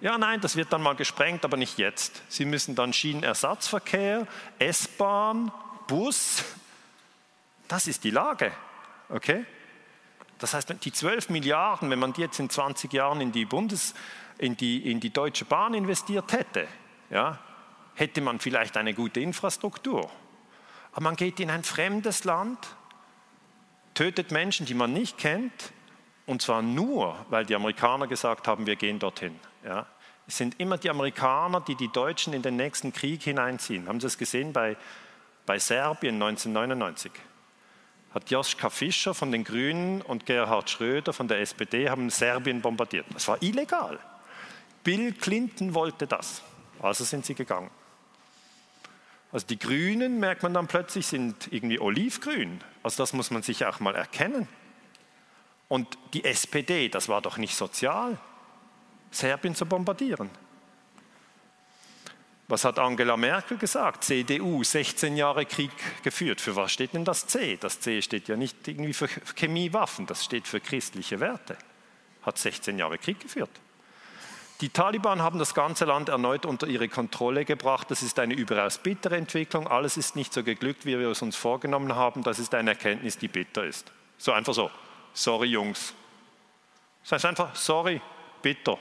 Ja, 0.04 0.18
nein, 0.18 0.42
das 0.42 0.54
wird 0.54 0.70
dann 0.70 0.82
mal 0.82 0.94
gesprengt, 0.94 1.46
aber 1.46 1.56
nicht 1.56 1.78
jetzt. 1.78 2.20
Sie 2.28 2.44
müssen 2.44 2.74
dann 2.74 2.92
Schienenersatzverkehr, 2.92 4.26
S-Bahn, 4.58 5.50
Bus. 5.86 6.44
Das 7.68 7.86
ist 7.86 8.04
die 8.04 8.10
Lage. 8.10 8.52
Okay? 9.08 9.46
Das 10.38 10.52
heißt, 10.52 10.74
die 10.84 10.92
12 10.92 11.30
Milliarden, 11.30 11.88
wenn 11.88 11.98
man 11.98 12.12
die 12.12 12.20
jetzt 12.20 12.38
in 12.38 12.50
20 12.50 12.92
Jahren 12.92 13.22
in 13.22 13.32
die, 13.32 13.46
Bundes, 13.46 13.94
in 14.36 14.58
die, 14.58 14.90
in 14.90 15.00
die 15.00 15.08
Deutsche 15.08 15.46
Bahn 15.46 15.72
investiert 15.72 16.32
hätte, 16.32 16.68
ja, 17.08 17.38
hätte 17.94 18.20
man 18.20 18.40
vielleicht 18.40 18.76
eine 18.76 18.92
gute 18.92 19.20
Infrastruktur. 19.20 20.10
Aber 20.92 21.00
man 21.00 21.16
geht 21.16 21.40
in 21.40 21.48
ein 21.48 21.64
fremdes 21.64 22.24
Land, 22.24 22.58
tötet 23.94 24.32
Menschen, 24.32 24.66
die 24.66 24.74
man 24.74 24.92
nicht 24.92 25.16
kennt, 25.16 25.72
und 26.26 26.42
zwar 26.42 26.60
nur, 26.60 27.16
weil 27.30 27.46
die 27.46 27.54
Amerikaner 27.54 28.06
gesagt 28.06 28.48
haben, 28.48 28.66
wir 28.66 28.76
gehen 28.76 28.98
dorthin. 28.98 29.40
Ja. 29.64 29.86
Es 30.26 30.38
sind 30.38 30.58
immer 30.58 30.78
die 30.78 30.90
Amerikaner, 30.90 31.60
die 31.60 31.74
die 31.74 31.88
Deutschen 31.88 32.32
in 32.32 32.42
den 32.42 32.56
nächsten 32.56 32.92
Krieg 32.92 33.22
hineinziehen. 33.22 33.88
Haben 33.88 34.00
Sie 34.00 34.06
es 34.06 34.16
gesehen 34.16 34.52
bei, 34.52 34.76
bei 35.44 35.58
Serbien 35.58 36.14
1999? 36.14 37.12
Hat 38.14 38.30
Joschka 38.30 38.70
Fischer 38.70 39.12
von 39.12 39.32
den 39.32 39.44
Grünen 39.44 40.00
und 40.00 40.24
Gerhard 40.24 40.70
Schröder 40.70 41.12
von 41.12 41.28
der 41.28 41.40
SPD 41.40 41.90
haben 41.90 42.10
Serbien 42.10 42.62
bombardiert. 42.62 43.06
Das 43.12 43.28
war 43.28 43.42
illegal. 43.42 43.98
Bill 44.84 45.12
Clinton 45.12 45.74
wollte 45.74 46.06
das. 46.06 46.42
Also 46.80 47.04
sind 47.04 47.26
sie 47.26 47.34
gegangen. 47.34 47.70
Also 49.32 49.46
die 49.48 49.58
Grünen, 49.58 50.20
merkt 50.20 50.44
man 50.44 50.54
dann 50.54 50.68
plötzlich, 50.68 51.08
sind 51.08 51.52
irgendwie 51.52 51.80
olivgrün. 51.80 52.60
Also 52.84 53.02
das 53.02 53.12
muss 53.12 53.32
man 53.32 53.42
sich 53.42 53.66
auch 53.66 53.80
mal 53.80 53.96
erkennen. 53.96 54.46
Und 55.66 55.98
die 56.12 56.24
SPD, 56.24 56.88
das 56.88 57.08
war 57.08 57.20
doch 57.20 57.36
nicht 57.36 57.56
sozial. 57.56 58.16
Serbien 59.14 59.54
zu 59.54 59.66
bombardieren. 59.66 60.30
Was 62.46 62.64
hat 62.64 62.78
Angela 62.78 63.16
Merkel 63.16 63.56
gesagt? 63.56 64.04
CDU, 64.04 64.62
16 64.62 65.16
Jahre 65.16 65.46
Krieg 65.46 65.70
geführt. 66.02 66.40
Für 66.40 66.54
was 66.56 66.72
steht 66.72 66.92
denn 66.92 67.04
das 67.04 67.26
C? 67.26 67.56
Das 67.56 67.80
C 67.80 68.02
steht 68.02 68.28
ja 68.28 68.36
nicht 68.36 68.68
irgendwie 68.68 68.92
für 68.92 69.08
Chemiewaffen, 69.34 70.06
das 70.06 70.24
steht 70.24 70.46
für 70.46 70.60
christliche 70.60 71.20
Werte. 71.20 71.56
Hat 72.22 72.36
16 72.36 72.78
Jahre 72.78 72.98
Krieg 72.98 73.20
geführt. 73.20 73.50
Die 74.60 74.68
Taliban 74.68 75.20
haben 75.20 75.38
das 75.38 75.54
ganze 75.54 75.84
Land 75.84 76.08
erneut 76.10 76.46
unter 76.46 76.66
ihre 76.66 76.88
Kontrolle 76.88 77.44
gebracht. 77.44 77.90
Das 77.90 78.02
ist 78.02 78.18
eine 78.18 78.34
überaus 78.34 78.78
bittere 78.78 79.16
Entwicklung. 79.16 79.66
Alles 79.66 79.96
ist 79.96 80.14
nicht 80.14 80.32
so 80.32 80.44
geglückt, 80.44 80.86
wie 80.86 80.98
wir 80.98 81.08
es 81.08 81.22
uns 81.22 81.36
vorgenommen 81.36 81.94
haben. 81.96 82.22
Das 82.22 82.38
ist 82.38 82.54
eine 82.54 82.70
Erkenntnis, 82.70 83.18
die 83.18 83.28
bitter 83.28 83.64
ist. 83.64 83.90
So 84.16 84.32
einfach 84.32 84.54
so. 84.54 84.70
Sorry, 85.12 85.48
Jungs. 85.48 85.92
Das 87.02 87.12
heißt 87.12 87.24
einfach, 87.26 87.56
sorry, 87.56 88.00
bitter. 88.42 88.78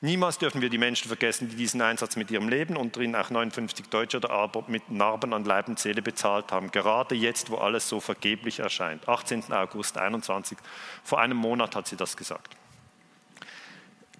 Niemals 0.00 0.38
dürfen 0.38 0.60
wir 0.60 0.70
die 0.70 0.78
Menschen 0.78 1.08
vergessen, 1.08 1.48
die 1.48 1.56
diesen 1.56 1.82
Einsatz 1.82 2.14
mit 2.14 2.30
ihrem 2.30 2.48
Leben 2.48 2.76
und 2.76 2.94
drin 2.94 3.16
auch 3.16 3.30
59 3.30 3.88
Deutsche 3.88 4.18
oder 4.18 4.30
aber 4.30 4.62
mit 4.68 4.90
Narben 4.90 5.34
an 5.34 5.44
Leib 5.44 5.66
und 5.66 5.80
Seele 5.80 6.02
bezahlt 6.02 6.52
haben. 6.52 6.70
Gerade 6.70 7.16
jetzt, 7.16 7.50
wo 7.50 7.56
alles 7.56 7.88
so 7.88 7.98
vergeblich 7.98 8.60
erscheint. 8.60 9.08
18. 9.08 9.52
August 9.52 9.98
21. 9.98 10.56
Vor 11.02 11.20
einem 11.20 11.36
Monat 11.36 11.74
hat 11.74 11.88
sie 11.88 11.96
das 11.96 12.16
gesagt. 12.16 12.56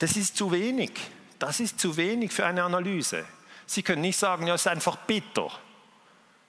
Das 0.01 0.17
ist 0.17 0.37
zu 0.37 0.51
wenig. 0.51 0.91
Das 1.39 1.61
ist 1.61 1.79
zu 1.79 1.97
wenig 1.97 2.33
für 2.33 2.45
eine 2.45 2.65
Analyse. 2.65 3.25
Sie 3.67 3.85
können 3.85 4.03
nicht 4.03 4.19
sagen, 4.19 4.49
ja, 4.49 4.55
es 4.55 4.63
ist 4.63 4.69
einfach 4.69 4.97
bitter. 4.97 5.49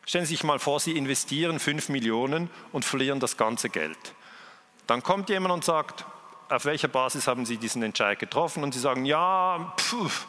Stellen 0.06 0.26
Sie 0.26 0.34
sich 0.34 0.44
mal 0.44 0.58
vor, 0.58 0.80
Sie 0.80 0.98
investieren 0.98 1.60
5 1.60 1.90
Millionen 1.90 2.50
und 2.72 2.84
verlieren 2.84 3.20
das 3.20 3.38
ganze 3.38 3.70
Geld. 3.70 4.16
Dann 4.88 5.04
kommt 5.04 5.30
jemand 5.30 5.54
und 5.54 5.64
sagt, 5.64 6.04
auf 6.50 6.66
welcher 6.66 6.88
Basis 6.88 7.28
haben 7.28 7.45
Sie 7.45 7.58
diesen 7.58 7.84
Entscheid 7.84 8.20
getroffen? 8.20 8.64
Und 8.64 8.74
Sie 8.74 8.80
sagen, 8.80 9.06
ja, 9.06 9.74
pff, 9.78 10.28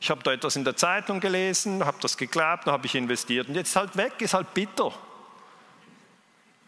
ich 0.00 0.10
habe 0.10 0.22
da 0.22 0.32
etwas 0.32 0.56
in 0.56 0.64
der 0.64 0.76
Zeitung 0.76 1.20
gelesen, 1.20 1.84
habe 1.84 1.98
das 2.00 2.16
geglaubt, 2.16 2.66
dann 2.66 2.74
habe 2.74 2.86
ich 2.86 2.94
investiert 2.94 3.48
und 3.48 3.54
jetzt 3.54 3.68
ist 3.68 3.76
halt 3.76 3.96
weg, 3.96 4.12
ist 4.18 4.34
halt 4.34 4.52
bitter. 4.52 4.92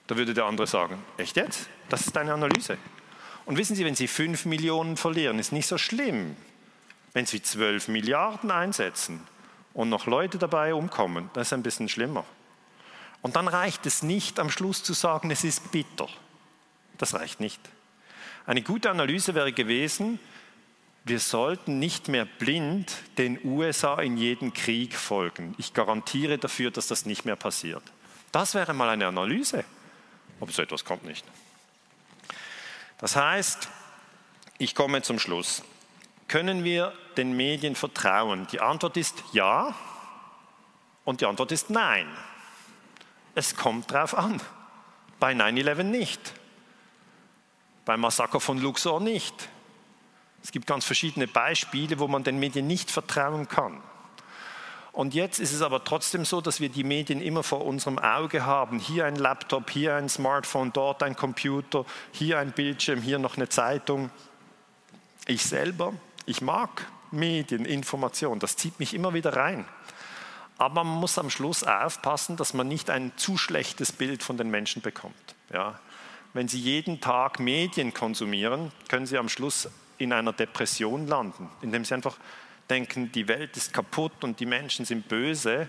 Da 0.06 0.16
würde 0.16 0.32
der 0.32 0.46
andere 0.46 0.66
sagen, 0.66 1.02
echt 1.18 1.36
jetzt? 1.36 1.68
Das 1.90 2.06
ist 2.06 2.16
deine 2.16 2.32
Analyse. 2.32 2.78
Und 3.44 3.58
wissen 3.58 3.76
Sie, 3.76 3.84
wenn 3.84 3.94
Sie 3.94 4.08
5 4.08 4.46
Millionen 4.46 4.96
verlieren, 4.96 5.38
ist 5.38 5.52
nicht 5.52 5.66
so 5.66 5.76
schlimm. 5.76 6.36
Wenn 7.12 7.26
Sie 7.26 7.42
12 7.42 7.88
Milliarden 7.88 8.50
einsetzen 8.50 9.26
und 9.74 9.88
noch 9.88 10.06
Leute 10.06 10.38
dabei 10.38 10.74
umkommen, 10.74 11.30
das 11.34 11.48
ist 11.48 11.52
ein 11.52 11.62
bisschen 11.62 11.88
schlimmer. 11.88 12.24
Und 13.20 13.36
dann 13.36 13.48
reicht 13.48 13.84
es 13.86 14.02
nicht 14.02 14.38
am 14.38 14.50
Schluss 14.50 14.82
zu 14.82 14.92
sagen, 14.92 15.30
es 15.30 15.44
ist 15.44 15.70
bitter. 15.72 16.08
Das 16.96 17.14
reicht 17.14 17.40
nicht. 17.40 17.60
Eine 18.48 18.62
gute 18.62 18.88
Analyse 18.88 19.34
wäre 19.34 19.52
gewesen, 19.52 20.18
wir 21.04 21.20
sollten 21.20 21.78
nicht 21.78 22.08
mehr 22.08 22.24
blind 22.24 22.96
den 23.18 23.38
USA 23.44 24.00
in 24.00 24.16
jeden 24.16 24.54
Krieg 24.54 24.94
folgen. 24.94 25.54
Ich 25.58 25.74
garantiere 25.74 26.38
dafür, 26.38 26.70
dass 26.70 26.86
das 26.86 27.04
nicht 27.04 27.26
mehr 27.26 27.36
passiert. 27.36 27.82
Das 28.32 28.54
wäre 28.54 28.72
mal 28.72 28.88
eine 28.88 29.06
Analyse. 29.06 29.66
Aber 30.40 30.50
so 30.50 30.62
etwas 30.62 30.86
kommt 30.86 31.04
nicht. 31.04 31.26
Das 32.96 33.16
heißt, 33.16 33.68
ich 34.56 34.74
komme 34.74 35.02
zum 35.02 35.18
Schluss. 35.18 35.62
Können 36.26 36.64
wir 36.64 36.94
den 37.18 37.36
Medien 37.36 37.74
vertrauen? 37.74 38.46
Die 38.50 38.60
Antwort 38.60 38.96
ist 38.96 39.22
ja 39.34 39.74
und 41.04 41.20
die 41.20 41.26
Antwort 41.26 41.52
ist 41.52 41.68
nein. 41.68 42.08
Es 43.34 43.56
kommt 43.56 43.92
drauf 43.92 44.16
an. 44.16 44.40
Bei 45.20 45.34
9-11 45.34 45.82
nicht. 45.82 46.37
Beim 47.88 48.00
Massaker 48.00 48.38
von 48.38 48.58
Luxor 48.58 49.00
nicht. 49.00 49.48
Es 50.42 50.52
gibt 50.52 50.66
ganz 50.66 50.84
verschiedene 50.84 51.26
Beispiele, 51.26 51.98
wo 51.98 52.06
man 52.06 52.22
den 52.22 52.38
Medien 52.38 52.66
nicht 52.66 52.90
vertrauen 52.90 53.48
kann. 53.48 53.80
Und 54.92 55.14
jetzt 55.14 55.38
ist 55.38 55.54
es 55.54 55.62
aber 55.62 55.82
trotzdem 55.84 56.26
so, 56.26 56.42
dass 56.42 56.60
wir 56.60 56.68
die 56.68 56.84
Medien 56.84 57.22
immer 57.22 57.42
vor 57.42 57.64
unserem 57.64 57.98
Auge 57.98 58.44
haben. 58.44 58.78
Hier 58.78 59.06
ein 59.06 59.16
Laptop, 59.16 59.70
hier 59.70 59.94
ein 59.94 60.10
Smartphone, 60.10 60.70
dort 60.70 61.02
ein 61.02 61.16
Computer, 61.16 61.86
hier 62.12 62.38
ein 62.38 62.52
Bildschirm, 62.52 63.00
hier 63.00 63.18
noch 63.18 63.38
eine 63.38 63.48
Zeitung. 63.48 64.10
Ich 65.26 65.44
selber, 65.46 65.94
ich 66.26 66.42
mag 66.42 66.84
Medien, 67.10 67.64
Information, 67.64 68.38
das 68.38 68.56
zieht 68.56 68.78
mich 68.78 68.92
immer 68.92 69.14
wieder 69.14 69.34
rein. 69.34 69.64
Aber 70.58 70.84
man 70.84 71.00
muss 71.00 71.16
am 71.16 71.30
Schluss 71.30 71.64
aufpassen, 71.64 72.36
dass 72.36 72.52
man 72.52 72.68
nicht 72.68 72.90
ein 72.90 73.12
zu 73.16 73.38
schlechtes 73.38 73.92
Bild 73.92 74.22
von 74.22 74.36
den 74.36 74.50
Menschen 74.50 74.82
bekommt. 74.82 75.14
Ja. 75.50 75.80
Wenn 76.34 76.48
Sie 76.48 76.60
jeden 76.60 77.00
Tag 77.00 77.40
Medien 77.40 77.94
konsumieren, 77.94 78.72
können 78.88 79.06
Sie 79.06 79.18
am 79.18 79.28
Schluss 79.28 79.68
in 79.98 80.12
einer 80.12 80.32
Depression 80.32 81.06
landen, 81.06 81.48
indem 81.62 81.84
Sie 81.84 81.94
einfach 81.94 82.18
denken, 82.68 83.10
die 83.12 83.28
Welt 83.28 83.56
ist 83.56 83.72
kaputt 83.72 84.24
und 84.24 84.40
die 84.40 84.46
Menschen 84.46 84.84
sind 84.84 85.08
böse. 85.08 85.68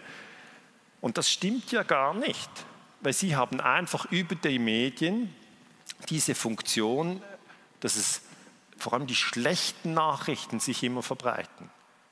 Und 1.01 1.17
das 1.17 1.31
stimmt 1.31 1.71
ja 1.71 1.83
gar 1.83 2.13
nicht, 2.13 2.49
weil 3.01 3.13
Sie 3.13 3.35
haben 3.35 3.61
einfach 3.61 4.11
über 4.11 4.35
die 4.35 4.59
Medien 4.59 5.33
diese 6.09 6.35
Funktion, 6.35 7.21
dass 7.79 7.95
es 7.95 8.21
vor 8.77 8.93
allem 8.93 9.07
die 9.07 9.15
schlechten 9.15 9.93
Nachrichten 9.93 10.59
sich 10.59 10.83
immer 10.83 11.03
verbreiten. 11.03 11.69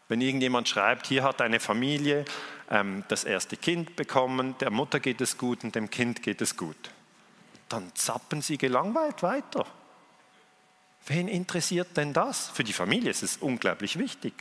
Wenn 0.09 0.21
irgendjemand 0.21 0.69
schreibt, 0.69 1.07
hier 1.07 1.23
hat 1.23 1.41
eine 1.41 1.59
Familie 1.59 2.25
ähm, 2.69 3.03
das 3.09 3.23
erste 3.23 3.57
Kind 3.57 3.95
bekommen, 3.95 4.55
der 4.59 4.71
Mutter 4.71 4.99
geht 4.99 5.21
es 5.21 5.37
gut 5.37 5.63
und 5.63 5.75
dem 5.75 5.89
Kind 5.89 6.23
geht 6.23 6.41
es 6.41 6.55
gut, 6.55 6.77
dann 7.70 7.93
zappen 7.95 8.41
sie 8.41 8.57
gelangweilt 8.57 9.24
weiter. 9.24 9.65
Wen 11.05 11.28
interessiert 11.28 11.95
denn 11.95 12.13
das? 12.13 12.49
Für 12.49 12.63
die 12.63 12.74
Familie 12.74 13.09
ist 13.09 13.24
es 13.24 13.38
unglaublich 13.38 13.97
wichtig. 13.97 14.34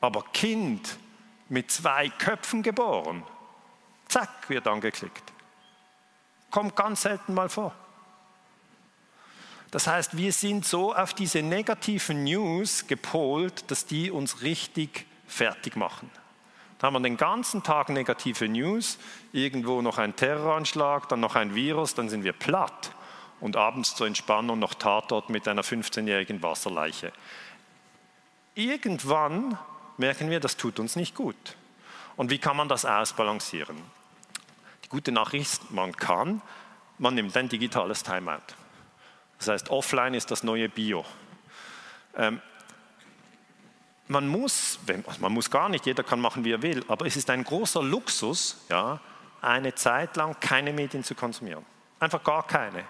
Aber 0.00 0.22
Kind 0.32 0.98
mit 1.48 1.70
zwei 1.70 2.08
Köpfen 2.10 2.62
geboren, 2.62 3.22
zack, 4.08 4.48
wird 4.48 4.66
angeklickt. 4.66 5.22
Kommt 6.50 6.76
ganz 6.76 7.02
selten 7.02 7.34
mal 7.34 7.48
vor. 7.48 7.74
Das 9.70 9.86
heißt, 9.86 10.16
wir 10.16 10.32
sind 10.32 10.64
so 10.64 10.94
auf 10.94 11.12
diese 11.12 11.42
negativen 11.42 12.24
News 12.24 12.86
gepolt, 12.86 13.70
dass 13.70 13.86
die 13.86 14.10
uns 14.10 14.42
richtig 14.42 15.06
fertig 15.26 15.76
machen. 15.76 16.10
Da 16.78 16.86
haben 16.86 16.94
wir 16.94 17.00
den 17.00 17.16
ganzen 17.16 17.62
Tag 17.62 17.88
negative 17.88 18.48
News, 18.48 18.98
irgendwo 19.32 19.80
noch 19.80 19.98
ein 19.98 20.14
Terroranschlag, 20.14 21.08
dann 21.08 21.20
noch 21.20 21.34
ein 21.34 21.54
Virus, 21.54 21.94
dann 21.94 22.08
sind 22.08 22.24
wir 22.24 22.34
platt. 22.34 22.92
Und 23.40 23.56
abends 23.56 23.94
zur 23.94 24.06
Entspannung 24.06 24.58
noch 24.58 24.74
Tatort 24.74 25.30
mit 25.30 25.46
einer 25.48 25.62
15-jährigen 25.62 26.42
Wasserleiche. 26.42 27.12
Irgendwann 28.54 29.58
merken 29.98 30.30
wir, 30.30 30.40
das 30.40 30.56
tut 30.56 30.78
uns 30.78 30.96
nicht 30.96 31.14
gut. 31.14 31.56
Und 32.16 32.30
wie 32.30 32.38
kann 32.38 32.56
man 32.56 32.68
das 32.68 32.84
ausbalancieren? 32.84 33.76
Die 34.84 34.88
gute 34.88 35.12
Nachricht 35.12 35.52
ist, 35.52 35.70
man 35.70 35.94
kann, 35.96 36.40
man 36.98 37.14
nimmt 37.14 37.36
ein 37.36 37.48
digitales 37.48 38.02
Timeout. 38.02 38.54
Das 39.38 39.48
heißt, 39.48 39.70
offline 39.70 40.14
ist 40.14 40.30
das 40.30 40.42
neue 40.42 40.68
Bio. 40.68 41.04
Man 44.08 44.28
muss, 44.28 44.78
also 44.88 45.20
man 45.20 45.32
muss 45.32 45.50
gar 45.50 45.68
nicht, 45.68 45.86
jeder 45.86 46.04
kann 46.04 46.20
machen, 46.20 46.44
wie 46.44 46.52
er 46.52 46.62
will, 46.62 46.84
aber 46.88 47.06
es 47.06 47.16
ist 47.16 47.28
ein 47.28 47.42
großer 47.42 47.82
Luxus, 47.82 48.64
ja, 48.68 49.00
eine 49.42 49.74
Zeit 49.74 50.16
lang 50.16 50.36
keine 50.40 50.72
Medien 50.72 51.02
zu 51.02 51.14
konsumieren. 51.14 51.64
Einfach 51.98 52.22
gar 52.22 52.46
keine. 52.46 52.84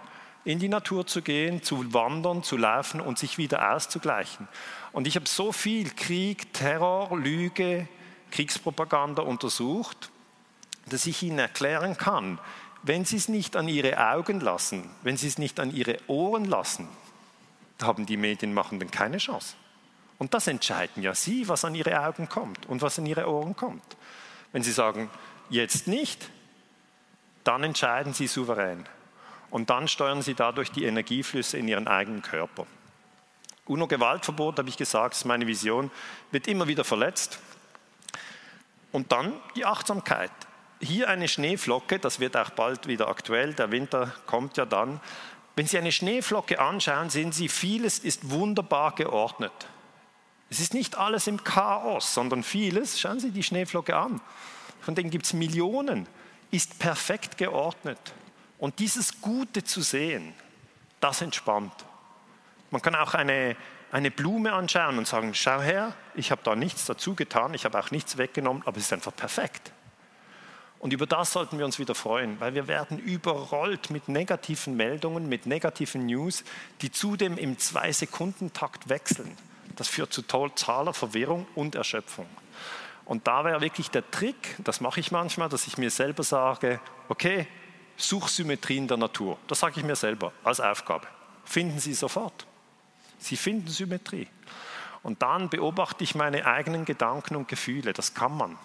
In 0.45 0.59
die 0.59 0.69
Natur 0.69 1.07
zu 1.07 1.23
gehen, 1.23 1.63
zu 1.63 1.93
wandern, 1.93 2.43
zu 2.43 2.57
laufen 2.57 3.01
und 3.01 3.19
sich 3.19 3.39
wieder 3.39 3.73
auszugleichen. 3.75 4.47
Und 4.93 5.07
ich 5.07 5.17
habe 5.17 5.27
so 5.27 5.53
viel 5.53 5.91
Krieg, 5.91 6.53
Terror, 6.53 7.17
Lüge, 7.17 7.89
Kriegspropaganda 8.31 9.23
untersucht, 9.23 10.11
dass 10.89 11.07
ich 11.07 11.23
Ihnen 11.23 11.39
erklären 11.39 11.97
kann, 11.97 12.39
wenn 12.83 13.05
Sie 13.05 13.17
es 13.17 13.29
nicht 13.29 13.57
an 13.57 13.69
Ihre 13.69 13.99
Augen 14.13 14.41
lassen, 14.41 14.89
wenn 15.03 15.17
Sie 15.17 15.27
es 15.27 15.39
nicht 15.39 15.59
an 15.59 15.75
Ihre 15.75 15.99
Ohren 16.07 16.45
lassen, 16.45 16.89
haben 17.83 18.07
die 18.07 18.17
Medienmachenden 18.17 18.91
keine 18.91 19.19
Chance. 19.19 19.55
Und 20.19 20.33
das 20.35 20.47
entscheiden 20.47 21.03
ja 21.03 21.15
Sie, 21.15 21.49
was 21.49 21.65
an 21.65 21.75
Ihre 21.75 22.01
Augen 22.07 22.29
kommt 22.29 22.67
und 22.67 22.83
was 22.83 22.99
an 22.99 23.07
Ihre 23.07 23.29
Ohren 23.29 23.55
kommt. 23.55 23.97
Wenn 24.53 24.63
Sie 24.63 24.73
sagen, 24.73 25.11
jetzt 25.51 25.87
nicht, 25.87 26.31
dann 27.45 27.63
entscheiden 27.63 28.15
Sie 28.15 28.27
souverän. 28.27 28.87
Und 29.51 29.71
dann 29.71 29.89
steuern 29.89 30.23
Sie 30.23 30.35
dadurch 30.35 30.71
die 30.73 30.85
Energieflüsse 30.85 31.59
in 31.59 31.69
Ihren 31.69 31.87
eigenen 31.87 32.23
Körper. 32.23 32.67
UNO-Gewaltverbot, 33.67 34.59
habe 34.59 34.69
ich 34.69 34.77
gesagt, 34.77 35.15
ist 35.15 35.25
meine 35.25 35.47
Vision, 35.47 35.91
wird 36.31 36.47
immer 36.47 36.69
wieder 36.69 36.85
verletzt. 36.85 37.39
Und 38.93 39.13
dann 39.13 39.35
die 39.55 39.65
Achtsamkeit. 39.65 40.31
Hier 40.81 41.09
eine 41.09 41.29
Schneeflocke, 41.29 41.99
das 41.99 42.21
wird 42.21 42.37
auch 42.37 42.51
bald 42.51 42.87
wieder 42.87 43.09
aktuell, 43.09 43.55
der 43.55 43.71
Winter 43.71 44.13
kommt 44.27 44.57
ja 44.57 44.67
dann. 44.67 45.01
Wenn 45.57 45.67
Sie 45.67 45.79
eine 45.79 45.93
Schneeflocke 45.93 46.59
anschauen, 46.59 47.11
sehen 47.11 47.33
Sie, 47.33 47.49
vieles 47.49 47.99
ist 47.99 48.31
wunderbar 48.31 48.95
geordnet. 48.95 49.53
Es 50.49 50.61
ist 50.61 50.75
nicht 50.75 50.97
alles 50.97 51.27
im 51.27 51.43
Chaos, 51.43 52.15
sondern 52.15 52.43
vieles, 52.43 53.01
schauen 53.01 53.19
Sie 53.19 53.31
die 53.31 53.43
Schneeflocke 53.43 53.97
an, 53.97 54.21
von 54.81 54.95
denen 54.95 55.11
gibt 55.11 55.27
es 55.27 55.33
Millionen, 55.33 56.07
ist 56.51 56.79
perfekt 56.79 57.37
geordnet. 57.37 57.99
Und 58.59 58.79
dieses 58.79 59.21
Gute 59.21 59.65
zu 59.65 59.83
sehen, 59.83 60.33
das 61.01 61.21
entspannt. 61.21 61.73
Man 62.71 62.81
kann 62.81 62.95
auch 62.95 63.15
eine, 63.15 63.57
eine 63.91 64.11
Blume 64.11 64.53
anschauen 64.53 64.99
und 64.99 65.07
sagen, 65.07 65.35
schau 65.35 65.61
her, 65.61 65.95
ich 66.15 66.31
habe 66.31 66.43
da 66.45 66.55
nichts 66.55 66.87
dazu 66.87 67.15
getan, 67.15 67.55
ich 67.55 67.65
habe 67.65 67.79
auch 67.79 67.91
nichts 67.91 68.17
weggenommen, 68.17 68.63
aber 68.65 68.79
es 68.79 68.85
ist 68.85 68.93
einfach 68.93 69.15
perfekt. 69.15 69.73
Und 70.79 70.93
über 70.93 71.07
das 71.07 71.33
sollten 71.33 71.59
wir 71.59 71.65
uns 71.65 71.79
wieder 71.79 71.95
freuen, 71.95 72.39
weil 72.39 72.55
wir 72.55 72.69
werden 72.69 72.99
überrollt 72.99 73.91
mit 73.91 74.09
negativen 74.09 74.77
Meldungen, 74.77 75.29
mit 75.29 75.47
negativen 75.47 76.07
News, 76.07 76.45
die 76.83 76.93
zudem 76.93 77.39
im 77.39 77.59
Zwei-Sekunden-Takt 77.59 78.89
wechseln. 78.89 79.37
Das 79.77 79.89
führt 79.89 80.13
zu 80.13 80.23
totaler 80.23 80.95
Verwirrung 80.95 81.47
und 81.55 81.75
Erschöpfung. 81.75 82.27
Und 83.05 83.27
da 83.29 83.45
wäre 83.45 83.61
wirklich 83.61 83.91
der 83.91 84.11
Trick, 84.11 84.57
das 84.59 84.81
mache 84.81 84.99
ich 84.99 85.13
manchmal, 85.13 85.49
dass 85.49 85.67
ich 85.67 85.79
mir 85.79 85.91
selber 85.91 86.25
sage, 86.25 86.81
okay, 87.09 87.47
Suchsymmetrien 87.97 88.89
der 88.89 88.97
Natur. 88.97 89.39
Das 89.47 89.61
sage 89.61 89.81
ich 89.81 89.87
mir 89.87 89.97
selber 89.97 90.33
als 90.43 90.61
Aufgabe. 90.61 91.07
Finden 91.45 91.79
Sie 91.79 91.95
sofort. 91.95 92.47
Sie 93.19 93.37
finden 93.37 93.69
Symmetrie. 93.69 94.29
Und 95.03 95.23
dann 95.23 95.49
beobachte 95.49 96.03
ich 96.03 96.15
meine 96.15 96.47
eigenen 96.47 96.85
Gedanken 96.85 97.37
und 97.37 97.49
Gefühle. 97.49 97.93
Das 97.93 98.15
kann 98.15 98.37
man. 98.37 98.59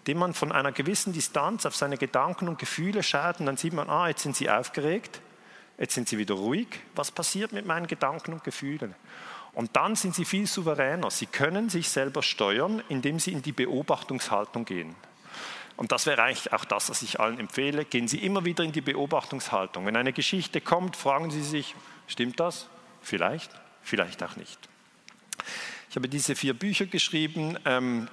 Indem 0.00 0.18
man 0.18 0.34
von 0.34 0.52
einer 0.52 0.72
gewissen 0.72 1.12
Distanz 1.12 1.64
auf 1.64 1.74
seine 1.74 1.96
Gedanken 1.96 2.48
und 2.48 2.58
Gefühle 2.58 3.02
schaut 3.02 3.40
und 3.40 3.46
dann 3.46 3.56
sieht 3.56 3.72
man, 3.72 3.88
ah, 3.88 4.08
jetzt 4.08 4.22
sind 4.22 4.36
sie 4.36 4.50
aufgeregt, 4.50 5.20
jetzt 5.78 5.94
sind 5.94 6.08
sie 6.08 6.18
wieder 6.18 6.34
ruhig. 6.34 6.68
Was 6.94 7.10
passiert 7.10 7.52
mit 7.52 7.66
meinen 7.66 7.86
Gedanken 7.86 8.34
und 8.34 8.44
Gefühlen? 8.44 8.94
Und 9.52 9.74
dann 9.74 9.96
sind 9.96 10.14
sie 10.14 10.24
viel 10.24 10.46
souveräner. 10.46 11.10
Sie 11.10 11.26
können 11.26 11.70
sich 11.70 11.88
selber 11.88 12.22
steuern, 12.22 12.82
indem 12.88 13.18
sie 13.18 13.32
in 13.32 13.42
die 13.42 13.52
Beobachtungshaltung 13.52 14.64
gehen. 14.64 14.94
Und 15.76 15.92
das 15.92 16.04
wäre 16.04 16.22
eigentlich 16.22 16.52
auch 16.52 16.66
das, 16.66 16.90
was 16.90 17.00
ich 17.00 17.20
allen 17.20 17.40
empfehle. 17.40 17.86
Gehen 17.86 18.06
Sie 18.06 18.18
immer 18.18 18.44
wieder 18.44 18.62
in 18.62 18.72
die 18.72 18.82
Beobachtungshaltung. 18.82 19.86
Wenn 19.86 19.96
eine 19.96 20.12
Geschichte 20.12 20.60
kommt, 20.60 20.94
fragen 20.94 21.30
Sie 21.30 21.42
sich, 21.42 21.74
stimmt 22.06 22.38
das? 22.38 22.68
Vielleicht, 23.00 23.50
vielleicht 23.82 24.22
auch 24.22 24.36
nicht. 24.36 24.58
Ich 25.88 25.96
habe 25.96 26.06
diese 26.06 26.36
vier 26.36 26.52
Bücher 26.52 26.84
geschrieben, 26.84 27.58
ähm, 27.64 28.08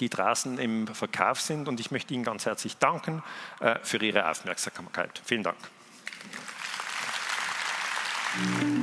die 0.00 0.10
draußen 0.10 0.58
im 0.58 0.86
Verkauf 0.86 1.40
sind 1.40 1.66
und 1.66 1.80
ich 1.80 1.90
möchte 1.90 2.12
Ihnen 2.12 2.24
ganz 2.24 2.44
herzlich 2.44 2.76
danken 2.76 3.22
äh, 3.60 3.76
für 3.82 4.04
Ihre 4.04 4.28
Aufmerksamkeit. 4.28 5.22
Vielen 5.24 5.42
Dank. 5.42 5.56
Applaus 8.36 8.77